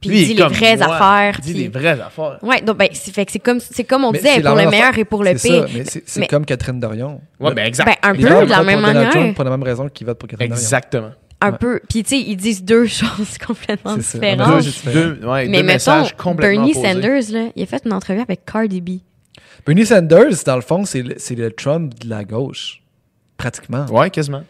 [0.00, 0.96] Puis Lui, il dit les vraies moi.
[0.96, 1.36] affaires.
[1.38, 2.38] Il dit puis- les vraies affaires.
[2.42, 4.68] Ouais, donc ben, c'est fait que c'est comme c'est comme on Mais disait pour le
[4.68, 4.98] meilleur affaire.
[4.98, 5.66] et pour le pire.
[5.86, 7.20] c'est Mais- comme Catherine Dorion.
[7.38, 7.86] Ouais, ben exact.
[7.86, 9.10] Ben un Les peu de la même manière.
[9.10, 10.60] Trump pour la même raison qu'ils votent pour Catherine Dorion.
[10.62, 11.10] Exactement.
[11.42, 11.58] Un Ouais.
[11.58, 11.80] peu.
[11.88, 14.64] Puis tu sais, ils disent deux choses complètement différentes.
[14.86, 14.92] Deux-.
[14.92, 16.92] Deux, ouais, Mais deux mettons, messages complètement Bernie opposés.
[16.92, 18.90] Sanders, là, il a fait une entrevue avec Cardi B.
[19.64, 22.82] Bernie Sanders, dans le fond, c'est le, c'est le Trump de la gauche.
[23.36, 23.86] Pratiquement.
[23.86, 24.42] Ouais, quasiment.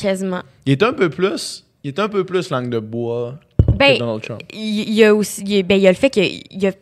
[0.00, 0.42] Quasiment.
[0.66, 1.64] Il est un peu plus.
[1.82, 3.36] Il est un peu plus langue de bois
[3.80, 4.40] Ben, que Donald Trump.
[4.52, 6.66] il y a aussi il y a, ben, il y a le fait qu'il y
[6.66, 6.72] a,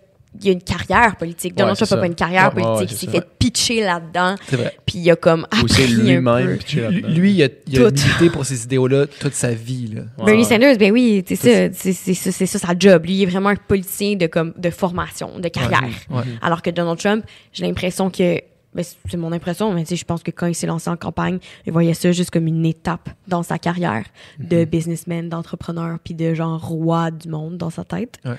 [0.40, 1.54] il y a une carrière politique.
[1.56, 2.00] Donald Trump n'a ça.
[2.00, 2.90] pas une carrière ouais, politique.
[2.90, 3.22] c'est il s'est ça.
[3.22, 4.34] fait pitcher là-dedans.
[4.46, 4.76] c'est vrai.
[4.86, 6.48] Puis il a comme appris lui-même.
[6.48, 6.56] peu.
[6.58, 7.08] pitché là-dedans.
[7.08, 7.94] Lui, il a, il a Tout.
[7.96, 9.94] milité pour ces idéaux-là toute sa vie.
[9.94, 10.02] Là.
[10.24, 10.44] Bernie.
[10.44, 13.04] Sanders, ben oui, c'est ça, c'est c'est ça, c'est ça sa job.
[13.06, 15.82] Lui, il est vraiment un politicien de comme de formation, de carrière.
[16.10, 16.22] Ouais.
[16.42, 18.40] Alors que Donald Trump, j'ai l'impression que
[18.78, 21.72] ben, c'est mon impression, mais je pense que quand il s'est lancé en campagne, il
[21.72, 24.04] voyait ça juste comme une étape dans sa carrière
[24.38, 28.18] de businessman, d'entrepreneur, puis de genre roi du monde dans sa tête.
[28.24, 28.34] Ouais.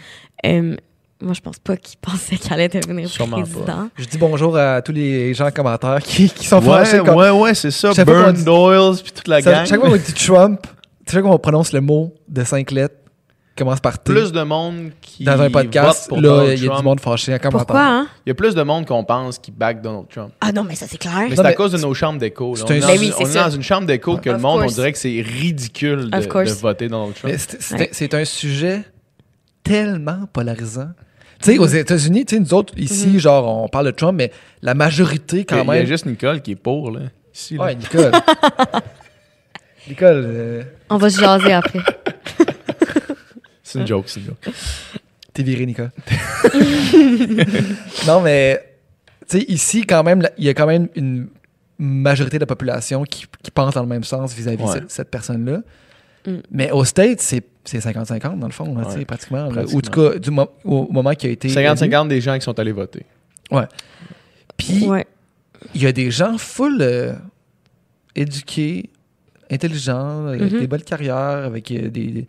[0.45, 0.76] Euh,
[1.22, 3.44] moi, je pense pas qu'il pensait qu'il allait devenir Sûrement pas.
[3.44, 3.90] président.
[3.98, 6.99] Je dis bonjour à tous les gens en commentaire qui, qui sont Ouais, fâchés.
[6.99, 7.91] comme- ouais, ouais, c'est ça.
[7.94, 9.66] Chaque fois qu'on Burn dit- Doyles puis toute la Ça- gang.
[9.66, 10.66] chaque fois qu'on dit Trump,
[11.11, 12.95] chaque fois qu'on prononce le mot de cinq lettres,
[13.60, 14.11] commence par T.
[14.11, 16.80] plus de monde qui dans un podcast, vote pour là, Donald il y a Trump.
[16.81, 17.65] du monde fâché en commentaire.
[17.68, 18.07] Pourquoi, hein?
[18.26, 20.31] Il y a plus de monde qu'on pense qui back Donald Trump.
[20.41, 21.27] Ah non, mais ça, c'est clair.
[21.30, 22.53] Mais c'est à cause de nos chambres d'écho.
[22.53, 23.44] On est un- dans, une, oui, c'est on est ça.
[23.45, 24.76] dans une chambre d'écho que le Of monde, on course.
[24.76, 27.36] dirait que c'est ridicule de, voter Donald Trump.
[27.38, 28.22] C'est- Ouais.
[28.22, 28.84] un sujet
[29.64, 30.90] tellement polarisant.
[31.41, 34.31] Tu sais, aux États-Unis, tu sais, nous autres, ici, genre, on parle de Trump, mais
[34.61, 35.86] la majorité, Il y quand a- il y a même.
[35.86, 37.02] juste Nicole qui est pour, là.
[37.34, 37.64] Ici, là.
[37.65, 38.11] Ouais, Nicole.
[39.88, 41.80] Nicole, euh, On va se jaser après.
[43.72, 44.38] C'est une joke, c'est une joke.
[45.34, 45.91] t'es viré, Nicole.
[48.08, 48.64] non, mais,
[49.30, 51.28] tu sais, ici, quand même, il y a quand même une
[51.78, 54.74] majorité de la population qui, qui pense dans le même sens vis-à-vis de Ouais.
[54.74, 55.60] cette, cette personne-là.
[56.28, 56.38] Mm.
[56.52, 59.06] Mais au States, c'est c'est 50-50 dans le fond, là, tu sais, Ouais.
[59.06, 59.44] pratiquement.
[59.46, 59.50] là.
[59.52, 59.76] Pratiquement.
[59.76, 61.48] Ou en tout cas, du mo- au moment qui a été.
[61.50, 61.56] élu.
[61.56, 63.06] 50-50 des gens qui sont allés voter.
[64.58, 65.06] Puis, Ouais.
[65.76, 67.14] il y a des gens full euh,
[68.16, 68.90] éduqués,
[69.52, 70.60] intelligents, avec Mhm.
[70.62, 72.28] des belles carrières, avec euh, des, des-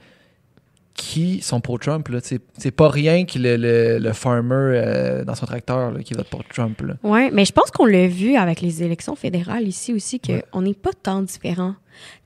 [1.03, 2.07] qui sont pour Trump.
[2.09, 2.19] là.
[2.23, 6.13] C'est c'est pas rien que le, le, le farmer euh, dans son tracteur là, qui
[6.13, 6.79] vote pour Trump.
[6.83, 6.95] Là.
[7.03, 10.65] Oui, mais je pense qu'on l'a vu avec les élections fédérales ici aussi, qu'on Ouais.
[10.67, 11.75] n'est pas tant différents.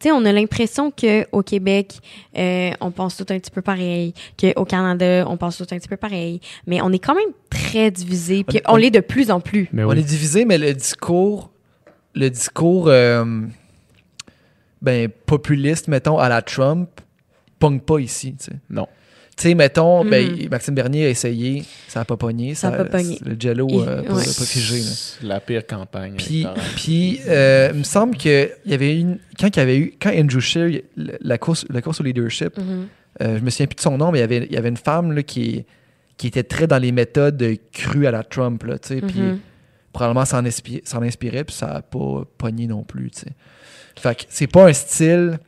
[0.00, 1.98] Tu sais, on a l'impression qu'au Québec,
[2.36, 5.88] euh, on pense tout un petit peu pareil, qu'au Canada, on pense tout un petit
[5.88, 9.30] peu pareil, mais on est quand même très divisés, puis On- on l'est de plus
[9.30, 9.68] en plus.
[9.72, 11.50] Mais On est divisé, mais le discours,
[12.14, 13.24] le discours euh,
[14.82, 16.88] ben, populiste, mettons, à la Trump,
[17.58, 18.34] pogne pas ici.
[18.70, 18.86] Non.
[19.36, 22.54] Tu sais, mettons, ben, Maxime Bernier a essayé, ça a pas pogné.
[22.54, 23.18] Ça a pas pogné.
[23.24, 24.22] Le jello Il- euh, pas, ouais.
[24.24, 24.78] pas figé.
[24.78, 24.90] là.
[25.28, 26.14] La pire campagne.
[26.16, 29.76] Puis, puis euh, il me semble que il y avait une quand il y avait
[29.78, 32.86] eu quand Andrew Scheer il- la course la course au leadership, Mhm.
[33.22, 34.68] euh, je me souviens plus de son nom mais il y avait il y avait
[34.68, 35.64] une femme là, qui
[36.16, 39.38] qui était très dans les méthodes crues à la Trump là, tu sais, puis Mhm.
[39.92, 43.32] probablement s'en inspirait, s'en inspirait puis ça a pas pogné non plus, tu sais.
[43.98, 45.40] Fait que c'est pas un style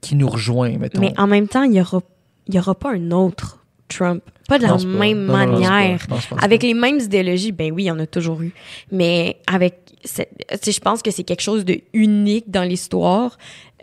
[0.00, 1.00] qui nous rejoint mettons.
[1.00, 2.00] Mais en même temps, il n'y aura,
[2.48, 4.22] y aura pas un autre Trump.
[4.48, 4.84] Pas de la pas.
[4.84, 6.06] même Non, non, non, manière.
[6.42, 8.52] Avec les mêmes idéologies, ben oui, il y en a toujours eu.
[8.92, 13.36] Mais avec, je pense que c'est quelque chose de unique dans l'histoire.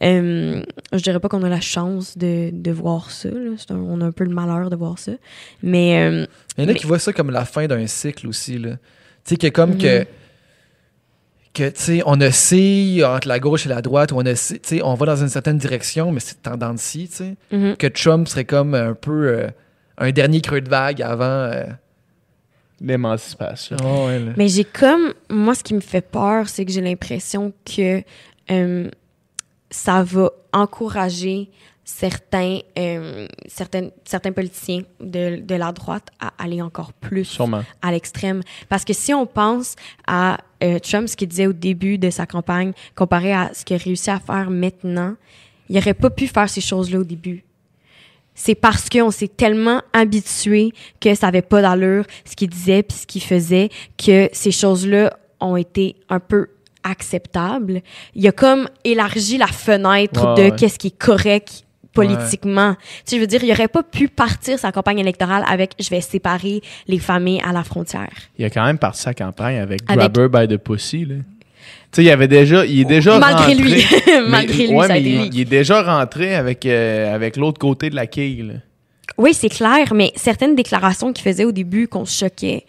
[0.04, 0.62] Euh,
[0.92, 3.30] je dirais pas qu'on a la chance de, de voir ça.
[3.30, 3.52] là.
[3.58, 5.14] C'est un- on a un peu le malheur de voir ça.
[5.64, 6.26] Mais euh,
[6.58, 8.58] Il y en a Mais- qui voient ça comme la fin d'un cycle aussi.
[8.58, 8.72] là.
[8.72, 8.78] Tu
[9.32, 9.78] sais, que comme Mhm.
[9.78, 10.06] que
[11.64, 14.82] tu sais, on oscille entre la gauche et la droite, ou on, oscille- tu sais,
[14.84, 17.36] on va dans une certaine direction, mais c'est tendance-ci, tu sais.
[17.52, 17.76] mhm.
[17.78, 19.48] Que Trump serait comme un peu euh,
[19.98, 21.24] un dernier creux de vague avant.
[21.26, 21.64] euh,
[22.82, 23.78] L'émancipation.
[23.84, 24.34] oh, ouais, là.
[24.36, 25.14] Mais j'ai comme.
[25.30, 28.04] Moi, ce qui me fait peur, c'est que j'ai l'impression que
[28.52, 28.90] euh,
[29.72, 31.50] ça va encourager
[31.86, 37.64] certains, euh, certaines, certains politiciens de, de la droite à aller encore plus Sûrement.
[37.82, 38.42] à l'extrême.
[38.68, 39.76] Parce que si on pense
[40.06, 43.76] à euh, Trump, ce qu'il disait au début de sa campagne, comparé à ce qu'il
[43.76, 45.16] a réussi à faire maintenant,
[45.70, 47.44] il n'aurait pas pu faire ces choses-là au début.
[48.34, 52.98] C'est parce qu'on s'est tellement habitué que ça avait pas d'allure, ce qu'il disait puis
[52.98, 56.48] ce qu'il faisait, que ces choses-là ont été un peu
[56.84, 57.82] acceptables.
[58.14, 60.56] Il a comme élargi la fenêtre de ouais.
[60.56, 61.65] qu'est-ce qui est correct
[61.96, 62.76] politiquement.
[62.76, 65.90] Tu sais, je veux dire, il aurait pas pu partir sa campagne électorale avec «je
[65.90, 69.82] vais séparer les familles à la frontière Il a quand même parti sa campagne avec,
[69.88, 71.16] Avec- Grabber by the Pussy, là.
[71.92, 73.84] Tu sais, il avait déjà, il est déjà Malgré rentré- lui.
[74.08, 75.30] Mais- Malgré lui, ouais, ça a mais été il, lui.
[75.34, 78.54] il est déjà rentré avec, euh, avec l'autre côté de la quille, là.».
[79.18, 82.66] Oui, c'est clair, mais certaines déclarations qu'il faisait au début qu'on se choquait,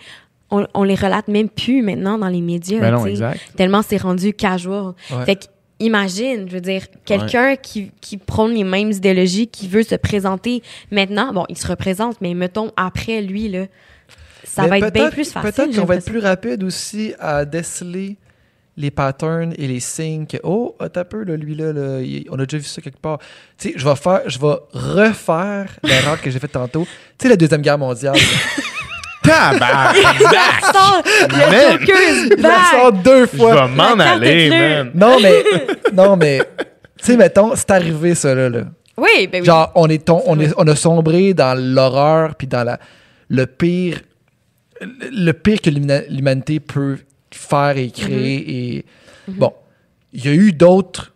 [0.50, 2.78] on, on les relate même plus maintenant dans les médias.
[2.78, 3.40] Ben non, exact.
[3.56, 4.92] Tellement c'est rendu casual.
[5.10, 5.24] Ouais.
[5.24, 5.44] Fait que,
[5.80, 10.62] imagine, je veux dire, quelqu'un qui, qui prône les mêmes idéologies, qui veut se présenter
[10.90, 13.66] maintenant, bon, il se représente, mais mettons après lui, là,
[14.44, 15.52] ça Mais va être bien plus facile.
[15.52, 18.16] Peut-être qu'on va être plus rapide aussi à déceler
[18.76, 21.98] les patterns et les signes que oh t'as peu là lui là, là,
[22.30, 23.18] on a déjà vu ça quelque part.
[23.58, 26.86] Tu sais je vais faire je vais refaire l'erreur que j'ai faite tantôt.
[27.18, 28.16] Tu sais la deuxième guerre mondiale
[29.26, 30.64] Tabarnak!
[30.72, 31.78] Sors, le Man!
[31.80, 32.70] Joker is il la back!
[32.72, 34.90] sort deux Je fois vais m'en aller, man.
[34.94, 35.44] non mais
[35.92, 36.38] non mais
[36.98, 38.60] tu sais mettons c'est arrivé ça là, là.
[38.98, 39.44] Oui, ben oui.
[39.46, 42.78] Genre, on, est ton- on, est, on a sombré dans l'horreur, puis dans la,
[43.28, 44.00] le pire
[44.80, 46.98] le pire que l'humanité peut
[47.30, 48.76] faire et créer.
[48.76, 48.84] Et
[49.28, 49.52] bon,
[50.14, 51.12] il y a eu d'autres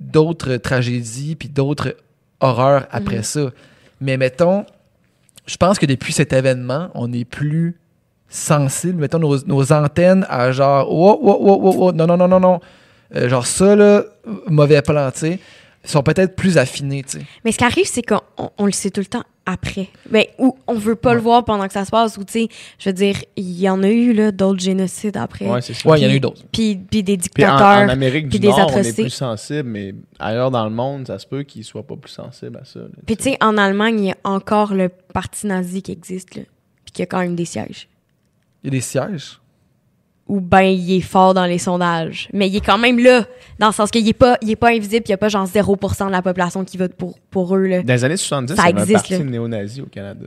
[0.00, 1.94] d'autres tragédies, puis d'autres
[2.40, 3.50] horreurs après ça.
[4.00, 4.64] Mais mettons,
[5.50, 7.76] je pense que depuis cet événement, on est plus
[8.28, 9.00] sensible.
[9.00, 12.60] Mettons nos, antennes à genre, oh, oh, oh, oh, oh, non, non, non, non, non.
[13.16, 14.04] Euh, genre ça, là,
[14.46, 15.38] mauvais plan, tu sais,
[15.84, 17.26] sont peut-être plus affinés, tu sais.
[17.44, 19.88] Mais ce qui arrive, c'est qu'on on- on le sait tout le temps après.
[20.08, 22.48] Ben, ou on veut pas le voir pendant que ça se passe, ou tu sais,
[22.78, 25.48] je veux dire, il y en a eu, là, d'autres génocides après.
[25.50, 25.88] Ouais, c'est ça.
[25.88, 26.42] Ouais, il y en a eu d'autres.
[26.52, 27.84] Puis, puis des Puis en, dictateurs.
[27.84, 31.06] en Amérique puis du des Nord, on est plus sensible, mais ailleurs dans le monde,
[31.06, 32.80] ça se peut qu'ils soient pas plus sensibles à ça.
[32.80, 36.36] là, Puis tu sais, en Allemagne, il y a encore le parti nazi qui existe,
[36.36, 36.42] là.
[36.84, 37.88] Puis qui a quand même des sièges.
[38.62, 39.39] Il y a des sièges?
[40.30, 42.28] Ou ben, il est fort dans les sondages.
[42.32, 43.26] Mais il est quand même là,
[43.58, 45.44] dans le sens qu'il est pas, il est pas invisible, il y a pas genre
[45.46, 47.82] 0% de la population qui vote pour, pour eux, là.
[47.82, 49.30] Dans les années 70, Ça il y avait un existe, parti là.
[49.30, 50.26] néo-nazi au Canada.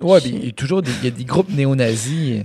[0.00, 2.44] Ouais, puis il y a toujours des, il y a des groupes néo-nazis.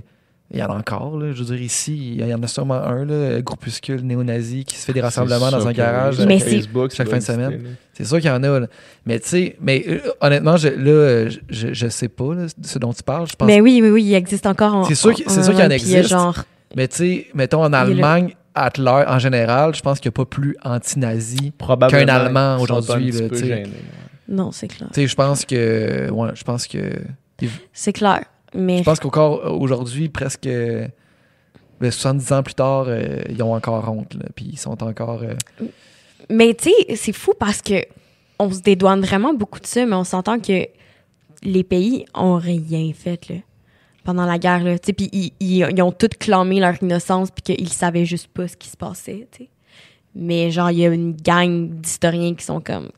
[0.52, 1.32] Il y en a encore, là.
[1.32, 4.76] Je veux dire, ici, il y en a sûrement un, là, un groupuscule néo-nazi qui
[4.76, 6.18] se fait des rassemblements dans un garage.
[6.18, 6.26] oui.
[6.26, 7.76] Mais Facebook, ça chaque fin de semaine.
[7.92, 8.66] C'est sûr qu'il y en a, là.
[9.06, 12.92] Mais tu sais, mais euh, honnêtement, je, là, je, je, sais pas là, ce dont
[12.92, 13.26] tu parles.
[13.28, 14.84] Je pense Mais oui, oui, oui, il existe encore en.
[14.84, 16.10] C'est sûr qu'il- c'est sûr qu'il y en Allemagne, puis il y a existe.
[16.14, 16.44] genre.
[16.76, 17.72] Mais tu sais, mettons en.
[17.72, 18.34] Allemagne,
[18.78, 21.52] large, en général, je pense qu'il n'y a pas plus anti-nazi.
[21.88, 23.64] Qu'un Allemand aujourd'hui, ouais.
[24.28, 24.88] Non, c'est clair.
[24.92, 26.10] Tu sais, je pense que.
[26.10, 26.92] Ouais, je pense que.
[27.72, 28.24] C'est clair.
[28.54, 30.86] Mais Je pense qu'encore aujourd'hui, presque euh,
[31.80, 34.14] ben, 70 ans plus tard, euh, ils ont encore honte.
[34.14, 35.22] Là, puis ils sont encore.
[35.24, 35.66] euh,
[36.30, 37.74] Mais tu sais, c'est fou parce que
[38.38, 40.66] on se dédouane vraiment beaucoup de ça, mais on s'entend que
[41.42, 43.36] les pays ont rien fait là,
[44.04, 44.62] pendant la guerre.
[44.62, 48.46] Là, puis ils, ils- ils ont tous clamé leur innocence puis qu'ils savaient juste pas
[48.48, 49.26] ce qui se passait.
[49.32, 49.48] tu sais.
[50.14, 52.90] Mais genre, il y a une gang d'historiens qui sont comme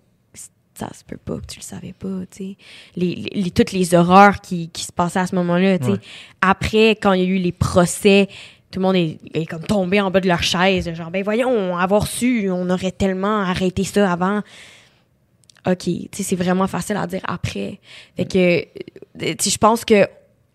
[0.74, 2.56] ça se peut pas que tu le savais pas, tu sais.
[2.96, 5.90] Les, toutes les horreurs qui, qui se passaient à ce moment-là, tu sais.
[5.92, 5.98] Ouais.
[6.42, 8.28] Après, quand il y a eu les procès,
[8.70, 11.78] tout le monde est, est comme tombé en bas de leur chaise, genre, ben voyons,
[11.78, 14.42] avoir su, on aurait tellement arrêté ça avant.
[15.66, 17.80] OK, tu sais, c'est vraiment facile à dire après.
[18.16, 18.60] Fait que,
[19.18, 20.06] tu sais, je pense que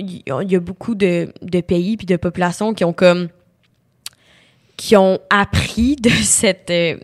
[0.10, 3.30] il y a- beaucoup de, de pays puis de populations qui ont comme
[4.78, 6.98] qui ont appris de cette euh,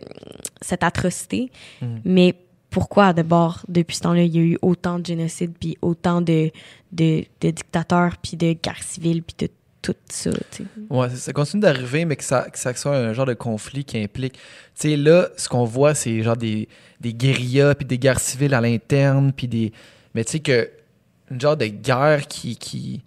[0.60, 1.50] cette atrocité.
[1.80, 1.86] Mm.
[2.04, 2.34] Mais
[2.70, 6.50] pourquoi d'abord depuis ce temps-là il y a eu autant de génocides puis autant de,
[6.92, 10.64] de, de dictateurs puis de guerres civiles puis de tout ça, tu sais?
[10.90, 13.84] Ouais, ça- ça continue d'arriver, mais que ça, que ça soit un genre de conflit
[13.84, 14.32] qui implique.
[14.34, 14.40] Tu
[14.74, 16.68] sais, là, ce qu'on voit, c'est genre des,
[17.00, 19.72] des guérillas, puis des guerres civiles à l'interne, puis des.
[20.14, 20.68] Mais tu sais, que.
[21.30, 22.56] Une genre de guerre qui.
[22.56, 23.02] qui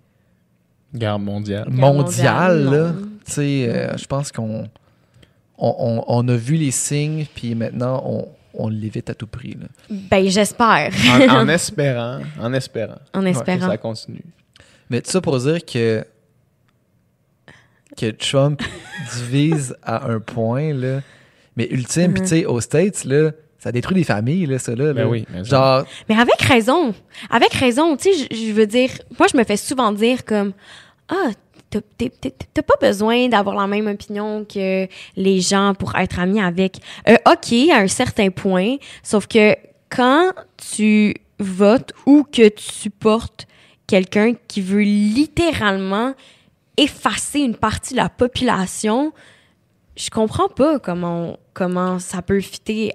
[0.94, 1.70] Guerre mondiale.
[1.70, 2.94] mondiale, mondiale, là.
[3.26, 4.68] Tu sais, euh, je pense qu'on.
[5.58, 9.56] On, on- on a vu les signes, puis maintenant, on, on l'évite à tout prix.
[9.60, 9.68] Là.
[9.90, 10.92] Ben j'espère,
[11.30, 13.68] En, en espérant, en espérant en que espérant.
[13.70, 14.24] ça continue.
[14.90, 16.04] Mais tout ça pour dire que.
[17.98, 18.62] que Trump
[19.16, 21.02] divise à un point, là.
[21.58, 22.28] Mais ultime, puis Mhm.
[22.28, 23.32] tu sais, aux States, là,
[23.64, 24.92] ça détruit des familles, là, ça, là.
[24.92, 25.08] Ben là.
[25.08, 26.96] oui, mais Genre, Mais avec raison.
[27.30, 27.96] Avec raison.
[27.96, 28.90] Tu sais, je- veux dire,
[29.20, 30.54] moi, je me fais souvent dire comme
[31.08, 31.30] Ah,
[31.70, 36.78] t'as pas besoin d'avoir la même opinion que les gens pour être ami avec.
[37.08, 38.78] Euh, OK, à un certain point.
[39.04, 39.56] Sauf que
[39.90, 43.46] quand tu votes ou que tu supportes
[43.88, 46.14] quelqu'un qui veut littéralement
[46.78, 49.12] effacer une partie de la population,
[50.02, 52.92] je comprends pas comment comment ça peut fitter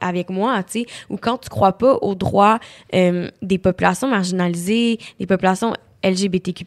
[0.00, 2.60] avec moi, tu sais, ou quand tu crois pas aux droits
[2.94, 6.66] euh, des populations marginalisées, des populations LGBTQ+,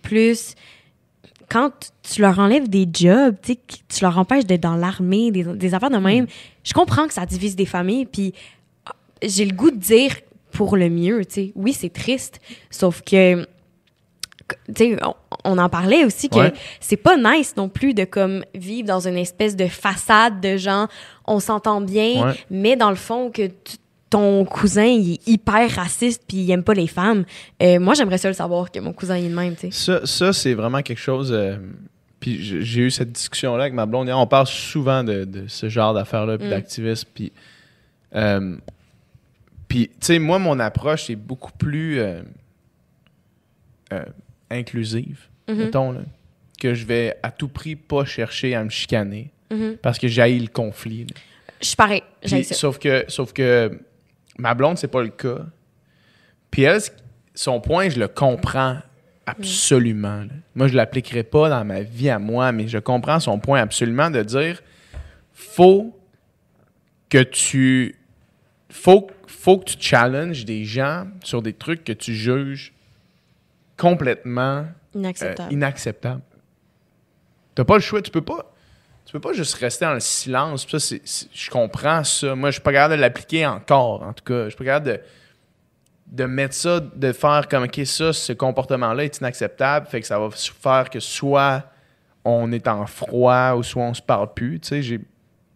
[1.50, 1.72] quand
[2.04, 5.74] tu leur enlèves des jobs, tu sais, tu leur empêches d'être dans l'armée, des, des
[5.74, 6.28] affaires de même,
[6.64, 8.34] je comprends que ça divise des familles, puis
[8.86, 8.92] ah,
[9.24, 10.14] j'ai le goût de dire
[10.52, 11.52] pour le mieux, tu sais.
[11.56, 13.48] Oui, c'est triste, sauf que,
[14.68, 14.98] tu sais,
[15.46, 16.54] on, en parlait aussi que Ouais.
[16.80, 20.88] c'est pas nice non plus de comme vivre dans une espèce de façade de gens,
[21.26, 22.34] on s'entend bien, Ouais.
[22.50, 23.78] mais dans le fond que tu-
[24.10, 27.26] ton cousin il est hyper raciste puis il aime pas les femmes.
[27.62, 29.56] Euh, moi, j'aimerais ça le savoir que mon cousin il est de même.
[29.72, 31.32] Ça, ça c'est vraiment quelque chose.
[31.32, 31.58] euh,
[32.20, 34.10] puis j'ai eu cette discussion-là avec ma blonde.
[34.10, 36.50] On parle souvent de, de ce genre d'affaires-là, puis Mm.
[36.50, 37.08] d'activisme.
[37.14, 37.32] Puis,
[38.16, 38.58] euh,
[39.70, 42.22] puis tu sais, moi, mon approche est beaucoup plus euh,
[43.94, 44.04] euh,
[44.52, 45.58] inclusive, Mhm.
[45.58, 46.02] mettons, là,
[46.60, 49.78] que je vais à tout prix pas chercher à me chicaner Mhm.
[49.82, 51.06] parce que j'ai le conflit.
[51.06, 51.16] là.
[51.62, 52.56] Je suis pareil, Puis, j'aime ça.
[52.56, 53.80] sauf que sauf que
[54.38, 55.40] ma blonde c'est pas le cas.
[56.52, 56.80] Puis elle
[57.36, 58.78] son point je le comprends
[59.26, 60.22] absolument.
[60.22, 60.32] là.
[60.56, 64.10] Moi je l'appliquerai pas dans ma vie à moi mais je comprends son point absolument
[64.10, 64.62] de dire
[65.34, 65.96] faut
[67.10, 67.96] que tu
[68.70, 72.72] faut faut que tu challenges des gens sur des trucs que tu juges
[73.78, 75.54] complètement euh, Inacceptable.
[75.54, 76.22] inacceptable.
[77.56, 78.54] T'as pas le choix, tu peux pas.
[79.06, 80.68] Tu peux pas juste rester dans le silence.
[80.68, 80.96] Ça,
[81.34, 82.36] je comprends ça.
[82.36, 84.44] Moi, je suis pas capable de l'appliquer encore, en tout cas.
[84.46, 85.02] Je suis pas capable de,
[86.08, 89.88] de mettre ça, de faire comme, OK, ça, ce comportement-là est inacceptable.
[89.88, 91.64] Fait que ça va faire que soit
[92.24, 94.60] on est en froid ou soit on se parle plus.
[94.60, 95.00] Tu sais, j'ai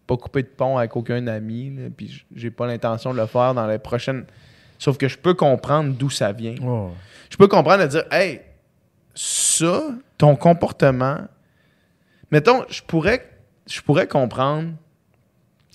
[0.06, 3.54] pas coupé de pont avec aucun ami, là, puis j'ai pas l'intention de le faire
[3.54, 4.24] dans les prochaines.
[4.78, 6.56] Sauf que je peux comprendre d'où ça vient.
[7.30, 8.40] Je peux comprendre de dire, hey,
[9.14, 9.88] ça,
[10.18, 11.18] ton comportement.
[12.30, 13.28] Mettons, je pourrais,
[13.66, 14.70] je pourrais comprendre.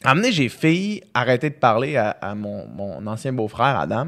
[0.04, 4.08] Amener, j'ai failli arrêter de parler à, à mon, mon ancien beau-frère, Adam,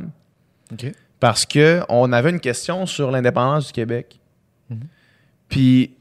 [1.19, 4.19] parce que on avait une question sur l'indépendance du Québec.
[4.69, 4.79] Mhm.
[5.49, 5.95] Puis,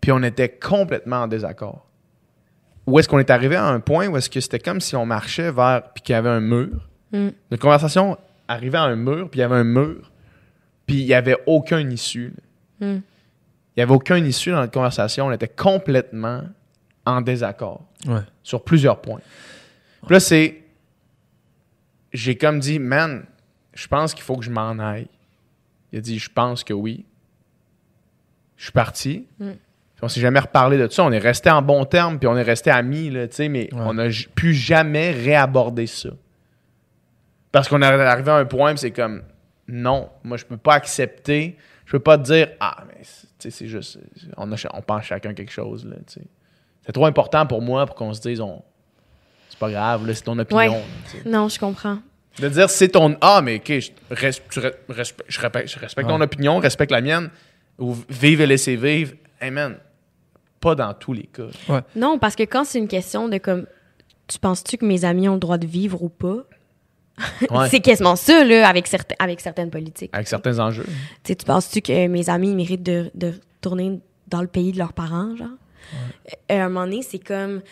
[0.00, 1.88] puis on était complètement en désaccord.
[2.86, 5.04] Où est-ce qu'on est arrivé à un point où est-ce que c'était comme si on
[5.04, 6.88] marchait vers, puis qu'il y avait un mur?
[7.12, 7.28] Mm.
[7.50, 8.16] Notre conversation
[8.46, 10.10] arrivait à un mur, puis il y avait un mur,
[10.88, 12.32] puis il n'y avait aucune issue.
[12.80, 12.86] là.
[12.88, 13.00] Mm.
[13.76, 15.26] Il n'y avait aucune issue dans notre conversation.
[15.26, 16.42] On était complètement
[17.06, 18.22] en désaccord Ouais.
[18.42, 19.20] sur plusieurs points.
[20.04, 20.62] Puis là, c'est.
[22.12, 23.24] J'ai comme dit, man,
[23.74, 25.06] je pense qu'il faut que je m'en aille.
[25.92, 27.04] Il a dit, je pense que oui.
[28.56, 29.26] Je suis parti.
[29.38, 29.50] Mm.
[29.50, 31.04] Puis on s'est jamais reparlé de ça.
[31.04, 33.68] On est resté en bon terme, puis on est resté amis, là, mais Ouais.
[33.72, 36.10] on n'a pu jamais réaborder ça.
[37.52, 39.22] Parce qu'on est arrivé à un point, c'est comme,
[39.68, 41.56] non, moi, je peux pas accepter.
[41.86, 43.98] Je peux pas te dire, ah, mais c'est- tu sais, c'est juste,
[44.36, 45.96] on, a, ch- on pense chacun quelque chose, là.
[46.84, 48.62] C'est trop important pour moi pour qu'on se dise, on,
[49.48, 50.58] c'est pas grave, là, c'est ton opinion.
[50.72, 50.82] Ouais.
[51.24, 51.30] là.
[51.30, 51.98] Non, je comprends.
[52.40, 53.16] De dire, c'est ton.
[53.20, 56.92] Ah, mais ok, je, res- tu re- respe- je respecte, je respecte ton opinion, respecte
[56.92, 57.30] la mienne,
[57.78, 59.14] ou vive et laissez vivre.
[59.40, 59.76] Hey man,
[60.60, 61.48] pas dans tous les cas.
[61.96, 63.66] Non, parce que quand c'est une question de comme,
[64.26, 66.44] tu penses-tu que mes amis ont le droit de vivre ou pas?
[67.50, 67.68] Ouais.
[67.70, 70.10] C'est quasiment ça, là, avec, certain- avec certaines politiques.
[70.12, 70.86] Avec certains enjeux.
[71.24, 75.34] Tu penses-tu que mes amis méritent de, de retourner dans le pays de leurs parents,
[75.36, 75.48] genre?
[76.50, 77.62] Euh, à un moment donné, c'est comme,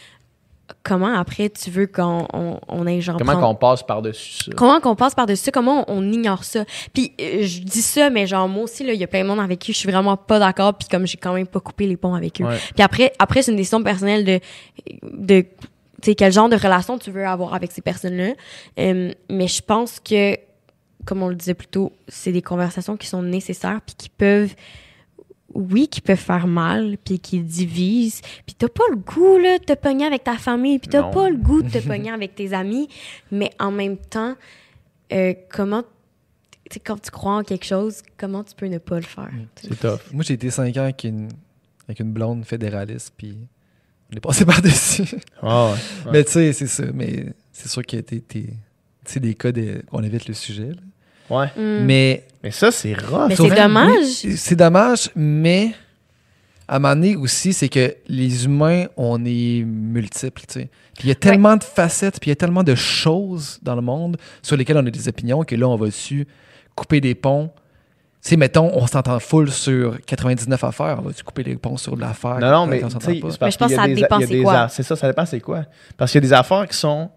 [0.82, 4.52] comment après tu veux qu'on on, on aille genre Comment prendre- qu'on passe par-dessus ça?
[4.56, 5.51] Comment qu'on passe par-dessus ça?
[5.52, 6.64] Comment on, on ignore ça?
[6.94, 9.28] Puis euh, je dis ça, mais genre moi aussi, là, il y a plein de
[9.28, 11.86] monde avec qui je suis vraiment pas d'accord, puis comme j'ai quand même pas coupé
[11.86, 12.44] les ponts avec eux.
[12.47, 12.56] Ouais.
[12.74, 14.40] Puis après, après c'est une décision personnelle de,
[15.12, 15.44] de
[16.02, 18.35] sais, quel genre de relation tu veux avoir avec ces personnes-là.
[18.78, 20.36] Euh, mais je pense que,
[21.05, 24.55] comme on le disait plus tôt, c'est des conversations qui sont nécessaires, puis qui peuvent
[25.55, 28.20] oui, qui peuvent faire mal, puis qui divisent.
[28.44, 31.10] Puis t'as pas le goût, là, de te pogner avec ta famille, puis t'as Non.
[31.12, 32.89] pas le goût de te pogner avec tes amis.
[33.31, 34.35] Mais en même temps,
[35.12, 35.82] euh, comment...
[36.85, 39.31] Quand tu crois en quelque chose, comment tu peux ne pas le faire?
[39.55, 40.01] C'est tough.
[40.12, 41.28] Moi, j'ai été 5 ans avec une,
[41.86, 43.39] avec une blonde fédéraliste, puis
[44.12, 45.05] on est passé par-dessus.
[45.43, 45.73] Ah ouais.
[45.73, 46.11] Ouais.
[46.12, 46.85] Mais tu sais, c'est ça.
[46.95, 48.51] Mais c'est sûr qu'il y a été- été-
[49.05, 50.70] tu des cas de, qu'on évite le sujet.
[50.70, 50.77] là.
[51.28, 51.47] Ouais.
[51.57, 51.85] Mm.
[51.85, 53.28] Mais Mais ça, c'est rough.
[53.28, 54.05] Mais c'est que- dommage.
[54.24, 55.73] oui, c'est dommage, mais
[56.69, 60.69] à un moment donné aussi, c'est que les humains, on est multiples, tu sais.
[60.95, 63.74] Puis il y a tellement de facettes, puis il y a tellement de choses dans
[63.77, 66.27] le monde sur lesquelles on a des opinions que là, on va dessus
[66.74, 67.53] couper des ponts.
[68.27, 70.97] Tu sais, mettons, on s'entend full sur 99 affaires.
[70.98, 72.40] On va-tu couper les ponts sur de l'affaire?
[72.40, 72.98] Non, non, mais on pas?
[73.01, 74.69] c'est parce je pense qu'il y a que ça des- dépend c'est quoi.
[74.69, 75.62] C'est ça, ça dépend c'est quoi.
[75.97, 77.09] Parce qu'il y a des affaires qui sont.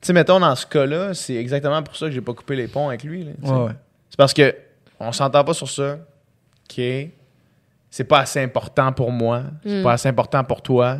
[0.00, 2.68] Tu sais, mettons, dans ce cas-là, c'est exactement pour ça que j'ai pas coupé les
[2.68, 3.24] ponts avec lui.
[3.24, 3.52] là, tu sais.
[3.52, 3.72] Ouais, ouais.
[4.08, 4.54] C'est parce que
[5.00, 5.94] on s'entend pas sur ça.
[6.70, 6.80] OK.
[7.90, 9.42] C'est pas assez important pour moi.
[9.64, 9.82] C'est Mm.
[9.82, 10.98] pas assez important pour toi.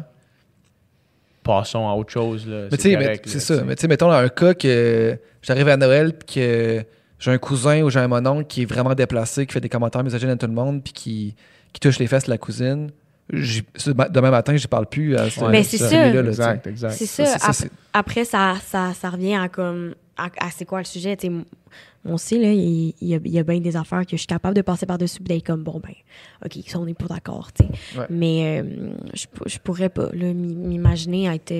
[1.44, 2.48] Passons à autre chose.
[2.48, 2.66] Là.
[2.68, 3.62] Mais tu sais, mais c'est ça.
[3.62, 6.84] Mais tu sais, mettons, dans un cas que j'arrive à Noël puis que
[7.18, 10.04] j'ai un cousin ou j'ai un mononcle qui est vraiment déplacé, qui fait des commentaires
[10.04, 11.36] misogynes à tout le monde, puis qui,
[11.72, 12.90] qui touche les fesses de la cousine,
[13.32, 16.18] ce demain matin, je parle plus à ce Ouais, là, sais.
[16.18, 16.92] Exact, exact.
[16.92, 17.50] C'est ça.
[17.92, 19.94] Après, ça, ça, ça revient à comme.
[20.16, 21.16] À, à c'est quoi le sujet?
[21.16, 21.32] Tu sais,
[22.04, 24.16] on sait, là, il, il y a, il y a bien des affaires que je
[24.18, 25.92] suis capable de passer par-dessus puis d'être comme, bon, ben,
[26.44, 27.98] OK, ça, on n'est pas d'accord, tu sais.
[27.98, 28.06] Ouais.
[28.08, 31.52] Mais euh, je, je pourrais pas, m'imaginer être,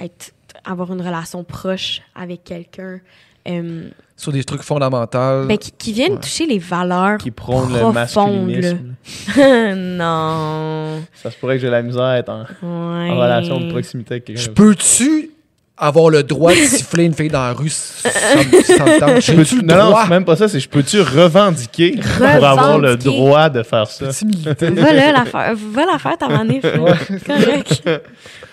[0.00, 0.32] être.
[0.64, 3.00] avoir une relation proche avec quelqu'un.
[3.48, 5.44] euh, Sur des trucs fondamentaux.
[5.46, 6.20] ben, qui, qui viennent Ouais.
[6.20, 7.18] toucher les valeurs.
[7.18, 8.94] Qui prône le profondes, masculinisme.
[9.76, 11.02] non.
[11.14, 13.10] Ça se pourrait que j'ai la misère à être en, Ouais.
[13.10, 14.40] en relation de proximité avec quelqu'un.
[14.42, 15.30] Je peux-tu
[15.76, 19.20] avoir le droit de siffler une fille dans la rue ça me tente?
[19.20, 20.02] Je peux-tu- le non, non, droit?
[20.04, 24.06] c'est même pas ça, c'est je peux-tu revendiquer pour avoir le droit de faire ça?
[24.06, 24.70] Peux-tu militer?
[24.70, 26.62] Va là, la faire, va la faire ta manif.
[26.62, 26.94] là.
[27.08, 27.82] C'est correct.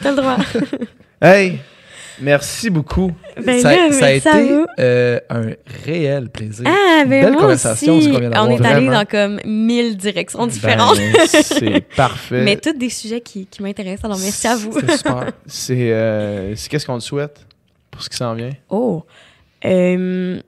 [0.01, 0.37] T'as le droit.
[1.21, 1.59] Hey,
[2.21, 3.11] merci beaucoup.
[3.43, 5.51] Ben ça, là, ça a été euh, un
[5.85, 6.65] réel plaisir.
[6.67, 8.11] Ah, ben belle moi conversation, aussi.
[8.11, 10.97] On est allé dans comme mille directions différentes.
[10.97, 12.43] Ben, c'est parfait.
[12.43, 14.05] mais tous des sujets qui, qui m'intéressent.
[14.05, 14.71] Alors, merci à vous.
[14.73, 15.25] C'était super.
[15.45, 17.45] C'est euh, c'est qu'est-ce qu'on te souhaite
[17.89, 18.51] pour ce qui s'en vient?
[18.69, 19.03] Oh.
[19.65, 20.39] Euh,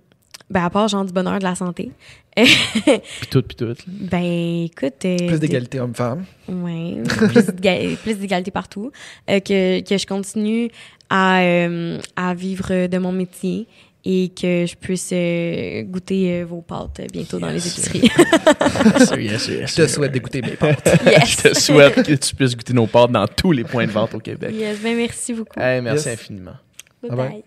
[0.50, 1.91] ben, à part genre du bonheur de la santé.
[2.35, 3.76] Puis tout, puis tout.
[3.88, 5.05] Ben, écoute.
[5.05, 6.26] euh, Plus de- d'égalité homme-femme.
[6.47, 8.91] Ouais, plus d'éga- plus d'égalité partout.
[9.30, 10.69] Euh, que, que je continue
[11.10, 13.68] à, euh, à vivre de mon métier
[14.05, 18.10] et que je puisse euh, goûter euh, vos pâtes bientôt dans les épiceries.
[18.18, 20.99] Je te souhaite d'écouter mes pâtes.
[21.05, 21.30] yes.
[21.43, 24.14] Je te souhaite que tu puisses goûter nos pâtes dans tous les points de vente
[24.15, 24.53] au Québec.
[24.55, 25.60] Yes, ben merci beaucoup.
[25.60, 26.19] Hey, merci Yes.
[26.19, 26.55] infiniment.
[27.01, 27.43] Bye bye.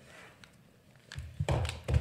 [1.49, 1.97] bye.